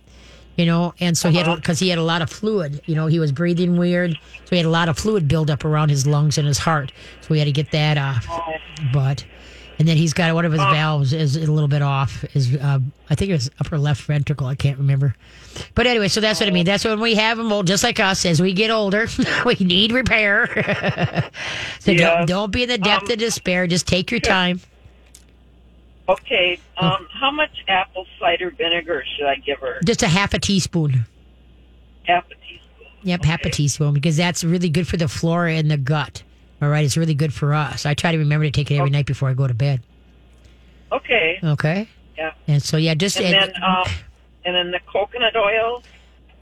you 0.55 0.65
know, 0.65 0.93
and 0.99 1.17
so 1.17 1.29
he 1.29 1.37
had 1.37 1.53
because 1.55 1.79
he 1.79 1.89
had 1.89 1.97
a 1.99 2.03
lot 2.03 2.21
of 2.21 2.29
fluid. 2.29 2.81
You 2.85 2.95
know, 2.95 3.07
he 3.07 3.19
was 3.19 3.31
breathing 3.31 3.77
weird, 3.77 4.13
so 4.45 4.49
he 4.51 4.57
had 4.57 4.65
a 4.65 4.69
lot 4.69 4.89
of 4.89 4.97
fluid 4.97 5.27
buildup 5.27 5.65
around 5.65 5.89
his 5.89 6.07
lungs 6.07 6.37
and 6.37 6.47
his 6.47 6.59
heart. 6.59 6.91
So 7.21 7.27
we 7.31 7.39
had 7.39 7.45
to 7.45 7.51
get 7.51 7.71
that 7.71 7.97
off. 7.97 8.25
But 8.81 9.25
and 9.79 9.87
then 9.87 9.95
he's 9.97 10.13
got 10.13 10.33
one 10.35 10.43
of 10.45 10.51
his 10.51 10.61
valves 10.61 11.13
is 11.13 11.37
a 11.37 11.49
little 11.51 11.69
bit 11.69 11.81
off. 11.81 12.23
Is 12.35 12.53
uh, 12.55 12.79
I 13.09 13.15
think 13.15 13.31
it 13.31 13.33
was 13.33 13.49
upper 13.59 13.77
left 13.77 14.01
ventricle. 14.03 14.45
I 14.45 14.55
can't 14.55 14.77
remember. 14.77 15.15
But 15.73 15.87
anyway, 15.87 16.09
so 16.09 16.19
that's 16.19 16.39
what 16.41 16.47
I 16.49 16.51
mean. 16.51 16.65
That's 16.65 16.83
when 16.85 16.99
we 16.99 17.15
have 17.15 17.37
them. 17.37 17.49
Well, 17.49 17.63
just 17.63 17.83
like 17.83 17.99
us, 17.99 18.25
as 18.25 18.41
we 18.41 18.53
get 18.53 18.69
older, 18.71 19.07
we 19.45 19.55
need 19.55 19.93
repair. 19.93 20.47
so 21.79 21.93
don't, 21.95 22.27
don't 22.27 22.51
be 22.51 22.63
in 22.63 22.69
the 22.69 22.77
depth 22.77 23.05
Um, 23.05 23.13
of 23.13 23.19
despair. 23.19 23.65
Just 23.67 23.87
take 23.87 24.11
your 24.11 24.19
time. 24.19 24.59
Okay. 26.09 26.59
Um, 26.77 27.07
how 27.11 27.31
much 27.31 27.63
apple 27.67 28.05
cider 28.19 28.49
vinegar 28.51 29.03
should 29.15 29.27
I 29.27 29.35
give 29.35 29.59
her? 29.59 29.79
Just 29.85 30.03
a 30.03 30.07
half 30.07 30.33
a 30.33 30.39
teaspoon. 30.39 31.05
Half 32.03 32.25
a 32.25 32.35
teaspoon. 32.35 32.87
Yep, 33.03 33.23
half 33.23 33.45
a 33.45 33.49
teaspoon 33.49 33.93
because 33.93 34.17
that's 34.17 34.43
really 34.43 34.69
good 34.69 34.87
for 34.87 34.97
the 34.97 35.07
flora 35.07 35.53
in 35.53 35.67
the 35.67 35.77
gut. 35.77 36.23
All 36.61 36.69
right, 36.69 36.83
it's 36.83 36.97
really 36.97 37.13
good 37.13 37.33
for 37.33 37.53
us. 37.53 37.85
I 37.85 37.93
try 37.93 38.11
to 38.11 38.17
remember 38.17 38.45
to 38.45 38.51
take 38.51 38.69
it 38.71 38.75
every 38.77 38.89
night 38.89 39.05
before 39.05 39.29
I 39.29 39.33
go 39.33 39.47
to 39.47 39.53
bed. 39.53 39.81
Okay. 40.91 41.39
Okay, 41.43 41.87
Yeah. 42.17 42.31
and 42.47 42.61
so 42.61 42.77
yeah, 42.77 42.95
just 42.95 43.17
And 43.19 43.33
then, 43.33 43.63
um, 43.63 43.85
and 44.43 44.55
then 44.55 44.71
the 44.71 44.79
coconut 44.91 45.35
oil. 45.35 45.83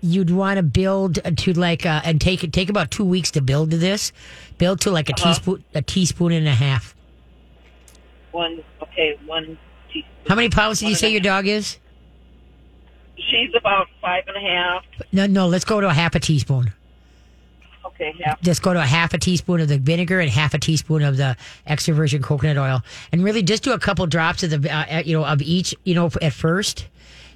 you'd 0.01 0.29
want 0.31 0.57
to 0.57 0.63
build 0.63 1.19
to 1.37 1.53
like 1.53 1.85
uh, 1.85 2.01
and 2.05 2.21
take 2.21 2.43
it 2.43 2.53
take 2.53 2.69
about 2.69 2.89
two 2.91 3.03
weeks 3.03 3.29
to 3.31 3.41
build 3.41 3.71
to 3.71 3.77
this. 3.77 4.11
Build 4.57 4.79
to 4.81 4.91
like 4.91 5.09
a 5.09 5.13
Uh-huh. 5.13 5.33
teaspoon, 5.33 5.63
a 5.75 5.81
teaspoon 5.81 6.31
and 6.31 6.47
a 6.47 6.53
half. 6.53 6.95
One. 8.31 8.63
Okay. 8.81 9.17
One 9.25 9.57
teaspoon. 9.91 10.11
How 10.27 10.35
many 10.35 10.49
pounds 10.49 10.79
did 10.79 10.89
you 10.89 10.95
say 10.95 11.11
your 11.11 11.21
dog 11.21 11.45
is? 11.47 11.77
She's 13.17 13.49
about 13.57 13.87
five 14.01 14.23
and 14.27 14.37
a 14.37 14.39
half. 14.39 14.83
No, 15.11 15.25
no. 15.27 15.47
Let's 15.47 15.65
go 15.65 15.81
to 15.81 15.87
a 15.89 15.93
half 15.93 16.15
a 16.15 16.19
teaspoon. 16.19 16.71
Okay, 17.99 18.15
half. 18.23 18.41
Just 18.41 18.61
go 18.61 18.73
to 18.73 18.79
a 18.79 18.85
half 18.85 19.13
a 19.13 19.17
teaspoon 19.17 19.59
of 19.59 19.67
the 19.67 19.79
vinegar 19.79 20.19
and 20.19 20.29
half 20.29 20.53
a 20.53 20.59
teaspoon 20.59 21.01
of 21.01 21.17
the 21.17 21.35
extra 21.65 21.93
virgin 21.93 22.21
coconut 22.21 22.57
oil, 22.57 22.81
and 23.11 23.23
really 23.23 23.41
just 23.41 23.63
do 23.63 23.73
a 23.73 23.79
couple 23.79 24.05
drops 24.05 24.43
of 24.43 24.49
the 24.49 24.71
uh, 24.71 25.01
you 25.03 25.17
know 25.17 25.25
of 25.25 25.41
each 25.41 25.73
you 25.83 25.95
know 25.95 26.09
at 26.21 26.33
first. 26.33 26.87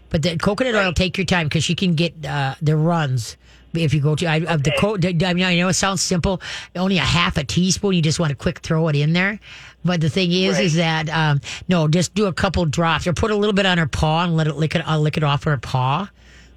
But 0.09 0.21
the 0.23 0.37
coconut 0.37 0.75
oil, 0.75 0.93
take 0.93 1.17
your 1.17 1.25
time 1.25 1.47
because 1.47 1.69
you 1.69 1.75
can 1.75 1.95
get 1.95 2.25
uh, 2.25 2.55
the 2.61 2.75
runs 2.75 3.37
if 3.73 3.93
you 3.93 4.01
go 4.01 4.15
to 4.15 4.25
I, 4.25 4.37
of 4.41 4.63
the 4.63 4.73
co- 4.77 4.95
I 4.95 5.33
mean, 5.33 5.45
I 5.45 5.55
know 5.55 5.69
it 5.69 5.73
sounds 5.73 6.01
simple, 6.01 6.41
only 6.75 6.97
a 6.97 7.01
half 7.01 7.37
a 7.37 7.43
teaspoon. 7.43 7.93
You 7.93 8.01
just 8.01 8.19
want 8.19 8.31
to 8.31 8.35
quick 8.35 8.59
throw 8.59 8.87
it 8.89 8.95
in 8.95 9.13
there. 9.13 9.39
But 9.83 10.01
the 10.01 10.09
thing 10.09 10.31
is, 10.31 10.59
is 10.59 10.75
that 10.75 11.09
um, 11.09 11.41
no, 11.67 11.87
just 11.87 12.13
do 12.13 12.25
a 12.25 12.33
couple 12.33 12.65
drops 12.65 13.07
or 13.07 13.13
put 13.13 13.31
a 13.31 13.35
little 13.35 13.53
bit 13.53 13.65
on 13.65 13.77
her 13.77 13.87
paw 13.87 14.23
and 14.23 14.35
let 14.35 14.47
it 14.47 14.55
lick 14.55 14.75
it. 14.75 14.83
I'll 14.85 15.01
lick 15.01 15.17
it 15.17 15.23
off 15.23 15.45
her 15.45 15.57
paw. 15.57 16.09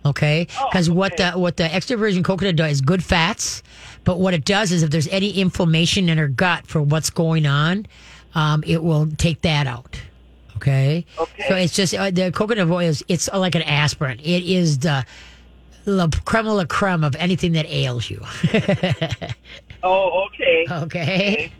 Okay, 0.07 0.49
because 0.71 0.91
what 0.91 1.17
the 1.17 1.33
what 1.33 1.57
the 1.57 1.65
extra 1.75 1.97
virgin 1.97 2.23
coconut 2.23 2.57
does 2.57 2.73
is 2.73 2.81
good 2.83 3.03
fats, 3.03 3.63
but 4.05 4.21
what 4.21 4.35
it 4.35 4.45
does 4.45 4.73
is 4.73 4.83
if 4.83 4.91
there's 4.91 5.09
any 5.09 5.31
inflammation 5.31 6.09
in 6.09 6.19
her 6.19 6.29
gut 6.29 6.67
for 6.67 6.83
what's 6.83 7.11
going 7.11 7.47
on, 7.47 7.87
um, 8.35 8.63
it 8.67 8.83
will 8.83 9.09
take 9.17 9.43
that 9.43 9.67
out. 9.67 10.01
Okay. 10.57 11.05
Okay. 11.19 11.49
So 11.49 11.57
it's 11.57 11.75
just 11.75 11.95
uh, 11.95 12.11
the 12.11 12.31
coconut 12.33 12.71
oil 12.71 12.81
is 12.81 13.05
it's 13.09 13.29
like 13.33 13.55
an 13.55 13.63
aspirin. 13.63 14.21
It 14.21 14.45
is 14.45 14.79
the 14.79 15.05
la 15.87 16.09
creme 16.25 16.45
de 16.45 16.53
la 16.53 16.65
creme 16.65 17.05
of 17.05 17.15
anything 17.17 17.53
that 17.53 17.67
ails 17.67 18.09
you. 18.09 18.21
Oh, 19.87 20.27
okay. 20.29 20.67
okay. 20.71 21.53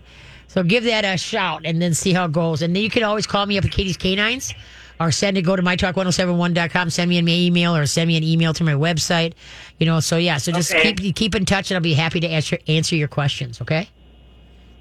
So 0.49 0.63
give 0.63 0.85
that 0.85 1.05
a 1.05 1.19
shout 1.19 1.67
and 1.67 1.83
then 1.83 1.93
see 1.93 2.15
how 2.15 2.25
it 2.25 2.33
goes. 2.33 2.63
And 2.63 2.75
then 2.75 2.83
you 2.83 2.89
can 2.89 3.03
always 3.03 3.27
call 3.27 3.45
me 3.45 3.59
up 3.59 3.67
at 3.67 3.71
Katie's 3.71 3.99
Canines 3.99 4.55
or 5.01 5.11
send 5.11 5.37
it, 5.37 5.43
go 5.43 5.57
to 5.57 5.63
mytalk1071.com, 5.63 6.91
send 6.91 7.09
me 7.09 7.19
an 7.19 7.29
email 7.29 7.75
or 7.77 7.87
send 7.87 8.09
me 8.09 8.17
an 8.17 8.23
email 8.25 8.53
to 8.55 8.65
my 8.65 8.73
website. 8.75 9.35
You 9.79 9.87
know, 9.87 10.01
so 10.01 10.17
yeah, 10.17 10.39
so 10.39 10.53
just 10.53 10.73
Okay. 10.75 10.95
keep 10.95 11.17
keep 11.17 11.35
in 11.35 11.45
touch 11.45 11.71
and 11.71 11.77
I'll 11.77 11.83
be 11.83 11.95
happy 11.95 12.21
to 12.21 12.29
answer 12.29 12.59
answer 12.69 12.97
your 12.97 13.09
questions, 13.09 13.61
okay? 13.61 13.89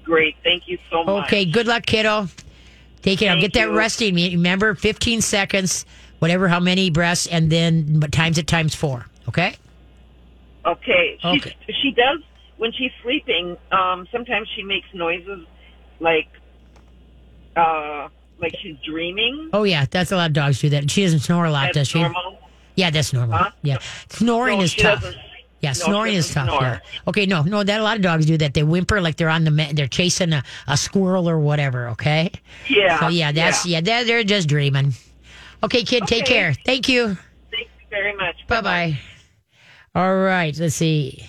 Great. 0.04 0.36
Thank 0.44 0.64
you 0.66 0.78
so 0.90 1.04
much. 1.04 1.26
Okay, 1.26 1.44
good 1.44 1.66
luck, 1.66 1.84
kiddo. 1.86 2.28
Take 3.02 3.18
care. 3.18 3.30
Thank 3.32 3.40
Get 3.42 3.52
that 3.54 3.70
you. 3.70 3.76
resting. 3.76 4.14
Remember, 4.14 4.74
15 4.74 5.20
seconds, 5.20 5.84
whatever, 6.20 6.48
how 6.48 6.60
many 6.60 6.90
breaths, 6.90 7.26
and 7.26 7.50
then 7.50 7.98
but 8.00 8.12
times 8.12 8.38
it 8.38 8.46
times 8.46 8.74
four. 8.74 9.06
Okay? 9.28 9.56
Okay. 10.64 11.18
She 11.20 11.36
Okay. 11.38 11.56
she 11.82 11.90
does 11.92 12.20
when 12.56 12.72
she's 12.72 12.92
sleeping. 13.02 13.56
Um, 13.72 14.06
sometimes 14.12 14.48
she 14.54 14.62
makes 14.62 14.86
noises 14.94 15.46
like 16.00 16.28
uh 17.56 18.08
like 18.38 18.54
she's 18.60 18.76
dreaming. 18.84 19.50
Oh, 19.52 19.64
yeah, 19.64 19.86
that's 19.90 20.12
a 20.12 20.16
lot 20.16 20.26
of 20.28 20.32
dogs 20.32 20.60
do 20.60 20.68
that. 20.70 20.90
She 20.90 21.02
doesn't 21.02 21.20
snore 21.20 21.44
a 21.46 21.50
lot, 21.50 21.66
That's 21.74 21.78
does 21.78 21.88
she? 21.88 22.00
normal. 22.00 22.38
Yeah, 22.76 22.90
that's 22.90 23.12
normal. 23.12 23.38
Huh? 23.38 23.50
Yeah. 23.62 23.78
Snoring 24.08 24.58
No, 24.58 24.64
is 24.64 24.74
tough. 24.74 25.04
Yeah, 25.60 25.72
she 25.72 25.80
snoring 25.82 26.14
is 26.14 26.30
tough. 26.32 26.48
snore. 26.48 26.60
Yeah. 26.62 26.78
Okay, 27.08 27.24
no, 27.26 27.42
no, 27.42 27.62
that 27.62 27.80
a 27.80 27.82
lot 27.82 27.96
of 27.96 28.02
dogs 28.02 28.26
do 28.26 28.36
that. 28.38 28.52
They 28.52 28.62
whimper 28.64 29.00
like 29.00 29.16
they're 29.16 29.28
on 29.30 29.44
the 29.44 29.50
ma- 29.50 29.72
they're 29.72 29.86
chasing 29.86 30.32
a, 30.32 30.42
a 30.66 30.76
squirrel 30.76 31.28
or 31.28 31.38
whatever. 31.38 31.88
Okay. 31.90 32.30
Yeah. 32.68 32.98
So 33.00 33.08
yeah, 33.08 33.32
that's 33.32 33.64
yeah, 33.64 33.80
they're, 33.80 34.04
they're 34.04 34.24
just 34.24 34.48
dreaming. 34.48 34.92
Okay, 35.62 35.82
kid, 35.84 36.06
take 36.06 36.26
care. 36.26 36.52
Thank 36.66 36.88
you. 36.88 37.16
Thank 37.50 37.68
you 37.80 37.86
very 37.88 38.14
much. 38.16 38.34
Bye 38.48 38.60
bye. 38.60 38.98
All 39.94 40.16
right, 40.18 40.54
let's 40.58 40.74
see. 40.74 41.24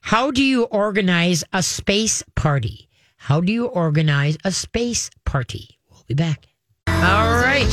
How 0.00 0.30
do 0.30 0.42
you 0.42 0.62
organize 0.64 1.42
a 1.52 1.62
space 1.62 2.22
party? 2.36 2.88
How 3.16 3.40
do 3.40 3.52
you 3.52 3.66
organize 3.66 4.38
a 4.44 4.52
space 4.52 5.10
party? 5.24 5.75
Be 6.06 6.14
back. 6.14 6.46
All 6.88 6.94
right. 6.94 7.66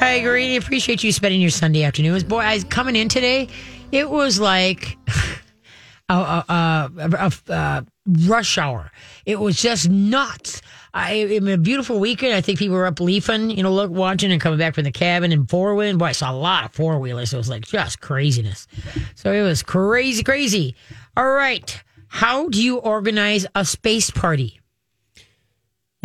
Hi, 0.00 0.20
Greedy. 0.20 0.56
Appreciate 0.56 1.04
you 1.04 1.12
spending 1.12 1.40
your 1.40 1.50
Sunday 1.50 1.82
afternoons. 1.82 2.24
Boy, 2.24 2.38
I 2.38 2.54
was 2.54 2.64
coming 2.64 2.96
in 2.96 3.08
today. 3.08 3.48
It 3.92 4.08
was 4.08 4.40
like 4.40 4.96
a, 6.08 6.14
a, 6.14 6.44
a, 6.48 6.90
a, 6.98 7.52
a 7.52 7.86
rush 8.26 8.56
hour. 8.56 8.90
It 9.26 9.38
was 9.38 9.60
just 9.60 9.88
nuts. 9.90 10.62
I, 10.94 11.12
it 11.12 11.42
was 11.42 11.52
a 11.52 11.58
beautiful 11.58 12.00
weekend. 12.00 12.34
I 12.34 12.40
think 12.40 12.58
people 12.58 12.76
were 12.76 12.86
up 12.86 12.98
leafing, 12.98 13.50
you 13.50 13.62
know, 13.62 13.72
look, 13.72 13.90
watching 13.90 14.32
and 14.32 14.40
coming 14.40 14.58
back 14.58 14.74
from 14.74 14.84
the 14.84 14.92
cabin 14.92 15.32
and 15.32 15.48
four 15.48 15.74
wheeling. 15.74 15.98
Boy, 15.98 16.06
I 16.06 16.12
saw 16.12 16.32
a 16.32 16.34
lot 16.34 16.64
of 16.64 16.72
four 16.72 16.98
wheelers. 16.98 17.34
It 17.34 17.36
was 17.36 17.50
like 17.50 17.66
just 17.66 18.00
craziness. 18.00 18.66
So 19.14 19.32
it 19.32 19.42
was 19.42 19.62
crazy, 19.62 20.22
crazy. 20.22 20.74
All 21.16 21.30
right. 21.30 21.82
How 22.08 22.48
do 22.48 22.62
you 22.62 22.78
organize 22.78 23.46
a 23.54 23.66
space 23.66 24.10
party? 24.10 24.57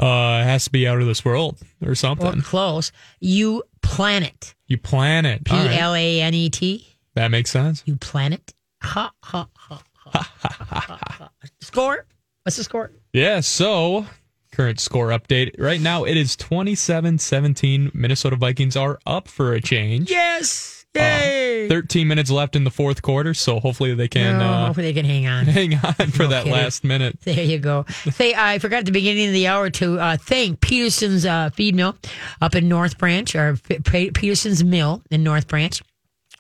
Uh, 0.04 0.44
has 0.44 0.66
to 0.66 0.70
be 0.72 0.88
out 0.88 1.00
of 1.00 1.08
this 1.08 1.24
world 1.24 1.60
or 1.82 1.92
Or 1.92 1.96
something. 1.96 2.42
close. 2.42 2.92
You 3.20 3.64
plan 3.82 4.24
it. 4.24 4.54
You 4.68 4.78
plan 4.78 5.26
it. 5.26 5.44
P. 5.46 5.56
L 5.56 5.94
A 5.96 6.22
N 6.22 6.34
E 6.34 6.50
T. 6.50 6.88
That 7.16 7.30
makes 7.32 7.52
sense. 7.52 7.84
You 7.86 7.96
plan 7.96 8.34
it. 8.34 8.54
Ha, 8.82 9.12
ha, 9.22 9.48
ha, 9.56 9.82
ha, 9.96 10.32
ha, 10.40 10.58
ha, 10.70 10.98
ha. 11.10 11.30
Score? 11.62 12.06
What's 12.44 12.58
the 12.58 12.64
score? 12.66 12.92
Yeah, 13.14 13.40
so 13.40 14.06
current 14.52 14.80
score 14.80 15.08
update. 15.10 15.56
Right 15.58 15.80
now 15.80 16.04
it 16.04 16.18
is 16.18 16.36
27-17. 16.36 17.94
Minnesota 17.96 18.36
Vikings 18.36 18.76
are 18.76 19.00
up 19.06 19.28
for 19.28 19.54
a 19.54 19.62
change. 19.62 20.10
Yes. 20.12 20.83
Uh, 20.96 21.00
Yay. 21.00 21.70
13 21.70 22.08
minutes 22.08 22.30
left 22.30 22.56
in 22.56 22.64
the 22.66 22.70
fourth 22.70 23.02
quarter, 23.02 23.34
so 23.34 23.60
hopefully 23.60 23.96
they 23.96 24.08
can 24.08 24.40
Oh, 24.42 24.46
uh, 24.46 24.66
hopefully 24.68 24.92
they 24.92 24.94
can 24.94 25.06
hang 25.06 25.26
on. 25.28 25.46
hang 25.48 25.74
on 25.76 26.12
for 26.12 26.28
that 26.28 26.44
kidding. 26.44 26.52
last 26.52 26.84
minute. 26.84 27.20
There 27.22 27.44
you 27.44 27.58
go. 27.58 27.86
Say, 28.12 28.36
I 28.36 28.60
forgot 28.60 28.80
at 28.80 28.86
the 28.86 28.92
beginning 28.92 29.28
of 29.28 29.34
the 29.34 29.48
hour 29.48 29.70
to 29.72 30.00
uh, 30.00 30.18
thank 30.18 30.62
Peterson's 30.62 31.26
uh, 31.26 31.50
Feed 31.52 31.74
Mill 31.76 31.96
up 32.42 32.54
in 32.56 32.68
North 32.70 32.98
Branch, 32.98 33.34
or 33.36 33.58
P- 33.68 33.80
P- 33.80 34.12
Peterson's 34.12 34.64
Mill 34.64 35.02
in 35.10 35.24
North 35.24 35.48
Branch. 35.48 35.82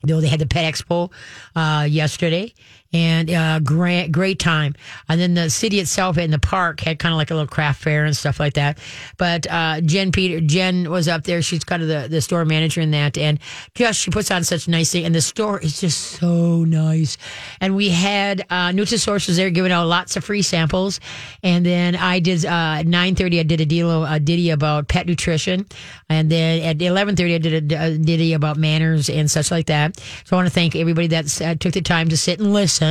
Though 0.03 0.19
they 0.19 0.27
had 0.27 0.39
the 0.39 0.45
Pet 0.45 0.71
Expo 0.73 1.11
uh, 1.55 1.85
yesterday, 1.89 2.53
and 2.93 3.29
uh, 3.31 3.59
great 3.59 4.11
great 4.11 4.39
time. 4.39 4.75
And 5.09 5.19
then 5.19 5.33
the 5.33 5.49
city 5.49 5.79
itself 5.79 6.17
in 6.17 6.31
the 6.31 6.39
park 6.39 6.79
had 6.79 6.99
kind 6.99 7.11
of 7.11 7.17
like 7.17 7.31
a 7.31 7.33
little 7.33 7.47
craft 7.47 7.81
fair 7.81 8.05
and 8.05 8.15
stuff 8.15 8.39
like 8.39 8.53
that. 8.53 8.77
But 9.17 9.47
uh, 9.49 9.81
Jen 9.81 10.11
Peter 10.11 10.39
Jen 10.39 10.89
was 10.89 11.07
up 11.07 11.23
there. 11.23 11.41
She's 11.41 11.63
kind 11.63 11.81
of 11.81 11.87
the, 11.87 12.07
the 12.07 12.21
store 12.21 12.45
manager 12.45 12.81
in 12.81 12.91
that, 12.91 13.17
and 13.17 13.39
just 13.73 13.99
she 13.99 14.11
puts 14.11 14.29
on 14.29 14.43
such 14.43 14.67
nice 14.67 14.91
thing. 14.91 15.05
And 15.05 15.15
the 15.15 15.21
store 15.21 15.59
is 15.59 15.81
just 15.81 15.99
so 16.19 16.63
nice. 16.63 17.17
And 17.59 17.75
we 17.75 17.89
had 17.89 18.41
uh, 18.49 18.69
Nutrisource 18.69 19.27
was 19.27 19.37
there 19.37 19.49
giving 19.49 19.71
out 19.71 19.87
lots 19.87 20.15
of 20.15 20.23
free 20.23 20.43
samples, 20.43 20.99
and 21.41 21.65
then 21.65 21.95
I 21.95 22.19
did 22.19 22.45
uh, 22.45 22.83
nine 22.83 23.15
thirty. 23.15 23.39
I 23.39 23.43
did 23.43 23.59
a 23.59 23.65
deal 23.65 24.05
a 24.05 24.19
ditty 24.19 24.51
about 24.51 24.87
pet 24.87 25.07
nutrition, 25.07 25.65
and 26.09 26.29
then 26.29 26.61
at 26.61 26.81
eleven 26.81 27.15
thirty 27.15 27.35
I 27.35 27.39
did 27.39 27.71
a, 27.71 27.87
a 27.87 27.97
ditty 27.97 28.33
about 28.33 28.57
manners 28.57 29.09
and 29.09 29.31
such 29.31 29.49
like 29.49 29.65
that. 29.65 29.97
So 30.25 30.35
I 30.35 30.35
want 30.35 30.47
to 30.47 30.53
thank 30.53 30.75
everybody 30.75 31.07
that 31.07 31.41
uh, 31.41 31.55
took 31.55 31.73
the 31.73 31.81
time 31.81 32.09
to 32.09 32.17
sit 32.17 32.39
and 32.39 32.53
listen. 32.53 32.82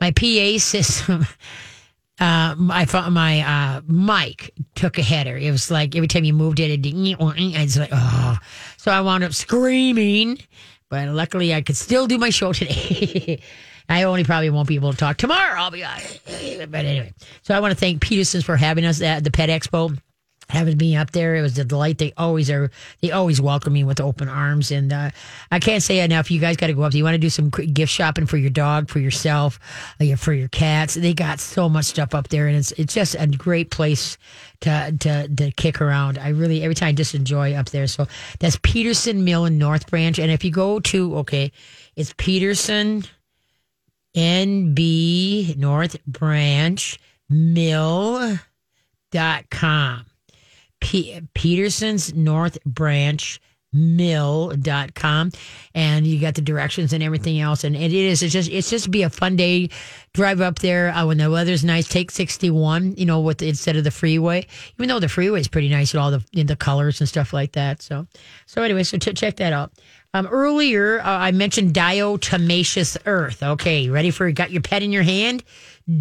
My 0.00 0.10
PA 0.10 0.58
system. 0.58 1.26
Uh, 2.20 2.54
my 2.58 2.86
my 3.08 3.40
uh, 3.40 3.80
mic 3.86 4.52
took 4.74 4.98
a 4.98 5.02
header. 5.02 5.38
It 5.38 5.50
was 5.50 5.70
like 5.70 5.96
every 5.96 6.06
time 6.06 6.24
you 6.24 6.34
moved 6.34 6.60
it, 6.60 6.70
it 6.70 6.80
it's 6.84 7.78
like 7.78 7.88
oh. 7.92 8.36
So 8.76 8.92
I 8.92 9.00
wound 9.00 9.24
up 9.24 9.32
screaming, 9.32 10.38
but 10.90 11.08
luckily 11.08 11.54
I 11.54 11.62
could 11.62 11.78
still 11.78 12.06
do 12.06 12.18
my 12.18 12.28
show 12.28 12.52
today. 12.52 13.40
I 13.88 14.02
only 14.02 14.22
probably 14.22 14.50
won't 14.50 14.68
be 14.68 14.74
able 14.74 14.92
to 14.92 14.98
talk 14.98 15.16
tomorrow. 15.16 15.58
I'll 15.58 15.70
be, 15.70 15.80
but 16.66 16.84
anyway. 16.84 17.14
So 17.40 17.54
I 17.54 17.60
want 17.60 17.72
to 17.72 17.78
thank 17.80 18.02
Peterson's 18.02 18.44
for 18.44 18.56
having 18.56 18.84
us 18.84 19.00
at 19.00 19.24
the 19.24 19.30
Pet 19.30 19.48
Expo 19.48 19.98
having 20.50 20.76
me 20.76 20.96
up 20.96 21.12
there. 21.12 21.36
It 21.36 21.42
was 21.42 21.58
a 21.58 21.64
delight. 21.64 21.98
They 21.98 22.12
always 22.16 22.50
are. 22.50 22.70
They 23.00 23.10
always 23.10 23.40
welcome 23.40 23.72
me 23.72 23.84
with 23.84 24.00
open 24.00 24.28
arms, 24.28 24.70
and 24.70 24.92
uh, 24.92 25.10
I 25.50 25.58
can't 25.58 25.82
say 25.82 26.00
enough. 26.00 26.30
You 26.30 26.40
guys 26.40 26.56
got 26.56 26.66
to 26.66 26.74
go 26.74 26.82
up. 26.82 26.92
You 26.94 27.04
want 27.04 27.14
to 27.14 27.18
do 27.18 27.30
some 27.30 27.50
gift 27.50 27.92
shopping 27.92 28.26
for 28.26 28.36
your 28.36 28.50
dog, 28.50 28.88
for 28.88 28.98
yourself, 28.98 29.58
uh, 30.00 30.16
for 30.16 30.32
your 30.32 30.48
cats. 30.48 30.94
They 30.94 31.14
got 31.14 31.40
so 31.40 31.68
much 31.68 31.86
stuff 31.86 32.14
up 32.14 32.28
there, 32.28 32.46
and 32.46 32.56
it's 32.56 32.72
it's 32.72 32.94
just 32.94 33.16
a 33.18 33.26
great 33.26 33.70
place 33.70 34.18
to 34.60 34.94
to 35.00 35.28
to 35.28 35.50
kick 35.52 35.80
around. 35.80 36.18
I 36.18 36.28
really 36.28 36.62
every 36.62 36.74
time 36.74 36.88
I 36.88 36.92
just 36.92 37.14
enjoy 37.14 37.54
up 37.54 37.70
there. 37.70 37.86
So 37.86 38.06
that's 38.38 38.58
Peterson 38.62 39.24
Mill 39.24 39.44
in 39.46 39.58
North 39.58 39.88
Branch, 39.88 40.18
and 40.18 40.30
if 40.30 40.44
you 40.44 40.50
go 40.50 40.80
to 40.80 41.16
okay, 41.18 41.52
it's 41.96 42.14
Peterson 42.16 43.04
NB 44.16 45.56
North 45.56 46.04
Branch 46.06 46.98
Mill 47.28 48.38
dot 49.12 49.50
com. 49.50 50.04
P- 50.80 51.20
Peterson's 51.34 52.14
North 52.14 52.62
Branch 52.64 53.40
mill.com 53.72 55.30
and 55.74 56.06
you 56.06 56.20
got 56.20 56.34
the 56.34 56.40
directions 56.40 56.92
and 56.92 57.02
everything 57.02 57.38
else. 57.38 57.62
And 57.62 57.76
it 57.76 57.92
is 57.92 58.22
it's 58.22 58.32
just 58.32 58.50
it's 58.50 58.70
just 58.70 58.90
be 58.90 59.02
a 59.02 59.10
fun 59.10 59.36
day. 59.36 59.70
Drive 60.12 60.40
up 60.40 60.58
there 60.58 60.90
uh, 60.90 61.06
when 61.06 61.18
the 61.18 61.30
weather's 61.30 61.64
nice. 61.64 61.88
Take 61.88 62.10
61 62.10 62.96
you 62.96 63.06
know 63.06 63.20
with 63.20 63.42
instead 63.42 63.76
of 63.76 63.84
the 63.84 63.90
freeway. 63.90 64.46
Even 64.74 64.88
though 64.88 64.98
the 64.98 65.08
freeway 65.08 65.40
is 65.40 65.48
pretty 65.48 65.68
nice 65.68 65.92
with 65.92 66.02
all 66.02 66.10
the 66.10 66.44
the 66.44 66.56
colors 66.56 67.00
and 67.00 67.08
stuff 67.08 67.32
like 67.32 67.52
that. 67.52 67.80
So 67.82 68.06
so 68.46 68.62
anyway 68.62 68.82
so 68.82 68.98
t- 68.98 69.12
check 69.12 69.36
that 69.36 69.52
out. 69.52 69.72
Um, 70.12 70.26
earlier 70.26 70.98
uh, 71.00 71.04
i 71.04 71.30
mentioned 71.30 71.72
diatomaceous 71.72 72.96
earth. 73.06 73.42
Okay 73.42 73.88
ready 73.88 74.10
for 74.10 74.30
got 74.32 74.50
your 74.50 74.62
pet 74.62 74.82
in 74.82 74.90
your 74.90 75.04
hand? 75.04 75.44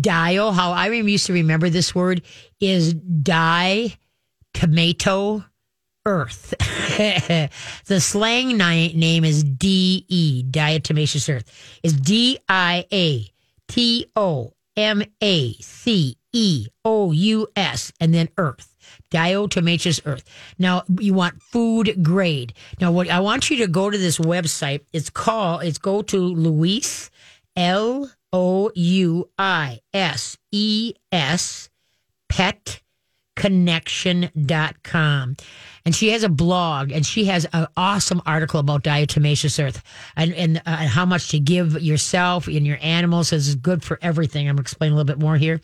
Dio 0.02 0.52
how 0.52 0.72
i 0.72 0.88
used 0.88 1.28
to 1.28 1.34
remember 1.34 1.70
this 1.70 1.94
word 1.94 2.24
is 2.60 2.94
die 2.94 3.96
tomato 4.60 5.46
earth. 6.06 6.54
the 7.86 8.02
slang 8.02 8.58
ni- 8.58 8.94
name 8.94 9.24
is 9.24 9.44
DE, 9.44 10.46
diatomaceous 10.52 11.34
earth. 11.34 11.80
Is 11.82 11.94
D 11.94 12.40
I 12.50 12.86
A 12.92 13.32
T 13.70 14.08
O 14.18 14.54
M 14.76 15.02
A 15.24 15.54
C 15.54 16.18
E 16.34 16.68
O 16.84 17.14
U 17.14 17.48
S 17.56 17.94
and 18.02 18.14
then 18.14 18.28
earth. 18.38 18.76
Diatomaceous 19.12 20.02
earth. 20.06 20.26
Now 20.58 20.84
you 21.00 21.14
want 21.14 21.42
food 21.42 22.04
grade. 22.04 22.54
Now 22.82 22.92
what 22.92 23.10
I 23.10 23.22
want 23.22 23.50
you 23.50 23.58
to 23.60 23.68
go 23.68 23.90
to 23.90 23.98
this 23.98 24.18
website. 24.18 24.82
It's 24.92 25.10
called 25.10 25.64
it's 25.64 25.78
go 25.78 26.02
to 26.02 26.18
Louise 26.18 27.10
L 27.56 28.12
O 28.34 28.72
U 28.76 29.30
I 29.38 29.80
S 29.94 30.38
E 30.52 30.96
S 31.14 31.70
pet 32.28 32.82
connection.com 33.40 35.36
and 35.86 35.96
she 35.96 36.10
has 36.10 36.24
a 36.24 36.30
blog 36.30 36.92
and 36.92 37.06
she 37.06 37.24
has 37.26 37.48
an 37.54 37.68
awesome 37.78 38.22
article 38.26 38.60
about 38.60 38.84
diatomaceous 38.84 39.66
earth 39.66 39.82
and, 40.18 40.34
and, 40.34 40.58
uh, 40.58 40.62
and 40.66 40.90
how 40.90 41.06
much 41.06 41.30
to 41.30 41.40
give 41.40 41.82
yourself 41.82 42.48
and 42.48 42.68
your 42.68 42.78
animals. 42.82 43.32
Is 43.32 43.56
good 43.56 43.82
for 43.82 43.98
everything. 44.02 44.50
I'm 44.50 44.56
going 44.56 44.58
to 44.58 44.62
explain 44.62 44.92
a 44.92 44.96
little 44.96 45.08
bit 45.08 45.20
more 45.20 45.38
here. 45.38 45.62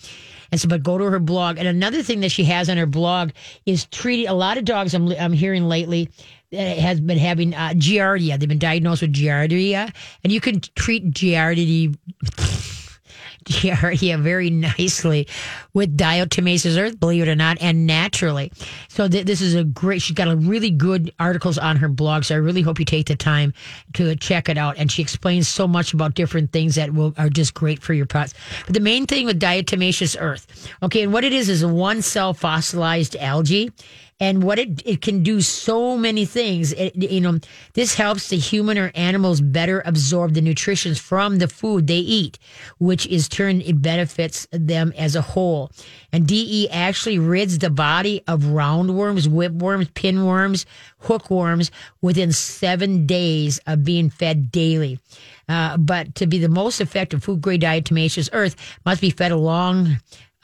And 0.51 0.61
so 0.61 0.69
but 0.69 0.84
go 0.84 0.97
to 0.97 1.03
her 1.03 1.19
blog. 1.19 1.57
And 1.57 1.67
another 1.67 2.01
thing 2.01 2.21
that 2.21 2.32
she 2.32 2.45
has 2.45 2.69
on 2.69 2.78
her 2.78 2.86
blog 2.86 3.32
is 3.65 3.86
treating 3.88 4.30
a 4.30 4.34
lot 4.34 4.57
of 4.57 4.63
dogs 4.63 4.93
i'm, 4.93 5.11
I'm 5.11 5.34
hearing 5.34 5.67
lately 5.67 6.09
uh, 6.53 6.57
has 6.57 7.01
been 7.01 7.17
having 7.17 7.53
uh, 7.53 7.71
giardia. 7.71 8.39
They've 8.39 8.47
been 8.47 8.57
diagnosed 8.57 9.01
with 9.01 9.11
giardia. 9.11 9.93
And 10.23 10.32
you 10.32 10.39
can 10.39 10.61
treat 10.76 11.11
giardia 11.11 11.93
giardia 13.49 14.19
very 14.19 14.49
nicely 14.49 15.27
with 15.73 15.95
diatomaceous 15.95 16.79
earth, 16.79 16.99
believe 16.99 17.23
it 17.23 17.27
or 17.27 17.35
not, 17.35 17.57
and 17.61 17.85
naturally. 17.85 18.51
So 18.87 19.07
th- 19.07 19.25
this 19.25 19.39
is 19.39 19.53
a 19.53 19.63
great. 19.63 20.01
She's 20.01 20.15
got 20.15 20.27
a 20.27 20.35
really 20.35 20.71
good 20.71 21.13
articles 21.19 21.57
on 21.57 21.77
her 21.77 21.87
blog. 21.87 22.23
So 22.23 22.35
I 22.35 22.39
really 22.39 22.63
hope 22.63 22.79
you 22.79 22.85
take 22.85 23.05
the 23.05 23.15
time 23.15 23.53
to 23.93 24.15
check 24.15 24.49
it 24.49 24.57
out. 24.57 24.77
And 24.77 24.91
she 24.91 25.01
explains 25.01 25.47
so 25.47 25.67
much 25.67 25.93
about 25.93 26.15
different 26.15 26.51
things 26.51 26.75
that 26.75 26.93
will 26.93 27.13
are 27.17 27.29
just 27.29 27.53
great 27.53 27.81
for 27.81 27.93
your 27.93 28.07
pots. 28.07 28.33
But 28.65 28.73
the 28.73 28.79
main 28.79 29.05
thing 29.05 29.25
with 29.27 29.39
diatomaceous 29.39 30.17
earth, 30.19 30.71
okay, 30.81 31.03
and 31.03 31.13
what 31.13 31.23
it 31.23 31.33
is 31.33 31.47
is 31.47 31.61
a 31.61 31.67
one 31.67 32.01
cell 32.01 32.33
fossilized 32.33 33.15
algae 33.17 33.71
and 34.20 34.43
what 34.43 34.59
it, 34.59 34.82
it 34.86 35.01
can 35.01 35.24
do 35.24 35.41
so 35.41 35.97
many 35.97 36.26
things. 36.26 36.72
It, 36.74 36.95
you 36.95 37.20
know, 37.20 37.39
this 37.74 37.95
helps 37.95 38.30
the 38.30 38.38
human 38.38 38.78
or 38.78 38.91
animals 38.95 39.41
better 39.41 39.82
absorb 39.86 40.34
the 40.34 40.41
nutrition 40.41 40.95
from 40.95 41.38
the 41.38 41.49
food 41.49 41.88
they 41.88 41.97
eat, 41.97 42.39
which 42.80 43.05
is 43.07 43.28
turn 43.28 43.61
it 43.61 43.82
benefits 43.82 44.47
them 44.51 44.93
as 44.97 45.16
a 45.16 45.22
whole. 45.22 45.70
And 46.13 46.28
DE 46.28 46.70
actually 46.70 47.20
rids 47.20 47.59
the 47.59 47.70
body 47.70 48.24
of 48.28 48.43
roundworms, 48.43 49.28
whipworms, 49.28 49.91
pinworms, 49.91 50.66
hookworms 50.99 51.70
within 52.01 52.32
seven 52.32 53.05
days 53.05 53.59
of 53.68 53.84
being 53.84 54.09
fed 54.09 54.49
daily. 54.49 54.97
Uh, 55.49 55.76
but 55.78 56.16
to 56.16 56.26
be 56.26 56.39
the 56.39 56.49
most 56.49 56.80
effective 56.80 57.24
food 57.24 57.41
grade 57.41 57.61
diatomaceous 57.61 58.30
earth 58.32 58.55
must 58.86 59.01
be 59.01 59.09
fed 59.09 59.32
along 59.32 59.97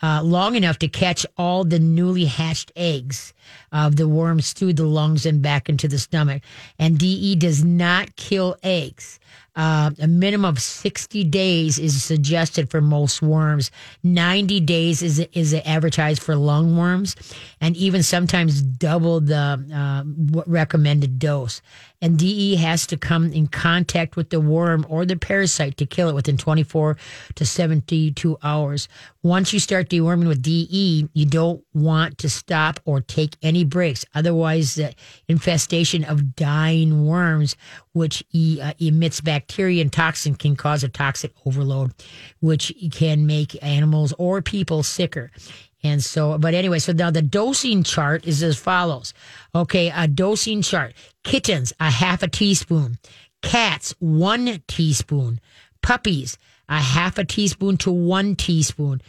uh, 0.03 0.21
long 0.23 0.55
enough 0.55 0.79
to 0.79 0.87
catch 0.87 1.25
all 1.37 1.63
the 1.63 1.79
newly 1.79 2.25
hatched 2.25 2.71
eggs 2.75 3.33
of 3.71 3.95
the 3.95 4.07
worms 4.07 4.53
through 4.53 4.73
the 4.73 4.85
lungs 4.85 5.25
and 5.25 5.41
back 5.41 5.69
into 5.69 5.87
the 5.87 5.99
stomach. 5.99 6.43
And 6.79 6.97
DE 6.97 7.35
does 7.35 7.63
not 7.63 8.15
kill 8.15 8.55
eggs. 8.63 9.19
Uh, 9.53 9.91
a 9.99 10.07
minimum 10.07 10.45
of 10.45 10.61
60 10.61 11.25
days 11.25 11.77
is 11.77 12.01
suggested 12.01 12.71
for 12.71 12.79
most 12.79 13.21
worms. 13.21 13.69
90 14.01 14.61
days 14.61 15.01
is 15.01 15.19
is 15.33 15.53
advertised 15.53 16.23
for 16.23 16.35
lungworms, 16.35 17.15
and 17.59 17.75
even 17.75 18.01
sometimes 18.01 18.61
double 18.61 19.19
the 19.19 19.35
uh, 19.35 20.03
recommended 20.47 21.19
dose. 21.19 21.61
And 22.01 22.17
DE 22.17 22.55
has 22.55 22.87
to 22.87 22.97
come 22.97 23.31
in 23.33 23.47
contact 23.47 24.15
with 24.15 24.29
the 24.29 24.39
worm 24.39 24.85
or 24.89 25.05
the 25.05 25.17
parasite 25.17 25.77
to 25.77 25.85
kill 25.85 26.09
it 26.09 26.15
within 26.15 26.37
24 26.37 26.97
to 27.35 27.45
72 27.45 28.37
hours. 28.41 28.87
Once 29.21 29.53
you 29.53 29.59
start 29.59 29.89
deworming 29.89 30.27
with 30.27 30.41
DE, 30.41 31.07
you 31.13 31.25
don't 31.25 31.63
want 31.73 32.17
to 32.19 32.29
stop 32.29 32.79
or 32.85 33.01
take 33.01 33.30
any 33.41 33.63
breaks. 33.63 34.05
Otherwise, 34.13 34.75
the 34.75 34.93
infestation 35.27 36.03
of 36.03 36.35
dying 36.35 37.05
worms, 37.05 37.55
which 37.93 38.23
e, 38.33 38.59
uh, 38.61 38.73
emits 38.79 39.21
bacteria 39.21 39.81
and 39.81 39.91
toxin, 39.91 40.35
can 40.35 40.55
cause 40.55 40.83
a 40.83 40.89
toxic 40.89 41.33
overload, 41.45 41.93
which 42.39 42.73
can 42.91 43.25
make 43.25 43.61
animals 43.63 44.13
or 44.17 44.41
people 44.41 44.83
sicker. 44.83 45.31
And 45.83 46.03
so, 46.03 46.37
but 46.37 46.53
anyway, 46.53 46.79
so 46.79 46.93
now 46.93 47.09
the 47.09 47.21
dosing 47.21 47.83
chart 47.83 48.27
is 48.27 48.43
as 48.43 48.57
follows. 48.57 49.13
Okay, 49.55 49.91
a 49.95 50.07
dosing 50.07 50.61
chart. 50.61 50.93
Kittens, 51.23 51.73
a 51.79 51.89
half 51.89 52.21
a 52.23 52.27
teaspoon. 52.27 52.99
Cats, 53.41 53.95
one 53.99 54.61
teaspoon. 54.67 55.39
Puppies, 55.81 56.37
a 56.69 56.79
half 56.79 57.17
a 57.17 57.25
teaspoon 57.25 57.77
to 57.77 57.91
one 57.91 58.35
teaspoon. 58.35 59.01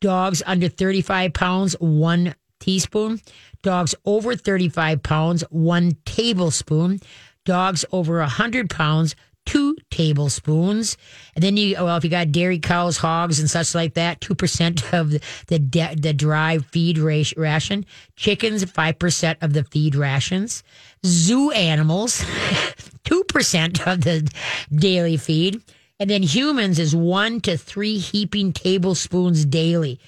Dogs 0.00 0.42
under 0.46 0.68
35 0.68 1.32
pounds, 1.34 1.74
one 1.80 2.34
teaspoon. 2.60 3.20
Dogs 3.62 3.94
over 4.04 4.34
35 4.36 5.02
pounds, 5.02 5.42
one 5.50 5.92
tablespoon. 6.04 7.00
Dogs 7.44 7.84
over 7.92 8.18
100 8.18 8.70
pounds, 8.70 9.14
two 9.46 9.76
tablespoons. 9.90 10.96
And 11.34 11.42
then 11.42 11.56
you, 11.56 11.74
well, 11.74 11.96
if 11.96 12.04
you 12.04 12.10
got 12.10 12.32
dairy 12.32 12.58
cows, 12.58 12.96
hogs, 12.96 13.40
and 13.40 13.50
such 13.50 13.74
like 13.74 13.94
that, 13.94 14.20
2% 14.20 14.92
of 14.98 15.10
the, 15.46 15.58
de- 15.58 15.94
the 15.96 16.12
dry 16.12 16.58
feed 16.58 16.98
ration. 16.98 17.86
Chickens, 18.16 18.64
5% 18.64 19.36
of 19.40 19.52
the 19.52 19.64
feed 19.64 19.94
rations. 19.94 20.62
Zoo 21.04 21.50
animals, 21.50 22.20
2% 23.04 23.86
of 23.86 24.02
the 24.02 24.30
daily 24.74 25.16
feed. 25.16 25.62
And 25.98 26.08
then 26.08 26.22
humans 26.22 26.78
is 26.78 26.96
one 26.96 27.40
to 27.42 27.58
three 27.58 27.98
heaping 27.98 28.52
tablespoons 28.54 29.44
daily. 29.44 30.00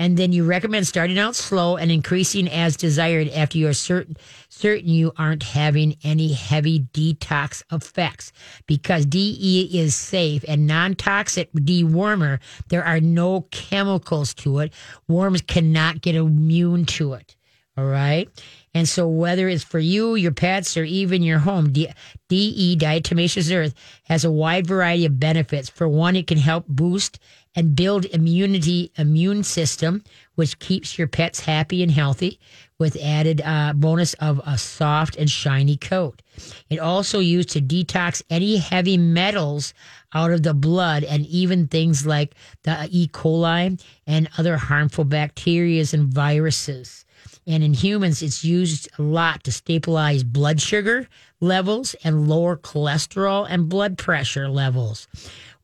And 0.00 0.16
then 0.16 0.32
you 0.32 0.46
recommend 0.46 0.86
starting 0.86 1.18
out 1.18 1.36
slow 1.36 1.76
and 1.76 1.92
increasing 1.92 2.48
as 2.48 2.74
desired 2.74 3.28
after 3.28 3.58
you 3.58 3.68
are 3.68 3.74
certain 3.74 4.16
certain 4.48 4.88
you 4.88 5.12
aren't 5.18 5.42
having 5.42 5.94
any 6.02 6.32
heavy 6.32 6.80
detox 6.94 7.62
effects. 7.70 8.32
Because 8.66 9.04
DE 9.04 9.68
is 9.78 9.94
safe 9.94 10.42
and 10.48 10.66
non-toxic 10.66 11.52
dewormer, 11.52 12.40
there 12.68 12.82
are 12.82 12.98
no 12.98 13.42
chemicals 13.50 14.32
to 14.36 14.60
it. 14.60 14.72
Worms 15.06 15.42
cannot 15.42 16.00
get 16.00 16.14
immune 16.14 16.86
to 16.86 17.12
it. 17.12 17.36
All 17.76 17.84
right. 17.84 18.26
And 18.72 18.88
so, 18.88 19.08
whether 19.08 19.48
it's 19.48 19.64
for 19.64 19.80
you, 19.80 20.14
your 20.14 20.32
pets, 20.32 20.76
or 20.76 20.84
even 20.84 21.22
your 21.22 21.40
home, 21.40 21.72
DE, 21.72 22.76
diatomaceous 22.76 23.54
earth, 23.54 23.74
has 24.04 24.24
a 24.24 24.30
wide 24.30 24.66
variety 24.66 25.06
of 25.06 25.18
benefits. 25.18 25.68
For 25.68 25.88
one, 25.88 26.14
it 26.14 26.28
can 26.28 26.38
help 26.38 26.66
boost 26.68 27.18
and 27.56 27.74
build 27.74 28.04
immunity, 28.06 28.92
immune 28.96 29.42
system, 29.42 30.04
which 30.36 30.58
keeps 30.60 30.96
your 30.96 31.08
pets 31.08 31.40
happy 31.40 31.82
and 31.82 31.90
healthy 31.90 32.38
with 32.78 32.96
added 33.02 33.42
uh, 33.44 33.72
bonus 33.74 34.14
of 34.14 34.40
a 34.46 34.56
soft 34.56 35.16
and 35.16 35.28
shiny 35.28 35.76
coat. 35.76 36.22
It 36.70 36.78
also 36.78 37.18
used 37.18 37.50
to 37.50 37.60
detox 37.60 38.22
any 38.30 38.56
heavy 38.56 38.96
metals 38.96 39.74
out 40.14 40.30
of 40.30 40.44
the 40.44 40.54
blood 40.54 41.02
and 41.04 41.26
even 41.26 41.66
things 41.66 42.06
like 42.06 42.34
the 42.62 42.88
E. 42.90 43.08
coli 43.08 43.82
and 44.06 44.28
other 44.38 44.56
harmful 44.56 45.04
bacteria 45.04 45.84
and 45.92 46.12
viruses. 46.12 47.04
And 47.50 47.64
in 47.64 47.74
humans, 47.74 48.22
it's 48.22 48.44
used 48.44 48.88
a 48.96 49.02
lot 49.02 49.42
to 49.42 49.50
stabilize 49.50 50.22
blood 50.22 50.60
sugar 50.60 51.08
levels 51.40 51.96
and 52.04 52.28
lower 52.28 52.56
cholesterol 52.56 53.44
and 53.50 53.68
blood 53.68 53.98
pressure 53.98 54.48
levels. 54.48 55.08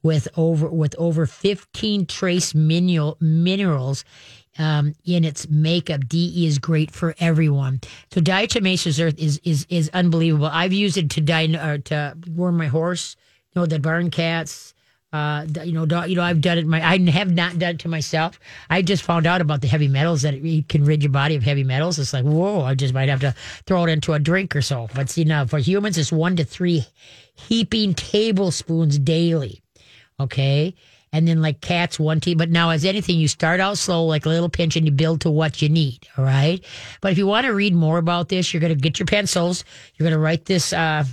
With 0.02 0.26
over 0.36 0.68
with 0.68 0.96
over 0.98 1.26
15 1.26 2.06
trace 2.06 2.56
mineral, 2.56 3.16
minerals 3.20 4.04
um, 4.58 4.94
in 5.04 5.24
its 5.24 5.48
makeup, 5.48 6.08
DE 6.08 6.44
is 6.44 6.58
great 6.58 6.90
for 6.90 7.14
everyone. 7.20 7.80
So 8.12 8.20
diatomaceous 8.20 9.00
earth 9.00 9.18
is 9.20 9.40
is 9.44 9.64
is 9.68 9.88
unbelievable. 9.94 10.46
I've 10.46 10.72
used 10.72 10.96
it 10.96 11.08
to 11.10 11.20
die 11.20 11.54
or 11.54 11.78
to 11.78 12.18
warm 12.26 12.56
my 12.56 12.66
horse. 12.66 13.14
You 13.54 13.60
know 13.60 13.66
the 13.66 13.78
barn 13.78 14.10
cats. 14.10 14.74
Uh, 15.16 15.46
you 15.64 15.72
know, 15.72 16.04
you 16.04 16.14
know, 16.14 16.22
I've 16.22 16.42
done 16.42 16.58
it. 16.58 16.66
My, 16.66 16.86
I 16.86 16.98
have 17.10 17.32
not 17.32 17.58
done 17.58 17.76
it 17.76 17.78
to 17.80 17.88
myself. 17.88 18.38
I 18.68 18.82
just 18.82 19.02
found 19.02 19.26
out 19.26 19.40
about 19.40 19.62
the 19.62 19.68
heavy 19.68 19.88
metals 19.88 20.22
that 20.22 20.34
it 20.34 20.68
can 20.68 20.84
rid 20.84 21.02
your 21.02 21.12
body 21.12 21.36
of 21.36 21.42
heavy 21.42 21.64
metals. 21.64 21.98
It's 21.98 22.12
like, 22.12 22.24
whoa! 22.24 22.62
I 22.62 22.74
just 22.74 22.92
might 22.92 23.08
have 23.08 23.20
to 23.20 23.34
throw 23.64 23.84
it 23.84 23.90
into 23.90 24.12
a 24.12 24.18
drink 24.18 24.54
or 24.54 24.62
so. 24.62 24.88
But 24.94 25.08
see, 25.08 25.24
now 25.24 25.46
for 25.46 25.58
humans, 25.58 25.96
it's 25.96 26.12
one 26.12 26.36
to 26.36 26.44
three 26.44 26.84
heaping 27.34 27.94
tablespoons 27.94 28.98
daily. 28.98 29.62
Okay. 30.20 30.74
And 31.12 31.26
then 31.26 31.40
like 31.40 31.62
cats, 31.62 31.98
one 31.98 32.20
tea. 32.20 32.34
But 32.34 32.50
now, 32.50 32.70
as 32.70 32.84
anything, 32.84 33.16
you 33.18 33.28
start 33.28 33.58
out 33.58 33.78
slow, 33.78 34.04
like 34.04 34.26
a 34.26 34.28
little 34.28 34.50
pinch, 34.50 34.76
and 34.76 34.84
you 34.84 34.92
build 34.92 35.22
to 35.22 35.30
what 35.30 35.62
you 35.62 35.70
need. 35.70 36.06
All 36.18 36.24
right. 36.24 36.62
But 37.00 37.12
if 37.12 37.18
you 37.18 37.26
want 37.26 37.46
to 37.46 37.54
read 37.54 37.74
more 37.74 37.96
about 37.96 38.28
this, 38.28 38.52
you're 38.52 38.60
going 38.60 38.74
to 38.74 38.78
get 38.78 38.98
your 38.98 39.06
pencils. 39.06 39.64
You're 39.94 40.04
going 40.04 40.18
to 40.18 40.22
write 40.22 40.44
this 40.44 40.74
uh, 40.74 41.04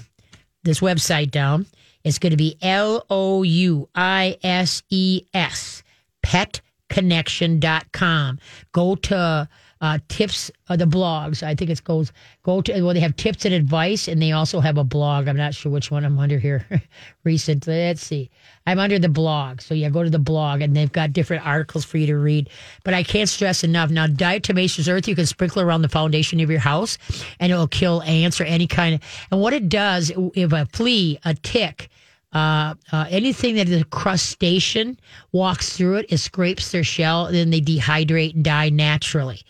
this 0.64 0.82
website 0.82 1.32
down. 1.32 1.68
It's 2.04 2.20
going 2.20 2.32
to 2.32 2.38
be 2.38 2.58
L 2.62 3.06
O 3.10 3.44
U 3.44 3.90
I 3.96 4.38
S 4.44 4.84
E 4.90 5.24
S, 5.34 5.82
petconnection.com. 6.26 8.40
Go 8.72 8.96
to 8.96 9.50
uh, 9.84 10.00
tips 10.08 10.50
of 10.70 10.80
the 10.80 10.86
blogs. 10.86 11.44
I 11.44 11.56
think 11.56 11.70
it 11.70 11.84
goes, 11.84 12.14
go 12.44 12.62
to, 12.62 12.82
well, 12.82 12.94
they 12.94 13.02
have 13.02 13.18
tips 13.18 13.44
and 13.44 13.54
advice, 13.54 14.08
and 14.08 14.22
they 14.22 14.32
also 14.32 14.62
have 14.62 14.78
a 14.78 14.84
blog. 14.86 15.28
I'm 15.28 15.36
not 15.36 15.54
sure 15.54 15.70
which 15.70 15.92
one 15.92 16.06
I'm 16.06 16.18
under 16.18 16.40
here 16.40 16.66
recently. 17.26 17.74
Let's 17.74 18.02
see. 18.02 18.32
I'm 18.66 18.80
under 18.80 18.98
the 18.98 19.10
blog. 19.10 19.60
So, 19.60 19.74
yeah, 19.74 19.90
go 19.90 20.02
to 20.02 20.10
the 20.10 20.20
blog, 20.20 20.62
and 20.62 20.74
they've 20.74 20.92
got 20.92 21.12
different 21.12 21.46
articles 21.46 21.84
for 21.84 21.98
you 21.98 22.08
to 22.08 22.16
read. 22.16 22.50
But 22.86 22.94
I 22.94 23.04
can't 23.04 23.28
stress 23.28 23.66
enough. 23.66 23.90
Now, 23.90 24.08
diatomaceous 24.08 24.90
earth, 24.90 25.06
you 25.06 25.16
can 25.16 25.26
sprinkle 25.26 25.62
around 25.62 25.82
the 25.82 25.90
foundation 25.90 26.40
of 26.40 26.50
your 26.50 26.62
house, 26.62 26.98
and 27.42 27.52
it 27.52 27.56
will 27.56 27.68
kill 27.68 28.02
ants 28.04 28.40
or 28.40 28.46
any 28.46 28.68
kind 28.68 28.96
of, 28.96 29.02
and 29.32 29.42
what 29.42 29.52
it 29.52 29.68
does, 29.68 30.14
if 30.34 30.54
a 30.54 30.66
flea, 30.72 31.20
a 31.26 31.34
tick, 31.34 31.90
uh, 32.34 32.74
uh, 32.92 33.06
anything 33.10 33.56
that 33.56 33.70
is 33.70 33.82
a 33.82 33.86
crustacean 33.86 35.00
walks 35.32 35.78
through 35.78 35.98
it, 35.98 36.06
it 36.10 36.18
scrapes 36.18 36.72
their 36.72 36.84
shell, 36.84 37.32
then 37.32 37.50
they 37.52 37.62
dehydrate 37.62 38.34
and 38.34 38.44
die 38.44 38.70
naturally. 38.70 39.42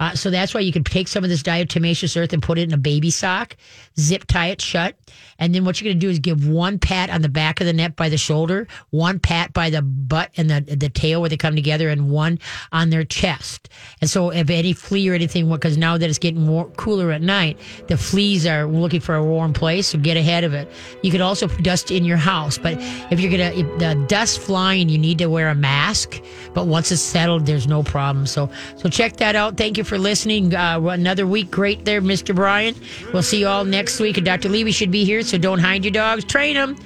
Uh, 0.00 0.14
so 0.14 0.30
that's 0.30 0.54
why 0.54 0.60
you 0.60 0.72
can 0.72 0.82
take 0.82 1.06
some 1.06 1.22
of 1.22 1.30
this 1.30 1.42
diatomaceous 1.42 2.20
earth 2.20 2.32
and 2.32 2.42
put 2.42 2.58
it 2.58 2.62
in 2.62 2.72
a 2.72 2.78
baby 2.78 3.10
sock, 3.10 3.56
zip 3.98 4.24
tie 4.26 4.48
it 4.48 4.60
shut, 4.60 4.96
and 5.38 5.54
then 5.54 5.64
what 5.64 5.80
you're 5.80 5.88
going 5.88 6.00
to 6.00 6.06
do 6.06 6.10
is 6.10 6.18
give 6.18 6.48
one 6.48 6.78
pat 6.78 7.10
on 7.10 7.22
the 7.22 7.28
back 7.28 7.60
of 7.60 7.66
the 7.66 7.72
neck 7.72 7.96
by 7.96 8.08
the 8.08 8.16
shoulder, 8.16 8.66
one 8.90 9.18
pat 9.18 9.52
by 9.52 9.70
the 9.70 9.82
butt 9.82 10.30
and 10.36 10.50
the 10.50 10.60
the 10.76 10.88
tail 10.88 11.20
where 11.20 11.28
they 11.28 11.36
come 11.36 11.54
together, 11.54 11.90
and 11.90 12.10
one 12.10 12.38
on 12.72 12.90
their 12.90 13.04
chest. 13.04 13.68
And 14.00 14.08
so 14.08 14.30
if 14.30 14.48
any 14.50 14.72
flea 14.72 15.10
or 15.10 15.14
anything, 15.14 15.50
because 15.50 15.76
now 15.76 15.98
that 15.98 16.08
it's 16.08 16.18
getting 16.18 16.46
cooler 16.76 17.12
at 17.12 17.20
night, 17.20 17.58
the 17.88 17.96
fleas 17.96 18.46
are 18.46 18.66
looking 18.66 19.00
for 19.00 19.14
a 19.14 19.24
warm 19.24 19.52
place, 19.52 19.88
so 19.88 19.98
get 19.98 20.16
ahead 20.16 20.44
of 20.44 20.54
it. 20.54 20.70
You 21.02 21.10
could 21.10 21.20
also 21.20 21.46
dust 21.48 21.90
in 21.90 22.04
your 22.04 22.16
house, 22.16 22.56
but 22.56 22.74
if 23.10 23.20
you're 23.20 23.30
gonna 23.30 23.50
the 23.78 24.02
dust 24.08 24.40
flying, 24.40 24.88
you 24.88 24.98
need 24.98 25.18
to 25.18 25.26
wear 25.26 25.48
a 25.48 25.54
mask. 25.54 26.22
But 26.54 26.66
once 26.66 26.90
it's 26.90 27.02
settled, 27.02 27.44
there's 27.44 27.66
no 27.66 27.82
problem. 27.82 28.26
So 28.26 28.50
so 28.76 28.88
check 28.88 29.18
that 29.18 29.36
out. 29.36 29.56
Thank 29.58 29.76
you 29.76 29.84
for 29.90 29.98
listening. 29.98 30.54
Uh, 30.54 30.80
another 30.80 31.26
week, 31.26 31.50
great 31.50 31.84
there, 31.84 32.00
Mr. 32.00 32.34
Brian. 32.34 32.74
We'll 33.12 33.24
see 33.24 33.40
you 33.40 33.48
all 33.48 33.64
next 33.64 34.00
week. 34.00 34.16
And 34.16 34.24
Dr. 34.24 34.48
Levy 34.48 34.70
should 34.70 34.90
be 34.90 35.04
here, 35.04 35.20
so 35.22 35.36
don't 35.36 35.58
hide 35.58 35.84
your 35.84 35.92
dogs. 35.92 36.24
Train 36.24 36.54
them. 36.54 36.76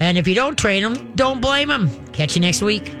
And 0.00 0.16
if 0.16 0.26
you 0.26 0.34
don't 0.34 0.56
train 0.56 0.82
them, 0.82 1.12
don't 1.14 1.40
blame 1.40 1.68
them. 1.68 1.90
Catch 2.12 2.36
you 2.36 2.40
next 2.40 2.62
week. 2.62 2.90